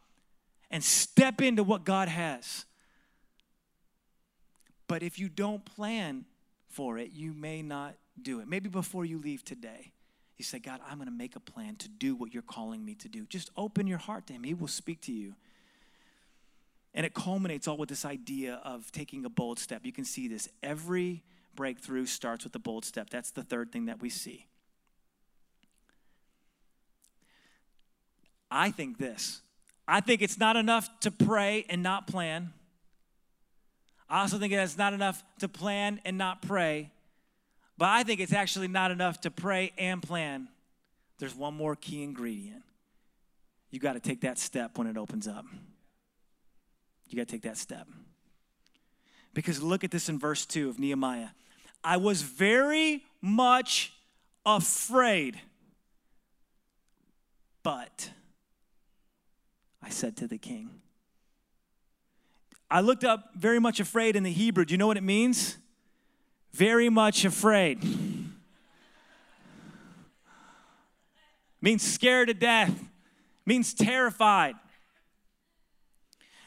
and 0.71 0.83
step 0.83 1.41
into 1.41 1.63
what 1.63 1.85
God 1.85 2.09
has. 2.09 2.65
But 4.89 5.03
if 5.03 5.19
you 5.19 5.29
don't 5.29 5.65
plan 5.65 6.25
for 6.69 6.99
it, 6.99 7.11
you 7.13 7.33
may 7.33 7.63
not 7.63 7.95
do 8.21 8.41
it. 8.41 8.49
Maybe 8.49 8.69
before 8.69 9.05
you 9.05 9.19
leave 9.19 9.45
today, 9.45 9.93
you 10.39 10.45
say, 10.45 10.59
God, 10.59 10.81
I'm 10.89 10.97
going 10.97 11.09
to 11.09 11.15
make 11.15 11.35
a 11.37 11.41
plan 11.41 11.77
to 11.77 11.89
do 11.89 12.15
what 12.15 12.33
you're 12.33 12.43
calling 12.43 12.85
me 12.85 12.95
to 12.97 13.09
do. 13.09 13.27
Just 13.27 13.51
open 13.57 13.87
your 13.87 13.99
heart 13.99 14.27
to 14.29 14.33
Him, 14.33 14.45
He 14.45 14.55
will 14.55 14.69
speak 14.69 15.01
to 15.03 15.13
you. 15.13 15.35
And 16.97 17.07
it 17.07 17.15
culminates 17.15 17.69
all 17.69 17.77
with 17.77 17.91
this 17.91 18.05
idea 18.05 18.61
of 18.65 18.91
taking 18.91 19.25
a 19.25 19.29
bold 19.29 19.59
step. 19.59 19.83
You 19.85 19.93
can 19.93 20.05
see 20.05 20.27
this. 20.27 20.49
Every 20.63 21.23
breakthrough 21.55 22.07
starts 22.07 22.43
with 22.43 22.55
a 22.57 22.59
bold 22.59 22.85
step. 22.85 23.11
That's 23.11 23.31
the 23.31 23.45
third 23.45 23.71
thing 23.71 23.87
that 23.87 24.01
we 24.01 24.09
see. 24.09 24.47
I 28.51 28.71
think 28.71 28.99
this 28.99 29.43
I 29.87 30.01
think 30.01 30.23
it's 30.23 30.39
not 30.39 30.57
enough 30.57 30.89
to 31.01 31.11
pray 31.11 31.65
and 31.69 31.83
not 31.83 32.07
plan. 32.07 32.53
I 34.09 34.23
also 34.23 34.39
think 34.39 34.53
it's 34.53 34.79
not 34.79 34.93
enough 34.93 35.23
to 35.41 35.49
plan 35.49 36.01
and 36.05 36.17
not 36.17 36.43
pray. 36.43 36.91
But 37.79 37.91
I 37.91 38.03
think 38.05 38.21
it's 38.21 38.33
actually 38.33 38.69
not 38.69 38.91
enough 38.91 39.21
to 39.23 39.31
pray 39.31 39.73
and 39.77 40.03
plan. 40.03 40.49
There's 41.19 41.35
one 41.35 41.55
more 41.55 41.77
key 41.77 42.03
ingredient. 42.03 42.63
You 43.71 43.81
got 43.81 43.93
to 43.93 44.01
take 44.01 44.23
that 44.23 44.39
step 44.39 44.79
when 44.79 44.87
it 44.87 44.97
opens 44.97 45.29
up. 45.29 45.45
You 47.09 47.17
got 47.17 47.29
to 47.29 47.33
take 47.33 47.43
that 47.43 47.57
step. 47.57 47.87
Because 49.35 49.63
look 49.63 49.85
at 49.85 49.91
this 49.91 50.09
in 50.09 50.19
verse 50.19 50.47
2 50.47 50.69
of 50.69 50.79
Nehemiah. 50.79 51.29
I 51.85 51.99
was 51.99 52.23
very 52.23 53.05
much 53.21 53.93
afraid, 54.45 55.39
but 57.63 58.11
I 59.83 59.91
said 59.91 60.17
to 60.17 60.27
the 60.27 60.39
king. 60.39 60.71
I 62.69 62.81
looked 62.81 63.05
up 63.05 63.31
very 63.37 63.61
much 63.61 63.79
afraid 63.79 64.17
in 64.17 64.25
the 64.25 64.33
Hebrew. 64.33 64.65
Do 64.65 64.75
you 64.75 64.79
know 64.79 64.89
what 64.89 64.97
it 64.97 65.03
means? 65.03 65.59
Very 66.53 66.89
much 66.89 67.25
afraid. 67.25 67.79
means 71.61 71.83
scared 71.83 72.29
to 72.29 72.35
death. 72.35 72.73
Means 73.45 73.75
terrified. 73.75 74.57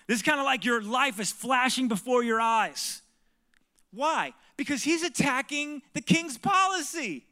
This 0.09 0.15
is 0.15 0.23
kind 0.23 0.39
of 0.39 0.45
like 0.45 0.65
your 0.65 0.81
life 0.81 1.19
is 1.19 1.31
flashing 1.31 1.87
before 1.87 2.23
your 2.23 2.41
eyes. 2.41 3.03
Why? 3.91 4.33
Because 4.57 4.81
he's 4.81 5.03
attacking 5.03 5.83
the 5.93 6.01
king's 6.01 6.35
policy. 6.35 7.27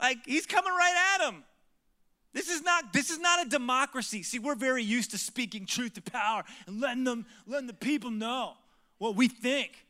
Like 0.00 0.16
he's 0.24 0.46
coming 0.46 0.72
right 0.72 1.14
at 1.14 1.28
him. 1.28 1.44
This 2.32 2.48
is 2.48 2.62
not 2.62 2.90
this 2.94 3.10
is 3.10 3.18
not 3.18 3.44
a 3.44 3.50
democracy. 3.50 4.22
See, 4.22 4.38
we're 4.38 4.54
very 4.54 4.82
used 4.82 5.10
to 5.10 5.18
speaking 5.18 5.66
truth 5.66 5.92
to 5.94 6.00
power 6.00 6.42
and 6.66 6.80
letting 6.80 7.04
them 7.04 7.26
letting 7.46 7.66
the 7.66 7.74
people 7.74 8.10
know 8.10 8.54
what 8.96 9.14
we 9.14 9.28
think. 9.28 9.84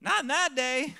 Not 0.00 0.22
in 0.22 0.26
that 0.26 0.56
day. 0.56 0.96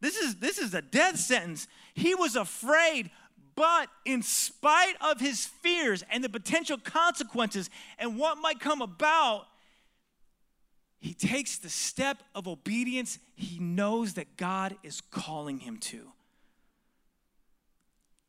This 0.00 0.16
is 0.16 0.36
this 0.36 0.56
is 0.56 0.72
a 0.72 0.80
death 0.80 1.18
sentence. 1.18 1.68
He 1.92 2.14
was 2.14 2.34
afraid, 2.34 3.10
but 3.56 3.88
in 4.04 4.22
spite 4.22 4.94
of 5.00 5.18
his 5.18 5.46
fears 5.46 6.04
and 6.10 6.22
the 6.22 6.28
potential 6.28 6.76
consequences 6.78 7.70
and 7.98 8.18
what 8.18 8.36
might 8.38 8.60
come 8.60 8.82
about, 8.82 9.46
he 11.00 11.14
takes 11.14 11.58
the 11.58 11.70
step 11.70 12.22
of 12.34 12.46
obedience 12.46 13.18
he 13.34 13.58
knows 13.58 14.14
that 14.14 14.36
God 14.36 14.76
is 14.82 15.00
calling 15.00 15.58
him 15.58 15.78
to. 15.78 16.12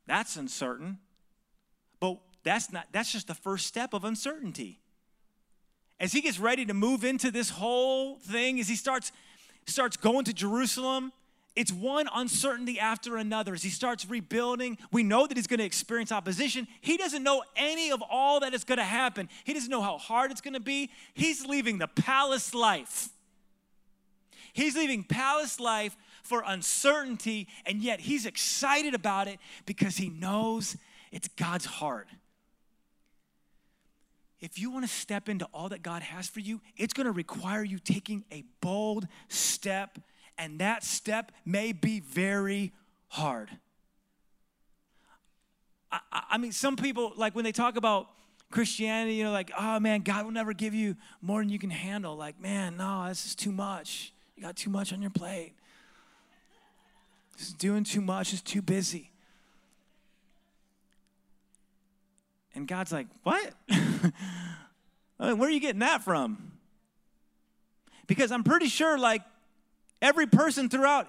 That's 0.06 0.38
uncertain. 0.38 1.00
But 2.00 2.20
that's 2.44 2.72
not 2.72 2.88
that's 2.92 3.12
just 3.12 3.28
the 3.28 3.36
first 3.36 3.68
step 3.68 3.94
of 3.94 4.06
uncertainty. 4.06 4.80
As 6.00 6.14
he 6.14 6.22
gets 6.22 6.40
ready 6.40 6.66
to 6.66 6.74
move 6.74 7.04
into 7.04 7.32
this 7.32 7.50
whole 7.50 8.18
thing, 8.20 8.60
as 8.60 8.70
he 8.70 8.76
starts 8.76 9.12
starts 9.66 9.98
going 9.98 10.24
to 10.26 10.34
Jerusalem, 10.34 11.12
it's 11.58 11.74
one 11.74 12.08
uncertainty 12.14 12.80
after 12.80 13.18
another. 13.18 13.56
As 13.56 13.64
he 13.64 13.72
starts 13.72 14.08
rebuilding, 14.08 14.78
we 14.92 15.02
know 15.02 15.26
that 15.26 15.36
he's 15.36 15.48
going 15.48 15.58
to 15.58 15.66
experience 15.66 16.12
opposition. 16.12 16.68
He 16.82 16.98
doesn't 16.98 17.24
know 17.24 17.42
any 17.56 17.92
of 17.92 18.04
all 18.08 18.42
that 18.42 18.54
is 18.54 18.64
going 18.64 18.78
to 18.78 18.84
happen. 18.84 19.28
He 19.44 19.56
doesn't 19.56 19.72
know 19.72 19.82
how 19.82 19.98
hard 19.98 20.30
it's 20.30 20.40
going 20.40 20.54
to 20.54 20.60
be. 20.60 20.92
He's 21.16 21.48
leaving 21.48 21.80
the 21.80 21.88
palace 21.88 22.54
life. 22.54 23.10
He's 24.54 24.78
leaving 24.78 25.04
palace 25.04 25.60
life 25.60 25.98
for 26.22 26.44
uncertainty, 26.46 27.48
and 27.66 27.82
yet 27.82 28.02
he's 28.02 28.28
excited 28.28 28.94
about 28.94 29.28
it 29.28 29.40
because 29.66 29.98
he 29.98 30.10
knows 30.10 30.78
it's 31.12 31.28
God's 31.28 31.66
heart. 31.66 32.08
If 34.40 34.60
you 34.60 34.70
want 34.70 34.86
to 34.86 34.92
step 34.92 35.28
into 35.28 35.46
all 35.52 35.70
that 35.70 35.82
God 35.82 36.04
has 36.04 36.28
for 36.28 36.40
you, 36.40 36.62
it's 36.76 36.94
going 36.94 37.06
to 37.06 37.12
require 37.12 37.64
you 37.64 37.80
taking 37.80 38.26
a 38.32 38.44
bold 38.62 39.08
step, 39.28 39.98
and 40.38 40.60
that 40.60 40.84
step 40.84 41.32
may 41.46 41.72
be 41.72 42.00
very 42.00 42.74
hard. 43.08 43.50
I, 45.92 46.00
I, 46.12 46.38
mean, 46.38 46.52
some 46.52 46.76
people, 46.76 47.14
like 47.16 47.36
when 47.36 47.44
they 47.44 47.52
talk 47.52 47.78
about 47.78 48.10
Christianity, 48.52 49.16
you 49.16 49.24
know, 49.24 49.32
like, 49.32 49.52
oh 49.58 49.80
man, 49.80 50.02
God 50.02 50.26
will 50.26 50.32
never 50.32 50.54
give 50.54 50.74
you 50.74 50.96
more 51.22 51.40
than 51.42 51.50
you 51.50 51.60
can 51.60 51.70
handle. 51.70 52.16
Like, 52.16 52.40
man, 52.42 52.78
no, 52.78 53.08
this 53.08 53.26
is 53.26 53.36
too 53.36 53.52
much. 53.52 54.14
You 54.36 54.44
got 54.44 54.56
too 54.56 54.70
much 54.70 54.94
on 54.94 55.02
your 55.02 55.12
plate. 55.12 55.54
This 57.38 57.48
is 57.48 57.54
doing 57.54 57.84
too 57.84 58.02
much, 58.02 58.34
it's 58.34 58.42
too 58.42 58.62
busy. 58.62 59.12
And 62.56 62.68
God's 62.68 62.92
like, 62.92 63.08
What? 63.24 63.54
Where 65.18 65.42
are 65.42 65.50
you 65.50 65.60
getting 65.60 65.80
that 65.80 66.04
from? 66.04 66.52
Because 68.08 68.32
I'm 68.32 68.44
pretty 68.44 68.68
sure, 68.68 68.98
like, 68.98 69.22
every 70.02 70.28
person 70.28 70.70
throughout 70.70 71.08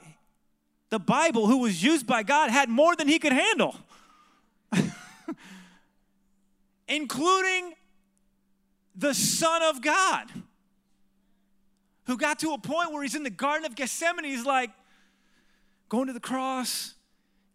the 0.91 0.99
Bible 0.99 1.47
who 1.47 1.59
was 1.59 1.82
used 1.82 2.07
by 2.07 2.22
God 2.22 2.51
had 2.51 2.68
more 2.68 2.97
than 2.97 3.09
he 3.09 3.18
could 3.18 3.32
handle, 3.32 3.76
including 6.89 7.74
the 8.95 9.14
Son 9.14 9.62
of 9.62 9.82
God, 9.82 10.26
who 12.07 12.16
got 12.16 12.39
to 12.41 12.53
a 12.53 12.59
point 12.59 12.93
where 12.93 13.03
he's 13.03 13.14
in 13.14 13.22
the 13.22 13.30
Garden 13.30 13.66
of 13.66 13.74
Gethsemane. 13.74 14.24
He's 14.24 14.47
like, 14.47 14.70
going 15.89 16.07
to 16.07 16.12
the 16.12 16.20
cross, 16.20 16.95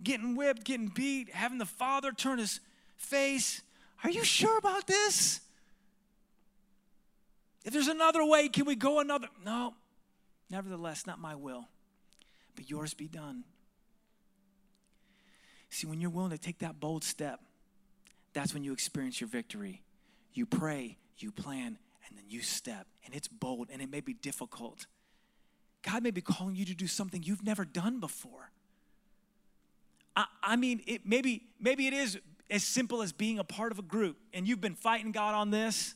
getting 0.04 0.36
whipped, 0.36 0.64
getting 0.64 0.88
beat, 0.88 1.30
having 1.32 1.58
the 1.58 1.66
Father 1.66 2.12
turn 2.12 2.40
his 2.40 2.60
face 2.96 3.62
are 4.04 4.10
you 4.10 4.24
sure 4.24 4.58
about 4.58 4.86
this? 4.86 5.40
If 7.64 7.72
there's 7.72 7.88
another 7.88 8.26
way, 8.26 8.50
can 8.50 8.66
we 8.66 8.76
go 8.76 9.00
another? 9.00 9.30
No. 9.46 9.74
Nevertheless, 10.54 11.08
not 11.08 11.20
my 11.20 11.34
will, 11.34 11.68
but 12.56 12.70
yours 12.70 12.94
be 12.94 13.08
done. 13.08 13.44
See, 15.72 15.88
when 15.88 16.00
you're 16.00 16.12
willing 16.12 16.30
to 16.30 16.38
take 16.38 16.60
that 16.60 16.80
bold 16.80 17.04
step, 17.04 17.40
that's 18.34 18.54
when 18.54 18.64
you 18.64 18.72
experience 18.72 19.20
your 19.20 19.30
victory. 19.30 19.82
You 20.32 20.46
pray, 20.46 20.98
you 21.18 21.32
plan, 21.32 21.80
and 22.08 22.16
then 22.16 22.26
you 22.28 22.44
step. 22.44 22.86
And 23.04 23.16
it's 23.16 23.28
bold 23.28 23.70
and 23.74 23.82
it 23.82 23.90
may 23.90 24.00
be 24.00 24.14
difficult. 24.14 24.86
God 25.82 26.04
may 26.04 26.12
be 26.12 26.22
calling 26.22 26.56
you 26.56 26.66
to 26.66 26.76
do 26.76 26.86
something 26.86 27.24
you've 27.24 27.44
never 27.44 27.66
done 27.66 28.00
before. 28.00 28.52
I, 30.16 30.26
I 30.44 30.56
mean, 30.56 30.84
it 30.86 31.02
maybe 31.04 31.46
maybe 31.60 31.88
it 31.88 31.94
is 31.94 32.20
as 32.52 32.64
simple 32.64 33.02
as 33.02 33.12
being 33.12 33.40
a 33.40 33.44
part 33.44 33.72
of 33.72 33.80
a 33.80 33.84
group 33.84 34.18
and 34.36 34.48
you've 34.48 34.62
been 34.62 34.76
fighting 34.76 35.14
God 35.14 35.34
on 35.34 35.50
this. 35.50 35.96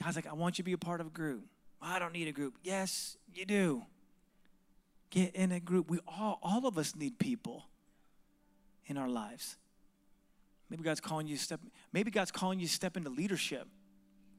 God's 0.00 0.14
like, 0.14 0.28
I 0.28 0.34
want 0.34 0.58
you 0.58 0.62
to 0.62 0.66
be 0.66 0.72
a 0.72 0.78
part 0.78 1.00
of 1.00 1.08
a 1.08 1.10
group. 1.10 1.42
I 1.80 1.98
don't 1.98 2.12
need 2.12 2.28
a 2.28 2.32
group. 2.32 2.54
Yes, 2.62 3.16
you 3.32 3.44
do. 3.44 3.84
Get 5.10 5.34
in 5.34 5.52
a 5.52 5.60
group. 5.60 5.90
We 5.90 6.00
all, 6.06 6.38
all 6.42 6.66
of 6.66 6.76
us 6.76 6.94
need 6.94 7.18
people 7.18 7.64
in 8.86 8.96
our 8.96 9.08
lives. 9.08 9.56
Maybe 10.70 10.82
God's 10.82 11.00
calling 11.00 11.26
you 11.26 11.36
to 11.36 11.42
step, 11.42 11.60
maybe 11.92 12.10
God's 12.10 12.30
calling 12.30 12.60
you 12.60 12.66
to 12.66 12.72
step 12.72 12.96
into 12.96 13.10
leadership. 13.10 13.66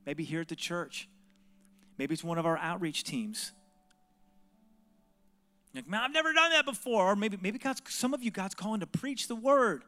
Maybe 0.05 0.23
here 0.23 0.41
at 0.41 0.47
the 0.47 0.55
church. 0.55 1.07
Maybe 1.97 2.13
it's 2.13 2.23
one 2.23 2.37
of 2.37 2.45
our 2.45 2.57
outreach 2.57 3.03
teams. 3.03 3.51
Like, 5.73 5.87
man, 5.87 6.01
I've 6.01 6.13
never 6.13 6.33
done 6.33 6.51
that 6.51 6.65
before. 6.65 7.11
Or 7.11 7.15
maybe, 7.15 7.37
maybe 7.41 7.59
God's, 7.59 7.81
some 7.89 8.13
of 8.13 8.23
you, 8.23 8.31
God's 8.31 8.55
calling 8.55 8.79
to 8.79 8.87
preach 8.87 9.27
the 9.27 9.35
word. 9.35 9.83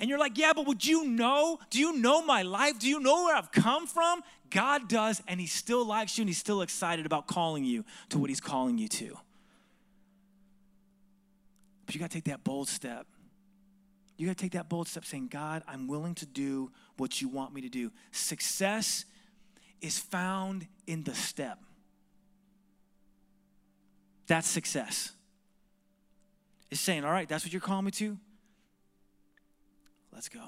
And 0.00 0.08
you're 0.08 0.18
like, 0.18 0.38
yeah, 0.38 0.54
but 0.54 0.66
would 0.66 0.84
you 0.84 1.04
know? 1.04 1.58
Do 1.68 1.78
you 1.78 1.96
know 1.98 2.24
my 2.24 2.40
life? 2.40 2.78
Do 2.78 2.88
you 2.88 3.00
know 3.00 3.24
where 3.24 3.36
I've 3.36 3.52
come 3.52 3.86
from? 3.86 4.22
God 4.48 4.88
does, 4.88 5.22
and 5.28 5.38
He 5.38 5.46
still 5.46 5.84
likes 5.84 6.16
you, 6.16 6.22
and 6.22 6.28
He's 6.28 6.38
still 6.38 6.62
excited 6.62 7.04
about 7.04 7.26
calling 7.26 7.64
you 7.64 7.84
to 8.08 8.18
what 8.18 8.30
He's 8.30 8.40
calling 8.40 8.78
you 8.78 8.88
to. 8.88 9.18
But 11.84 11.94
you 11.94 12.00
got 12.00 12.10
to 12.10 12.16
take 12.16 12.24
that 12.24 12.42
bold 12.42 12.68
step. 12.68 13.06
You 14.16 14.26
got 14.26 14.38
to 14.38 14.42
take 14.42 14.52
that 14.52 14.70
bold 14.70 14.88
step 14.88 15.04
saying, 15.04 15.28
God, 15.28 15.62
I'm 15.68 15.86
willing 15.86 16.14
to 16.16 16.26
do 16.26 16.70
what 16.96 17.20
you 17.20 17.28
want 17.28 17.52
me 17.52 17.60
to 17.60 17.68
do. 17.68 17.92
Success 18.10 19.04
is 19.82 19.98
found 19.98 20.66
in 20.86 21.04
the 21.04 21.14
step. 21.14 21.58
That's 24.26 24.48
success. 24.48 25.12
Is 26.70 26.80
saying, 26.80 27.04
all 27.04 27.12
right, 27.12 27.28
that's 27.28 27.44
what 27.44 27.52
you're 27.52 27.60
calling 27.60 27.84
me 27.84 27.90
to. 27.92 28.16
Let's 30.12 30.28
go. 30.28 30.42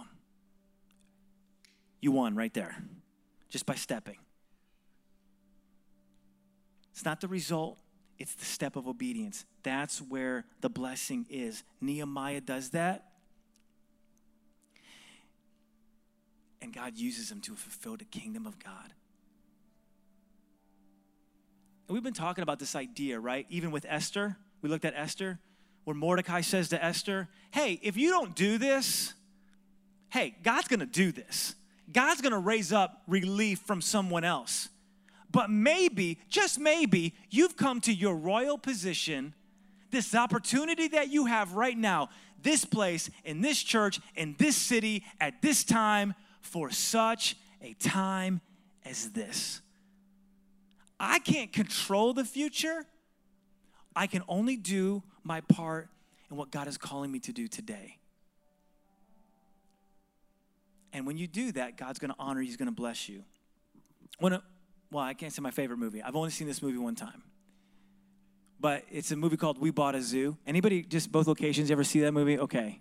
You 2.01 2.13
won 2.13 2.35
right 2.35 2.53
there, 2.53 2.77
just 3.49 3.65
by 3.65 3.75
stepping. 3.75 4.19
It's 6.93 7.05
not 7.05 7.21
the 7.21 7.29
result, 7.29 7.79
it's 8.19 8.35
the 8.35 8.45
step 8.45 8.77
of 8.77 8.87
obedience. 8.87 9.45
That's 9.63 10.01
where 10.01 10.45
the 10.61 10.69
blessing 10.69 11.27
is. 11.31 11.65
Nehemiah 11.81 12.41
does 12.41 12.71
that. 12.71 13.09
And 16.61 16.73
God 16.73 16.97
uses 16.97 17.31
him 17.31 17.41
to 17.43 17.57
fulfill 17.57 17.97
the 17.97 18.05
kingdom 18.05 18.47
of 18.47 18.59
God. 18.59 18.93
And 21.89 21.95
we've 21.95 22.05
been 22.05 22.13
talking 22.13 22.43
about 22.43 22.59
this 22.59 22.77
idea, 22.77 23.19
right? 23.19 23.47
Even 23.51 23.71
with 23.73 23.85
Esther, 23.89 24.37
we 24.61 24.69
looked 24.69 24.85
at 24.85 24.95
Esther, 24.97 25.41
where 25.85 25.97
Mordecai 25.97 26.41
says 26.41 26.69
to 26.69 26.83
Esther, 26.83 27.29
Hey, 27.51 27.81
if 27.83 27.97
you 27.97 28.11
don't 28.11 28.35
do 28.37 28.59
this, 28.59 29.15
hey, 30.13 30.35
God's 30.43 30.69
gonna 30.69 30.85
do 30.85 31.11
this. 31.11 31.55
God's 31.91 32.21
gonna 32.21 32.39
raise 32.39 32.71
up 32.71 33.03
relief 33.09 33.61
from 33.61 33.81
someone 33.81 34.25
else. 34.25 34.69
But 35.31 35.49
maybe, 35.49 36.19
just 36.29 36.61
maybe, 36.61 37.15
you've 37.31 37.57
come 37.57 37.81
to 37.83 37.93
your 37.93 38.15
royal 38.15 38.59
position, 38.59 39.33
this 39.91 40.15
opportunity 40.15 40.89
that 40.89 41.09
you 41.09 41.25
have 41.25 41.55
right 41.55 41.77
now, 41.77 42.11
this 42.43 42.67
place, 42.67 43.09
in 43.25 43.41
this 43.41 43.63
church, 43.63 44.01
in 44.15 44.37
this 44.39 44.55
city, 44.55 45.03
at 45.19 45.41
this 45.41 45.65
time, 45.65 46.15
for 46.43 46.71
such 46.71 47.35
a 47.63 47.73
time 47.75 48.43
as 48.85 49.13
this. 49.13 49.63
I 51.01 51.21
can't 51.21 51.51
control 51.51 52.13
the 52.13 52.27
future. 52.27 52.85
I 53.97 54.07
can 54.07 54.23
only 54.29 54.59
do 54.59 55.03
my 55.25 55.41
part 55.41 55.89
in 56.31 56.37
what 56.37 56.51
God 56.51 56.69
is 56.69 56.77
calling 56.77 57.11
me 57.11 57.19
to 57.21 57.33
do 57.33 57.49
today. 57.49 57.97
And 60.93 61.07
when 61.07 61.17
you 61.17 61.27
do 61.27 61.53
that, 61.53 61.77
God's 61.77 61.99
going 61.99 62.11
to 62.11 62.17
honor 62.19 62.41
you, 62.41 62.47
He's 62.47 62.57
going 62.57 62.69
to 62.69 62.75
bless 62.75 63.09
you. 63.09 63.25
When 64.19 64.35
a, 64.35 64.43
well, 64.91 65.05
I 65.05 65.15
can't 65.15 65.33
say 65.33 65.41
my 65.41 65.51
favorite 65.51 65.79
movie. 65.79 66.03
I've 66.03 66.17
only 66.17 66.31
seen 66.31 66.47
this 66.47 66.63
movie 66.63 66.79
one 66.79 66.95
time. 66.95 67.23
But 68.61 68.85
it's 68.91 69.11
a 69.11 69.17
movie 69.17 69.37
called 69.37 69.59
We 69.59 69.71
Bought 69.71 69.95
a 69.95 70.03
Zoo. 70.03 70.37
Anybody, 70.47 70.83
just 70.83 71.11
both 71.11 71.27
locations, 71.27 71.71
ever 71.71 71.83
see 71.83 72.01
that 72.01 72.13
movie? 72.13 72.39
Okay. 72.39 72.81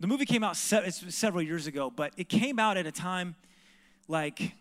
The 0.00 0.06
movie 0.06 0.26
came 0.26 0.42
out 0.42 0.56
se- 0.56 0.90
several 0.90 1.42
years 1.42 1.66
ago, 1.66 1.90
but 1.90 2.12
it 2.16 2.28
came 2.28 2.58
out 2.58 2.76
at 2.76 2.86
a 2.86 2.92
time 2.92 3.36
like 4.08 4.52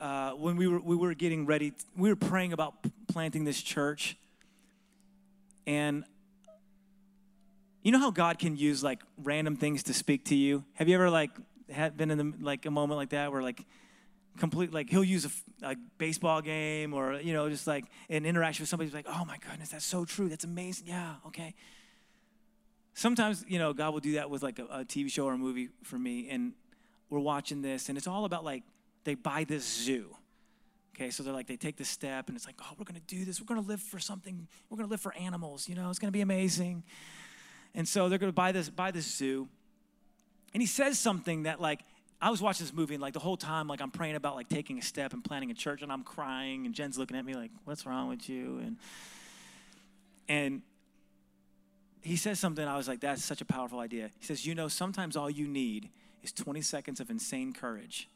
uh, 0.00 0.32
when 0.32 0.56
we 0.56 0.68
were, 0.68 0.78
we 0.78 0.94
were 0.94 1.14
getting 1.14 1.46
ready, 1.46 1.72
we 1.96 2.08
were 2.10 2.16
praying 2.16 2.52
about 2.52 2.74
planting 3.08 3.44
this 3.44 3.60
church. 3.60 4.16
And 5.66 6.04
you 7.88 7.92
know 7.92 8.00
how 8.00 8.10
God 8.10 8.38
can 8.38 8.54
use 8.54 8.84
like 8.84 9.00
random 9.16 9.56
things 9.56 9.84
to 9.84 9.94
speak 9.94 10.26
to 10.26 10.34
you? 10.34 10.62
Have 10.74 10.90
you 10.90 10.94
ever 10.94 11.08
like 11.08 11.30
had 11.70 11.96
been 11.96 12.10
in 12.10 12.18
the, 12.18 12.34
like 12.38 12.66
a 12.66 12.70
moment 12.70 12.98
like 12.98 13.08
that 13.10 13.32
where 13.32 13.42
like 13.42 13.64
complete 14.36 14.74
like 14.74 14.90
he'll 14.90 15.02
use 15.02 15.24
a, 15.24 15.70
a, 15.70 15.74
baseball 15.96 16.42
game 16.42 16.92
or 16.92 17.14
you 17.14 17.32
know 17.32 17.48
just 17.48 17.66
like 17.66 17.86
an 18.10 18.26
interaction 18.26 18.62
with 18.62 18.68
somebody 18.68 18.90
like 18.90 19.06
oh 19.08 19.24
my 19.24 19.38
goodness 19.38 19.70
that's 19.70 19.86
so 19.86 20.04
true 20.04 20.28
that's 20.28 20.44
amazing 20.44 20.86
yeah 20.86 21.14
okay. 21.26 21.54
Sometimes 22.92 23.42
you 23.48 23.58
know 23.58 23.72
god 23.72 23.94
will 23.94 24.00
do 24.00 24.12
that 24.12 24.28
with 24.28 24.42
like 24.42 24.58
a, 24.58 24.64
a 24.64 24.84
tv 24.84 25.10
show 25.10 25.24
or 25.24 25.32
a 25.32 25.38
movie 25.38 25.70
for 25.82 25.98
me 25.98 26.28
and 26.28 26.52
we're 27.08 27.20
watching 27.20 27.62
this 27.62 27.88
and 27.88 27.96
it's 27.96 28.06
all 28.06 28.26
about 28.26 28.44
like 28.44 28.64
they 29.04 29.14
buy 29.14 29.44
this 29.44 29.64
zoo 29.64 30.14
okay? 30.94 31.08
So 31.08 31.22
they're 31.22 31.32
like 31.32 31.46
they 31.46 31.56
take 31.56 31.78
this 31.78 31.88
step 31.88 32.28
and 32.28 32.36
it's 32.36 32.44
like 32.44 32.56
oh 32.60 32.74
we're 32.76 32.84
to 32.84 33.00
do 33.00 33.24
this 33.24 33.40
we're 33.40 33.56
to 33.56 33.66
live 33.66 33.80
for 33.80 33.98
something 33.98 34.46
we're 34.68 34.82
to 34.82 34.86
live 34.86 35.00
for 35.00 35.16
animals 35.16 35.70
you 35.70 35.74
know 35.74 35.88
it's 35.88 35.98
to 35.98 36.10
be 36.10 36.20
amazing 36.20 36.84
and 37.74 37.86
so 37.86 38.08
they're 38.08 38.18
going 38.18 38.32
to 38.32 38.36
buy 38.36 38.52
this 38.52 38.68
buy 38.68 38.90
this 38.90 39.06
zoo 39.06 39.48
and 40.54 40.62
he 40.62 40.66
says 40.66 40.98
something 40.98 41.44
that 41.44 41.60
like 41.60 41.80
I 42.20 42.30
was 42.30 42.42
watching 42.42 42.66
this 42.66 42.74
movie 42.74 42.94
and 42.94 43.02
like 43.02 43.12
the 43.12 43.20
whole 43.20 43.36
time, 43.36 43.68
like 43.68 43.80
I'm 43.80 43.90
praying 43.90 44.16
about 44.16 44.34
like 44.34 44.48
taking 44.48 44.78
a 44.78 44.82
step 44.82 45.12
and 45.12 45.22
planting 45.22 45.50
a 45.50 45.54
church, 45.54 45.82
and 45.82 45.92
I'm 45.92 46.02
crying, 46.02 46.66
and 46.66 46.74
Jen's 46.74 46.98
looking 46.98 47.16
at 47.16 47.24
me 47.24 47.34
like, 47.34 47.50
"What's 47.64 47.86
wrong 47.86 48.08
with 48.08 48.28
you?" 48.28 48.58
And 48.58 48.76
and 50.28 50.62
he 52.02 52.16
says 52.16 52.40
something. 52.40 52.66
I 52.66 52.76
was 52.76 52.88
like, 52.88 53.00
"That's 53.00 53.24
such 53.24 53.40
a 53.40 53.44
powerful 53.44 53.78
idea." 53.78 54.10
He 54.18 54.26
says, 54.26 54.44
"You 54.44 54.54
know, 54.54 54.68
sometimes 54.68 55.16
all 55.16 55.30
you 55.30 55.46
need 55.46 55.90
is 56.22 56.32
20 56.32 56.60
seconds 56.60 56.98
of 56.98 57.08
insane 57.08 57.52
courage, 57.52 58.08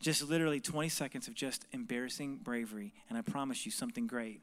just 0.00 0.22
literally 0.22 0.60
20 0.60 0.88
seconds 0.88 1.28
of 1.28 1.34
just 1.34 1.66
embarrassing 1.72 2.38
bravery, 2.38 2.94
and 3.10 3.18
I 3.18 3.20
promise 3.20 3.66
you, 3.66 3.72
something 3.72 4.06
great 4.06 4.40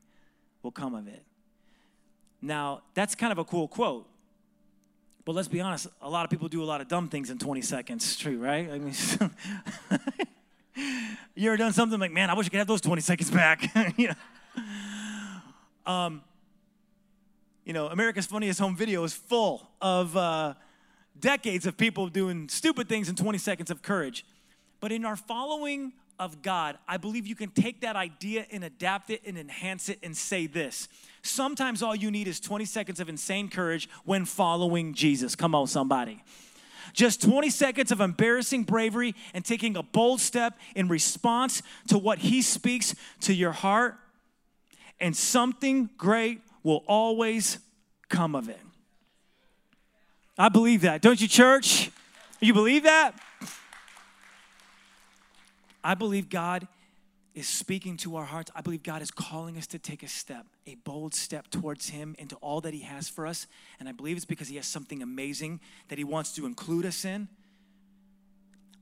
will 0.61 0.71
come 0.71 0.93
of 0.93 1.07
it." 1.07 1.25
Now, 2.43 2.81
that's 2.93 3.15
kind 3.15 3.31
of 3.31 3.37
a 3.37 3.45
cool 3.45 3.67
quote 3.67 4.07
but 5.25 5.35
let's 5.35 5.47
be 5.47 5.61
honest, 5.61 5.87
a 6.01 6.09
lot 6.09 6.25
of 6.25 6.29
people 6.29 6.49
do 6.49 6.61
a 6.61 6.65
lot 6.65 6.81
of 6.81 6.87
dumb 6.87 7.07
things 7.07 7.29
in 7.29 7.37
20 7.37 7.61
seconds. 7.61 8.17
true, 8.17 8.37
right? 8.37 8.69
I 8.69 8.77
mean, 8.79 8.93
you 11.35 11.49
ever 11.49 11.57
done 11.57 11.71
something 11.71 11.99
like, 11.99 12.11
man, 12.11 12.29
I 12.29 12.33
wish 12.33 12.47
I 12.47 12.49
could 12.49 12.57
have 12.57 12.67
those 12.67 12.81
20 12.81 13.01
seconds 13.01 13.31
back. 13.31 13.73
you, 13.97 14.09
know? 14.09 15.91
Um, 15.91 16.21
you 17.63 17.71
know, 17.71 17.87
America's 17.87 18.25
Funniest 18.25 18.59
Home 18.59 18.75
Video 18.75 19.03
is 19.05 19.13
full 19.13 19.69
of 19.81 20.17
uh, 20.17 20.55
decades 21.17 21.65
of 21.65 21.77
people 21.77 22.09
doing 22.09 22.49
stupid 22.49 22.89
things 22.89 23.07
in 23.07 23.15
20 23.15 23.37
seconds 23.37 23.71
of 23.71 23.81
courage. 23.81 24.25
But 24.81 24.91
in 24.91 25.05
our 25.05 25.15
following 25.15 25.93
of 26.19 26.41
God, 26.41 26.77
I 26.87 26.97
believe 26.97 27.27
you 27.27 27.35
can 27.35 27.49
take 27.49 27.81
that 27.81 27.95
idea 27.95 28.45
and 28.51 28.63
adapt 28.63 29.09
it 29.09 29.21
and 29.25 29.37
enhance 29.37 29.89
it 29.89 29.99
and 30.03 30.15
say 30.15 30.47
this. 30.47 30.87
Sometimes 31.21 31.81
all 31.81 31.95
you 31.95 32.11
need 32.11 32.27
is 32.27 32.39
20 32.39 32.65
seconds 32.65 32.99
of 32.99 33.09
insane 33.09 33.49
courage 33.49 33.89
when 34.05 34.25
following 34.25 34.93
Jesus. 34.93 35.35
Come 35.35 35.55
on, 35.55 35.67
somebody. 35.67 36.23
Just 36.93 37.21
20 37.23 37.49
seconds 37.49 37.91
of 37.91 38.01
embarrassing 38.01 38.63
bravery 38.63 39.15
and 39.33 39.43
taking 39.43 39.75
a 39.75 39.83
bold 39.83 40.21
step 40.21 40.57
in 40.75 40.87
response 40.87 41.61
to 41.87 41.97
what 41.97 42.19
He 42.19 42.41
speaks 42.41 42.93
to 43.21 43.33
your 43.33 43.51
heart, 43.51 43.97
and 44.99 45.15
something 45.15 45.89
great 45.97 46.41
will 46.61 46.83
always 46.87 47.57
come 48.09 48.35
of 48.35 48.47
it. 48.47 48.59
I 50.37 50.49
believe 50.49 50.81
that. 50.81 51.01
Don't 51.01 51.19
you, 51.19 51.27
church? 51.27 51.89
You 52.39 52.53
believe 52.53 52.83
that? 52.83 53.15
I 55.83 55.95
believe 55.95 56.29
God 56.29 56.67
is 57.33 57.47
speaking 57.47 57.97
to 57.97 58.15
our 58.15 58.25
hearts. 58.25 58.51
I 58.55 58.61
believe 58.61 58.83
God 58.83 59.01
is 59.01 59.09
calling 59.09 59.57
us 59.57 59.65
to 59.67 59.79
take 59.79 60.03
a 60.03 60.07
step, 60.07 60.45
a 60.67 60.75
bold 60.75 61.15
step 61.15 61.49
towards 61.49 61.89
Him 61.89 62.15
into 62.19 62.35
all 62.37 62.61
that 62.61 62.73
He 62.73 62.81
has 62.81 63.09
for 63.09 63.25
us. 63.25 63.47
And 63.79 63.89
I 63.89 63.91
believe 63.91 64.15
it's 64.15 64.25
because 64.25 64.47
He 64.47 64.55
has 64.57 64.67
something 64.67 65.01
amazing 65.01 65.59
that 65.87 65.97
He 65.97 66.03
wants 66.03 66.33
to 66.33 66.45
include 66.45 66.85
us 66.85 67.05
in. 67.05 67.27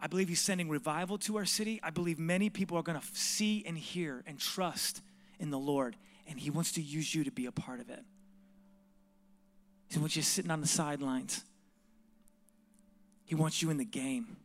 I 0.02 0.08
believe 0.08 0.28
He's 0.28 0.41
sending 0.41 0.68
revival 0.70 1.18
to 1.20 1.38
our 1.38 1.45
city. 1.45 1.80
I 1.82 1.91
believe 1.91 2.20
many 2.20 2.49
people 2.49 2.78
are 2.78 2.84
going 2.84 2.99
to 2.99 3.08
see 3.14 3.64
and 3.66 3.78
hear 3.78 4.24
and 4.28 4.38
trust 4.39 5.02
in 5.39 5.49
the 5.49 5.60
Lord. 5.60 5.95
And 6.28 6.39
He 6.39 6.49
wants 6.49 6.74
to 6.74 6.82
use 6.82 7.16
you 7.16 7.24
to 7.24 7.32
be 7.32 7.45
a 7.45 7.52
part 7.52 7.80
of 7.80 7.89
it. 7.89 8.04
He 9.89 9.99
wants 9.99 10.16
you 10.16 10.22
sitting 10.22 10.52
on 10.52 10.62
the 10.62 10.68
sidelines, 10.68 11.43
He 13.26 13.36
wants 13.36 13.62
you 13.62 13.70
in 13.70 13.78
the 13.78 13.86
game. 13.86 14.36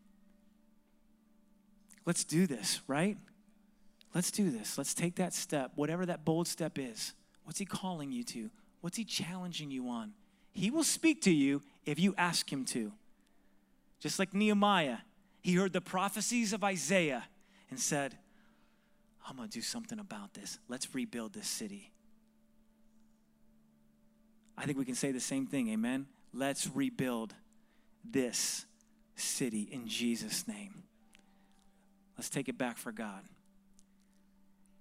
Let's 2.06 2.24
do 2.24 2.46
this, 2.46 2.80
right? 2.86 3.18
Let's 4.14 4.30
do 4.30 4.50
this. 4.50 4.78
Let's 4.78 4.94
take 4.94 5.16
that 5.16 5.34
step, 5.34 5.72
whatever 5.74 6.06
that 6.06 6.24
bold 6.24 6.48
step 6.48 6.78
is. 6.78 7.12
What's 7.44 7.58
He 7.58 7.66
calling 7.66 8.12
you 8.12 8.24
to? 8.24 8.50
What's 8.80 8.96
He 8.96 9.04
challenging 9.04 9.70
you 9.70 9.88
on? 9.88 10.12
He 10.52 10.70
will 10.70 10.84
speak 10.84 11.20
to 11.22 11.30
you 11.30 11.60
if 11.84 11.98
you 11.98 12.14
ask 12.16 12.50
Him 12.50 12.64
to. 12.66 12.92
Just 14.00 14.18
like 14.18 14.32
Nehemiah, 14.32 14.98
he 15.42 15.54
heard 15.54 15.72
the 15.72 15.80
prophecies 15.80 16.52
of 16.52 16.64
Isaiah 16.64 17.24
and 17.70 17.78
said, 17.78 18.16
I'm 19.28 19.36
going 19.36 19.48
to 19.48 19.52
do 19.52 19.62
something 19.62 19.98
about 19.98 20.34
this. 20.34 20.58
Let's 20.68 20.94
rebuild 20.94 21.32
this 21.32 21.46
city. 21.46 21.92
I 24.58 24.64
think 24.64 24.78
we 24.78 24.84
can 24.84 24.94
say 24.94 25.12
the 25.12 25.20
same 25.20 25.46
thing, 25.46 25.68
amen? 25.68 26.06
Let's 26.32 26.68
rebuild 26.74 27.34
this 28.04 28.66
city 29.14 29.68
in 29.70 29.86
Jesus' 29.86 30.48
name. 30.48 30.82
Let's 32.16 32.30
take 32.30 32.48
it 32.48 32.56
back 32.56 32.78
for 32.78 32.92
God 32.92 33.22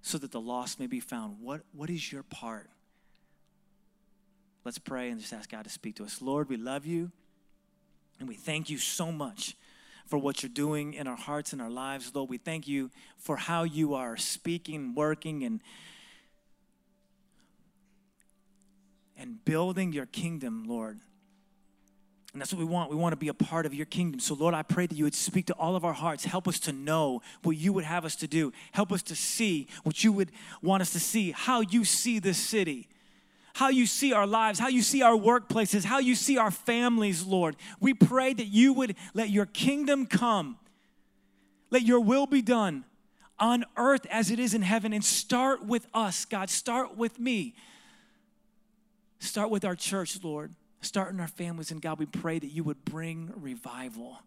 so 0.01 0.17
that 0.17 0.31
the 0.31 0.39
lost 0.39 0.79
may 0.79 0.87
be 0.87 0.99
found. 0.99 1.37
What, 1.41 1.61
what 1.73 1.89
is 1.89 2.11
your 2.11 2.23
part? 2.23 2.69
Let's 4.63 4.77
pray 4.77 5.09
and 5.09 5.19
just 5.19 5.33
ask 5.33 5.49
God 5.49 5.63
to 5.63 5.69
speak 5.69 5.95
to 5.97 6.03
us. 6.03 6.21
Lord, 6.21 6.49
we 6.49 6.57
love 6.57 6.85
you 6.85 7.11
and 8.19 8.29
we 8.29 8.35
thank 8.35 8.69
you 8.69 8.77
so 8.77 9.11
much 9.11 9.55
for 10.05 10.17
what 10.17 10.43
you're 10.43 10.49
doing 10.49 10.93
in 10.93 11.07
our 11.07 11.15
hearts 11.15 11.53
and 11.53 11.61
our 11.61 11.69
lives. 11.69 12.13
Lord, 12.13 12.29
we 12.29 12.37
thank 12.37 12.67
you 12.67 12.91
for 13.17 13.37
how 13.37 13.63
you 13.63 13.95
are 13.95 14.15
speaking, 14.17 14.93
working, 14.95 15.43
and 15.43 15.61
and 19.17 19.43
building 19.45 19.93
your 19.93 20.05
kingdom, 20.05 20.65
Lord. 20.67 20.99
And 22.35 22.41
that's 22.41 22.51
what 22.51 22.59
we 22.59 22.65
want. 22.65 22.89
We 22.89 22.97
want 22.97 23.13
to 23.13 23.17
be 23.17 23.29
a 23.29 23.33
part 23.33 23.65
of 23.65 23.73
your 23.73 23.85
kingdom. 23.85 24.19
So, 24.19 24.33
Lord, 24.33 24.53
I 24.53 24.61
pray 24.61 24.87
that 24.87 24.93
you 24.93 25.05
would 25.05 25.15
speak 25.15 25.45
to 25.45 25.53
all 25.53 25.77
of 25.77 25.85
our 25.85 25.93
hearts. 25.93 26.25
Help 26.25 26.49
us 26.49 26.59
to 26.59 26.73
know 26.73 27.21
what 27.43 27.55
you 27.55 27.71
would 27.71 27.85
have 27.85 28.03
us 28.03 28.17
to 28.17 28.27
do. 28.27 28.51
Help 28.73 28.91
us 28.91 29.01
to 29.03 29.15
see 29.15 29.69
what 29.83 30.03
you 30.03 30.11
would 30.11 30.31
want 30.61 30.81
us 30.81 30.91
to 30.91 30.99
see, 30.99 31.31
how 31.31 31.61
you 31.61 31.85
see 31.85 32.19
this 32.19 32.37
city, 32.37 32.89
how 33.53 33.69
you 33.69 33.85
see 33.85 34.11
our 34.11 34.27
lives, 34.27 34.59
how 34.59 34.67
you 34.67 34.81
see 34.81 35.01
our 35.01 35.15
workplaces, 35.15 35.85
how 35.85 35.99
you 35.99 36.13
see 36.13 36.37
our 36.37 36.51
families, 36.51 37.25
Lord. 37.25 37.55
We 37.79 37.93
pray 37.93 38.33
that 38.33 38.47
you 38.47 38.73
would 38.73 38.97
let 39.13 39.29
your 39.29 39.45
kingdom 39.45 40.05
come, 40.05 40.57
let 41.71 41.83
your 41.83 42.01
will 42.01 42.27
be 42.27 42.41
done 42.41 42.83
on 43.39 43.63
earth 43.77 44.05
as 44.11 44.29
it 44.29 44.39
is 44.39 44.53
in 44.53 44.61
heaven, 44.61 44.91
and 44.91 45.05
start 45.05 45.63
with 45.63 45.87
us, 45.93 46.25
God. 46.25 46.49
Start 46.49 46.97
with 46.97 47.17
me. 47.17 47.55
Start 49.19 49.49
with 49.49 49.63
our 49.63 49.75
church, 49.77 50.21
Lord. 50.21 50.53
Start 50.85 51.11
in 51.11 51.19
our 51.19 51.27
families, 51.27 51.71
and 51.71 51.81
God, 51.81 51.97
we 51.97 52.05
pray 52.05 52.37
that 52.37 52.51
you 52.51 52.63
would 52.63 52.85
bring 52.85 53.33
revival 53.35 54.19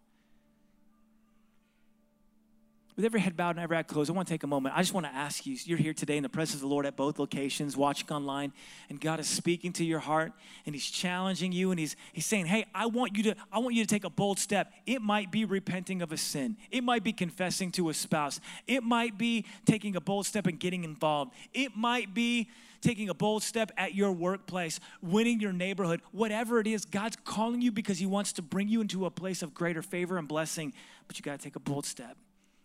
with 2.99 3.05
every 3.05 3.21
head 3.21 3.37
bowed 3.37 3.51
and 3.51 3.61
every 3.61 3.77
eye 3.77 3.85
closed, 3.85 4.11
I 4.11 4.13
want 4.13 4.27
to 4.27 4.35
take 4.35 4.43
a 4.43 4.49
moment. 4.49 4.77
I 4.77 4.81
just 4.81 4.93
want 4.93 5.07
to 5.07 5.15
ask 5.15 5.47
you 5.47 5.57
you're 5.63 5.79
here 5.79 5.95
today 5.95 6.17
in 6.17 6.25
the 6.25 6.29
presence 6.29 6.57
of 6.57 6.63
the 6.63 6.67
Lord 6.67 6.85
at 6.85 6.97
both 6.97 7.21
locations, 7.21 7.77
watching 7.77 8.11
online, 8.11 8.53
and 8.91 9.01
God 9.01 9.21
is 9.21 9.29
speaking 9.29 9.73
to 9.75 9.85
your 9.85 10.01
heart 10.01 10.33
and 10.67 10.75
He's 10.75 10.91
challenging 10.91 11.53
you 11.53 11.71
and 11.71 11.79
He's, 11.79 11.95
he's 12.13 12.27
saying, 12.27 12.47
Hey, 12.47 12.67
I 12.75 12.87
want 12.87 13.17
you 13.17 13.23
to, 13.23 13.37
I 13.53 13.61
want 13.61 13.77
you 13.77 13.85
to 13.85 13.89
take 13.89 14.03
a 14.03 14.11
bold 14.11 14.41
step. 14.41 14.73
It 14.85 15.01
might 15.01 15.31
be 15.31 15.45
repenting 15.45 16.03
of 16.03 16.11
a 16.11 16.17
sin, 16.17 16.57
it 16.73 16.83
might 16.83 17.05
be 17.05 17.13
confessing 17.13 17.71
to 17.73 17.89
a 17.89 17.95
spouse, 17.95 18.41
it 18.67 18.83
might 18.83 19.17
be 19.17 19.47
taking 19.65 19.95
a 19.95 20.01
bold 20.01 20.27
step 20.27 20.49
and 20.49 20.59
getting 20.59 20.83
involved, 20.83 21.35
it 21.55 21.77
might 21.77 22.15
be 22.15 22.51
taking 22.81 23.09
a 23.09 23.15
bold 23.15 23.45
step 23.45 23.71
at 23.77 23.95
your 23.95 24.11
workplace, 24.11 24.81
winning 25.03 25.39
your 25.39 25.53
neighborhood, 25.53 26.01
whatever 26.11 26.59
it 26.59 26.67
is, 26.67 26.85
God's 26.85 27.17
calling 27.25 27.63
you 27.63 27.71
because 27.71 28.01
He 28.01 28.07
wants 28.07 28.33
to 28.33 28.43
bring 28.43 28.67
you 28.67 28.81
into 28.81 29.07
a 29.07 29.11
place 29.11 29.41
of 29.41 29.55
greater 29.55 29.83
favor 29.83 30.19
and 30.19 30.27
blessing, 30.27 30.73
but 31.07 31.17
you 31.17 31.23
got 31.23 31.39
to 31.39 31.45
take 31.45 31.55
a 31.55 31.61
bold 31.61 31.87
step 31.87 32.17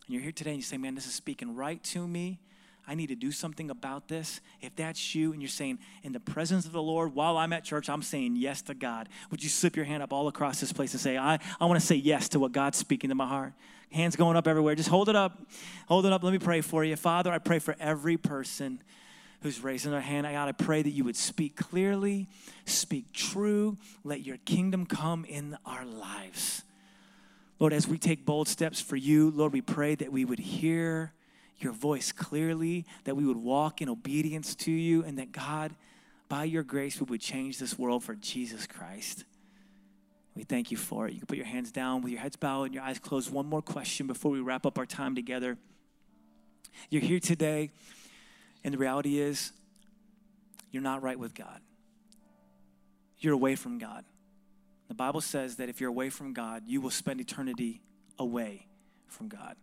and 0.06 0.14
you're 0.14 0.22
here 0.22 0.32
today 0.32 0.52
and 0.52 0.60
you 0.60 0.64
say, 0.64 0.78
man, 0.78 0.96
this 0.96 1.06
is 1.06 1.14
speaking 1.14 1.56
right 1.56 1.82
to 1.86 2.08
me. 2.08 2.40
I 2.86 2.96
need 2.96 3.08
to 3.08 3.16
do 3.16 3.32
something 3.32 3.70
about 3.70 4.10
this. 4.10 4.42
If 4.62 4.76
that's 4.76 5.16
you 5.16 5.32
and 5.32 5.42
you're 5.42 5.48
saying, 5.48 5.80
in 6.04 6.12
the 6.12 6.20
presence 6.20 6.66
of 6.66 6.74
the 6.74 6.82
Lord, 6.82 7.16
while 7.16 7.38
I'm 7.38 7.54
at 7.54 7.64
church, 7.64 7.90
I'm 7.90 8.02
saying 8.02 8.36
yes 8.36 8.62
to 8.64 8.74
God, 8.74 9.08
would 9.32 9.42
you 9.42 9.48
slip 9.48 9.78
your 9.78 9.86
hand 9.86 10.04
up 10.04 10.12
all 10.12 10.28
across 10.28 10.60
this 10.60 10.74
place 10.74 10.92
and 10.94 11.00
say, 11.00 11.18
I, 11.18 11.40
I 11.62 11.66
want 11.66 11.80
to 11.80 11.86
say 11.86 11.96
yes 11.96 12.28
to 12.30 12.40
what 12.40 12.52
God's 12.52 12.78
speaking 12.78 13.10
to 13.10 13.16
my 13.16 13.28
heart? 13.28 13.54
Hands 13.92 14.14
going 14.16 14.36
up 14.36 14.48
everywhere. 14.48 14.76
Just 14.76 14.90
hold 14.90 15.08
it 15.08 15.16
up. 15.16 15.40
Hold 15.88 16.06
it 16.06 16.12
up. 16.12 16.24
Let 16.24 16.34
me 16.34 16.40
pray 16.40 16.60
for 16.60 16.84
you. 16.84 16.96
Father, 16.98 17.32
I 17.32 17.38
pray 17.38 17.60
for 17.60 17.76
every 17.80 18.18
person 18.18 18.82
who's 19.42 19.62
raising 19.62 19.92
their 19.92 20.02
hand. 20.02 20.26
I 20.28 20.34
God, 20.34 20.50
I 20.50 20.52
pray 20.52 20.82
that 20.82 20.90
you 20.90 21.04
would 21.04 21.16
speak 21.16 21.56
clearly, 21.56 22.28
speak 22.66 23.14
true. 23.14 23.78
Let 24.04 24.26
your 24.26 24.38
kingdom 24.38 24.86
come 24.86 25.26
in 25.26 25.58
our 25.66 25.86
lives. 25.86 26.64
Lord, 27.64 27.72
as 27.72 27.88
we 27.88 27.98
take 27.98 28.26
bold 28.26 28.50
steps 28.50 28.82
for 28.82 28.98
you, 28.98 29.32
Lord, 29.32 29.54
we 29.54 29.62
pray 29.62 29.96
that 29.96 30.12
we 30.12 30.26
would 30.26 30.38
hear 30.38 31.14
your 31.60 31.72
voice 31.72 32.12
clearly, 32.12 32.86
that 33.06 33.16
we 33.16 33.26
would 33.26 33.38
walk 33.38 33.82
in 33.82 33.88
obedience 33.88 34.54
to 34.56 34.72
you, 34.72 35.02
and 35.06 35.18
that 35.18 35.32
God, 35.32 35.74
by 36.28 36.44
your 36.44 36.64
grace, 36.64 37.00
we 37.00 37.06
would 37.06 37.22
change 37.22 37.60
this 37.60 37.80
world 37.80 38.04
for 38.04 38.16
Jesus 38.16 38.68
Christ. 38.68 39.24
We 40.36 40.44
thank 40.44 40.72
you 40.72 40.78
for 40.78 41.08
it. 41.08 41.14
You 41.14 41.20
can 41.20 41.28
put 41.28 41.38
your 41.38 41.46
hands 41.46 41.72
down 41.72 42.02
with 42.02 42.12
your 42.12 42.20
heads 42.20 42.36
bowed 42.36 42.64
and 42.64 42.74
your 42.74 42.84
eyes 42.84 43.00
closed. 43.00 43.32
One 43.32 43.46
more 43.46 43.62
question 43.62 44.08
before 44.08 44.30
we 44.30 44.42
wrap 44.42 44.66
up 44.66 44.78
our 44.78 44.86
time 44.86 45.16
together. 45.16 45.58
You're 46.90 47.02
here 47.02 47.22
today, 47.22 47.72
and 48.66 48.74
the 48.74 48.78
reality 48.78 49.20
is, 49.20 49.54
you're 50.70 50.84
not 50.84 51.02
right 51.02 51.18
with 51.18 51.34
God. 51.34 51.62
You're 53.20 53.36
away 53.36 53.56
from 53.56 53.78
God. 53.78 54.04
The 54.94 54.98
Bible 54.98 55.22
says 55.22 55.56
that 55.56 55.70
if 55.70 55.82
you're 55.82 55.90
away 55.90 56.12
from 56.12 56.34
God, 56.34 56.66
you 56.68 56.80
will 56.80 56.92
spend 56.92 57.20
eternity 57.20 57.82
away 58.20 58.68
from 59.08 59.28
God. 59.28 59.56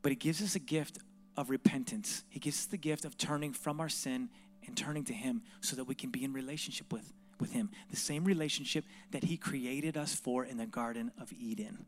But 0.00 0.12
He 0.12 0.16
gives 0.16 0.40
us 0.40 0.54
a 0.54 0.60
gift 0.60 1.00
of 1.36 1.50
repentance. 1.50 2.22
He 2.28 2.38
gives 2.38 2.58
us 2.58 2.66
the 2.66 2.76
gift 2.76 3.04
of 3.04 3.18
turning 3.18 3.52
from 3.52 3.80
our 3.80 3.88
sin 3.88 4.28
and 4.64 4.76
turning 4.76 5.02
to 5.06 5.12
Him 5.12 5.42
so 5.60 5.74
that 5.74 5.88
we 5.88 5.96
can 5.96 6.10
be 6.10 6.22
in 6.22 6.32
relationship 6.32 6.92
with, 6.92 7.12
with 7.40 7.50
Him. 7.50 7.70
The 7.90 7.96
same 7.96 8.22
relationship 8.22 8.84
that 9.10 9.24
He 9.24 9.36
created 9.36 9.96
us 9.96 10.14
for 10.14 10.44
in 10.44 10.56
the 10.56 10.66
Garden 10.66 11.10
of 11.20 11.32
Eden. 11.32 11.84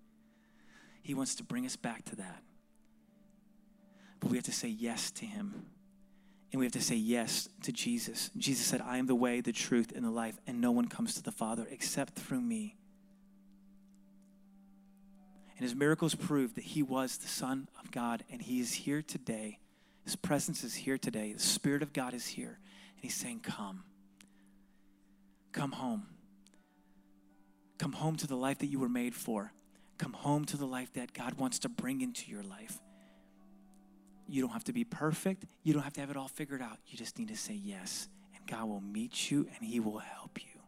He 1.03 1.15
wants 1.15 1.37
to 1.37 1.45
bring 1.45 1.67
us 1.67 1.77
back 1.77 2.05
to 2.07 2.17
that. 2.17 2.43
But 4.19 4.31
we 4.31 4.37
have 4.39 4.47
to 4.47 4.53
say 4.53 4.67
yes 4.67 5.13
to 5.13 5.25
Him. 5.25 5.67
And 6.51 6.59
we 6.59 6.65
have 6.65 6.73
to 6.73 6.81
say 6.81 6.95
yes 6.95 7.49
to 7.63 7.73
Jesus. 7.73 8.31
Jesus 8.37 8.67
said, 8.67 8.81
I 8.81 8.97
am 8.97 9.07
the 9.07 9.15
way, 9.15 9.41
the 9.41 9.53
truth, 9.53 9.93
and 9.95 10.05
the 10.05 10.11
life, 10.11 10.39
and 10.47 10.61
no 10.61 10.71
one 10.71 10.89
comes 10.89 11.15
to 11.15 11.23
the 11.23 11.33
Father 11.33 11.67
except 11.71 12.15
through 12.15 12.41
me. 12.41 12.77
And 15.59 15.65
his 15.65 15.75
miracles 15.75 16.15
prove 16.15 16.55
that 16.55 16.65
he 16.65 16.83
was 16.83 17.19
the 17.19 17.29
Son 17.29 17.69
of 17.83 17.91
God, 17.91 18.25
and 18.31 18.41
he 18.41 18.61
is 18.61 18.73
here 18.73 19.03
today. 19.03 19.59
His 20.05 20.17
presence 20.17 20.65
is 20.65 20.75
here 20.75 20.97
today. 20.97 21.33
The 21.35 21.41
Spirit 21.41 21.83
of 21.83 21.93
God 21.93 22.15
is 22.15 22.27
here. 22.27 22.59
And 22.95 23.03
he's 23.03 23.15
saying, 23.15 23.41
Come. 23.41 23.83
Come 25.53 25.73
home. 25.73 26.07
Come 27.77 27.93
home 27.93 28.17
to 28.17 28.27
the 28.27 28.37
life 28.37 28.59
that 28.59 28.67
you 28.67 28.79
were 28.79 28.89
made 28.89 29.15
for. 29.15 29.53
Come 29.99 30.13
home 30.13 30.45
to 30.47 30.57
the 30.57 30.67
life 30.67 30.93
that 30.95 31.13
God 31.13 31.35
wants 31.35 31.59
to 31.61 31.69
bring 31.69 32.01
into 32.01 32.31
your 32.31 32.43
life. 32.43 32.79
You 34.29 34.43
don't 34.43 34.53
have 34.53 34.65
to 34.65 34.73
be 34.73 34.85
perfect. 34.85 35.45
You 35.63 35.73
don't 35.73 35.83
have 35.83 35.95
to 35.95 36.01
have 36.01 36.11
it 36.11 36.17
all 36.17 36.29
figured 36.29 36.61
out. 36.61 36.79
You 36.87 36.99
just 36.99 37.19
need 37.19 37.29
to 37.29 37.37
say 37.37 37.55
yes, 37.55 38.09
and 38.37 38.47
God 38.47 38.69
will 38.69 38.83
meet 38.83 39.31
you 39.31 39.49
and 39.55 39.67
He 39.67 39.81
will 39.81 39.99
help 39.99 40.39
you. 40.43 40.61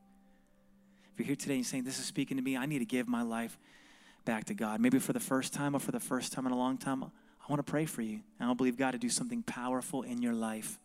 If 1.12 1.18
you're 1.18 1.26
here 1.26 1.36
today 1.36 1.54
and 1.54 1.58
you're 1.64 1.70
saying, 1.70 1.84
This 1.84 1.98
is 1.98 2.06
speaking 2.06 2.38
to 2.38 2.42
me, 2.42 2.56
I 2.56 2.66
need 2.66 2.78
to 2.78 2.86
give 2.86 3.06
my 3.06 3.22
life 3.22 3.58
back 4.24 4.44
to 4.46 4.54
God, 4.54 4.80
maybe 4.80 4.98
for 4.98 5.12
the 5.12 5.20
first 5.20 5.52
time 5.52 5.74
or 5.74 5.78
for 5.78 5.92
the 5.92 6.00
first 6.00 6.32
time 6.32 6.46
in 6.46 6.52
a 6.52 6.56
long 6.56 6.78
time, 6.78 7.04
I 7.04 7.52
want 7.52 7.64
to 7.64 7.70
pray 7.70 7.84
for 7.84 8.02
you. 8.02 8.20
I 8.38 8.44
And 8.44 8.50
I 8.50 8.54
believe 8.54 8.76
God 8.76 8.92
to 8.92 8.98
do 8.98 9.10
something 9.10 9.42
powerful 9.42 10.02
in 10.02 10.22
your 10.22 10.34
life. 10.34 10.78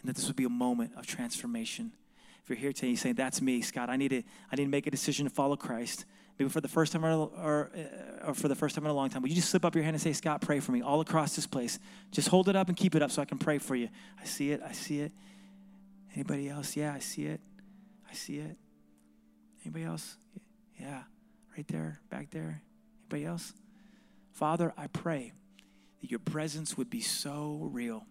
And 0.00 0.08
that 0.08 0.16
this 0.16 0.26
would 0.26 0.36
be 0.36 0.44
a 0.44 0.50
moment 0.50 0.92
of 0.96 1.06
transformation. 1.06 1.92
If 2.42 2.50
you're 2.50 2.58
here 2.58 2.72
today, 2.72 2.88
and 2.88 2.92
you 2.92 2.96
say, 2.96 3.12
That's 3.12 3.40
me, 3.40 3.60
Scott. 3.62 3.90
I 3.90 3.96
need 3.96 4.10
to, 4.10 4.22
I 4.52 4.56
need 4.56 4.64
to 4.64 4.70
make 4.70 4.86
a 4.86 4.90
decision 4.90 5.26
to 5.26 5.30
follow 5.30 5.56
Christ 5.56 6.04
maybe 6.38 6.48
for 6.50 6.60
the 6.60 6.68
first 6.68 6.92
time 6.92 7.04
or, 7.04 7.12
or, 7.12 7.70
uh, 7.76 8.28
or, 8.28 8.34
for 8.34 8.48
the 8.48 8.54
first 8.54 8.74
time 8.74 8.84
in 8.84 8.90
a 8.90 8.94
long 8.94 9.08
time, 9.08 9.22
would 9.22 9.30
you 9.30 9.36
just 9.36 9.50
slip 9.50 9.64
up 9.64 9.74
your 9.74 9.84
hand 9.84 9.94
and 9.94 10.02
say, 10.02 10.12
Scott, 10.12 10.40
pray 10.40 10.60
for 10.60 10.72
me 10.72 10.82
all 10.82 11.00
across 11.00 11.36
this 11.36 11.46
place? 11.46 11.78
Just 12.10 12.28
hold 12.28 12.48
it 12.48 12.56
up 12.56 12.68
and 12.68 12.76
keep 12.76 12.94
it 12.94 13.02
up 13.02 13.10
so 13.10 13.22
I 13.22 13.24
can 13.24 13.38
pray 13.38 13.58
for 13.58 13.74
you. 13.74 13.88
I 14.20 14.24
see 14.24 14.50
it. 14.50 14.60
I 14.66 14.72
see 14.72 15.00
it. 15.00 15.12
Anybody 16.14 16.48
else? 16.48 16.76
Yeah, 16.76 16.92
I 16.94 17.00
see 17.00 17.24
it. 17.24 17.40
I 18.08 18.14
see 18.14 18.38
it. 18.38 18.56
Anybody 19.64 19.84
else? 19.84 20.16
Yeah, 20.78 21.02
right 21.56 21.66
there, 21.68 22.00
back 22.10 22.30
there. 22.30 22.62
Anybody 23.04 23.26
else? 23.26 23.52
Father, 24.32 24.72
I 24.76 24.88
pray 24.88 25.32
that 26.00 26.10
your 26.10 26.18
presence 26.18 26.76
would 26.76 26.90
be 26.90 27.00
so 27.00 27.68
real, 27.72 28.04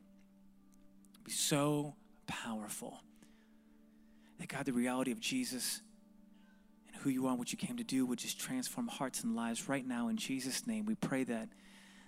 be 1.23 1.31
so 1.31 1.95
powerful. 2.27 3.01
That 4.39 4.47
God, 4.47 4.65
the 4.65 4.73
reality 4.73 5.11
of 5.11 5.19
Jesus 5.19 5.81
who 7.03 7.09
you 7.09 7.25
are 7.25 7.31
and 7.31 7.39
what 7.39 7.51
you 7.51 7.57
came 7.57 7.77
to 7.77 7.83
do 7.83 8.05
would 8.05 8.19
just 8.19 8.39
transform 8.39 8.87
hearts 8.87 9.23
and 9.23 9.35
lives 9.35 9.67
right 9.67 9.85
now 9.85 10.07
in 10.07 10.17
Jesus' 10.17 10.65
name. 10.65 10.85
We 10.85 10.95
pray 10.95 11.23
that, 11.25 11.49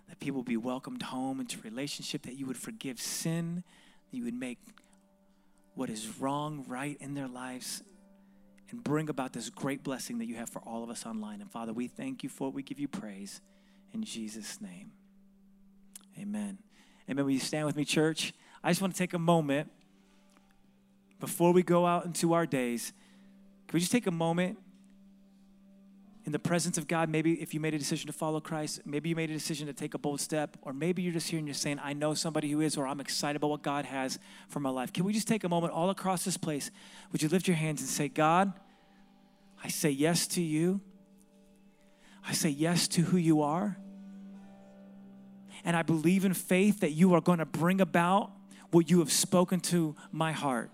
that 0.07 0.19
people 0.19 0.41
be 0.41 0.57
welcomed 0.57 1.03
home 1.03 1.39
into 1.39 1.59
relationship, 1.61 2.23
that 2.23 2.35
you 2.35 2.45
would 2.45 2.57
forgive 2.57 2.99
sin, 2.99 3.63
that 4.09 4.17
you 4.17 4.23
would 4.23 4.33
make 4.33 4.57
what 5.75 5.89
is 5.89 6.19
wrong 6.19 6.63
right 6.67 6.97
in 7.01 7.13
their 7.13 7.27
lives, 7.27 7.83
and 8.71 8.83
bring 8.83 9.09
about 9.09 9.33
this 9.33 9.49
great 9.49 9.83
blessing 9.83 10.17
that 10.19 10.25
you 10.25 10.35
have 10.35 10.49
for 10.49 10.59
all 10.59 10.83
of 10.83 10.89
us 10.89 11.05
online. 11.05 11.41
And 11.41 11.51
Father, 11.51 11.73
we 11.73 11.87
thank 11.87 12.23
you 12.23 12.29
for 12.29 12.47
it. 12.47 12.53
We 12.53 12.63
give 12.63 12.79
you 12.79 12.87
praise 12.87 13.41
in 13.93 14.03
Jesus' 14.03 14.59
name. 14.61 14.91
Amen. 16.17 16.57
Amen. 17.09 17.25
Will 17.25 17.31
you 17.31 17.39
stand 17.39 17.65
with 17.65 17.75
me, 17.75 17.85
church? 17.85 18.33
I 18.63 18.71
just 18.71 18.81
want 18.81 18.93
to 18.93 18.97
take 18.97 19.13
a 19.13 19.19
moment 19.19 19.69
before 21.19 21.51
we 21.51 21.61
go 21.61 21.85
out 21.85 22.05
into 22.05 22.33
our 22.33 22.45
days. 22.45 22.93
Can 23.67 23.75
we 23.75 23.79
just 23.79 23.91
take 23.91 24.07
a 24.07 24.11
moment 24.11 24.57
in 26.25 26.31
the 26.31 26.39
presence 26.39 26.79
of 26.79 26.87
God, 26.87 27.07
maybe 27.07 27.39
if 27.39 27.53
you 27.53 27.59
made 27.59 27.75
a 27.75 27.77
decision 27.77 28.07
to 28.07 28.13
follow 28.13 28.39
Christ, 28.39 28.81
maybe 28.83 29.09
you 29.09 29.15
made 29.15 29.29
a 29.29 29.33
decision 29.33 29.67
to 29.67 29.73
take 29.73 29.93
a 29.93 29.99
bold 29.99 30.19
step, 30.19 30.57
or 30.63 30.73
maybe 30.73 31.03
you're 31.03 31.13
just 31.13 31.29
here 31.29 31.37
and 31.37 31.47
you're 31.47 31.53
saying, 31.53 31.79
I 31.83 31.93
know 31.93 32.15
somebody 32.15 32.49
who 32.49 32.61
is, 32.61 32.77
or 32.77 32.87
I'm 32.87 32.99
excited 32.99 33.35
about 33.35 33.51
what 33.51 33.61
God 33.61 33.85
has 33.85 34.17
for 34.49 34.59
my 34.59 34.71
life. 34.71 34.91
Can 34.91 35.05
we 35.05 35.13
just 35.13 35.27
take 35.27 35.43
a 35.43 35.49
moment 35.49 35.71
all 35.71 35.91
across 35.91 36.25
this 36.25 36.35
place? 36.35 36.71
Would 37.11 37.21
you 37.21 37.29
lift 37.29 37.47
your 37.47 37.55
hands 37.55 37.81
and 37.81 37.89
say, 37.89 38.07
God, 38.07 38.53
I 39.63 39.67
say 39.67 39.91
yes 39.91 40.25
to 40.29 40.41
you. 40.41 40.81
I 42.27 42.33
say 42.33 42.49
yes 42.49 42.87
to 42.89 43.01
who 43.01 43.17
you 43.17 43.43
are. 43.43 43.77
And 45.63 45.75
I 45.75 45.83
believe 45.83 46.25
in 46.25 46.33
faith 46.33 46.79
that 46.79 46.91
you 46.91 47.13
are 47.13 47.21
going 47.21 47.39
to 47.39 47.45
bring 47.45 47.81
about 47.81 48.31
what 48.71 48.89
you 48.89 48.99
have 48.99 49.11
spoken 49.11 49.59
to 49.61 49.95
my 50.11 50.31
heart. 50.31 50.71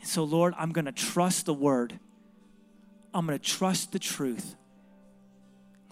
And 0.00 0.08
so, 0.08 0.24
Lord, 0.24 0.52
I'm 0.58 0.72
going 0.72 0.84
to 0.84 0.92
trust 0.92 1.46
the 1.46 1.54
word. 1.54 1.98
I'm 3.14 3.26
going 3.26 3.38
to 3.38 3.44
trust 3.44 3.92
the 3.92 4.00
truth. 4.00 4.56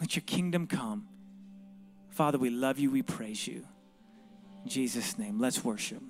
Let 0.01 0.17
your 0.17 0.25
kingdom 0.27 0.67
come. 0.67 1.07
Father, 2.11 2.37
we 2.37 2.51
love 2.51 2.79
you. 2.79 2.91
We 2.91 3.03
praise 3.03 3.47
you. 3.47 3.65
In 4.65 4.69
Jesus' 4.69 5.17
name, 5.17 5.39
let's 5.39 5.65
worship. 5.65 6.03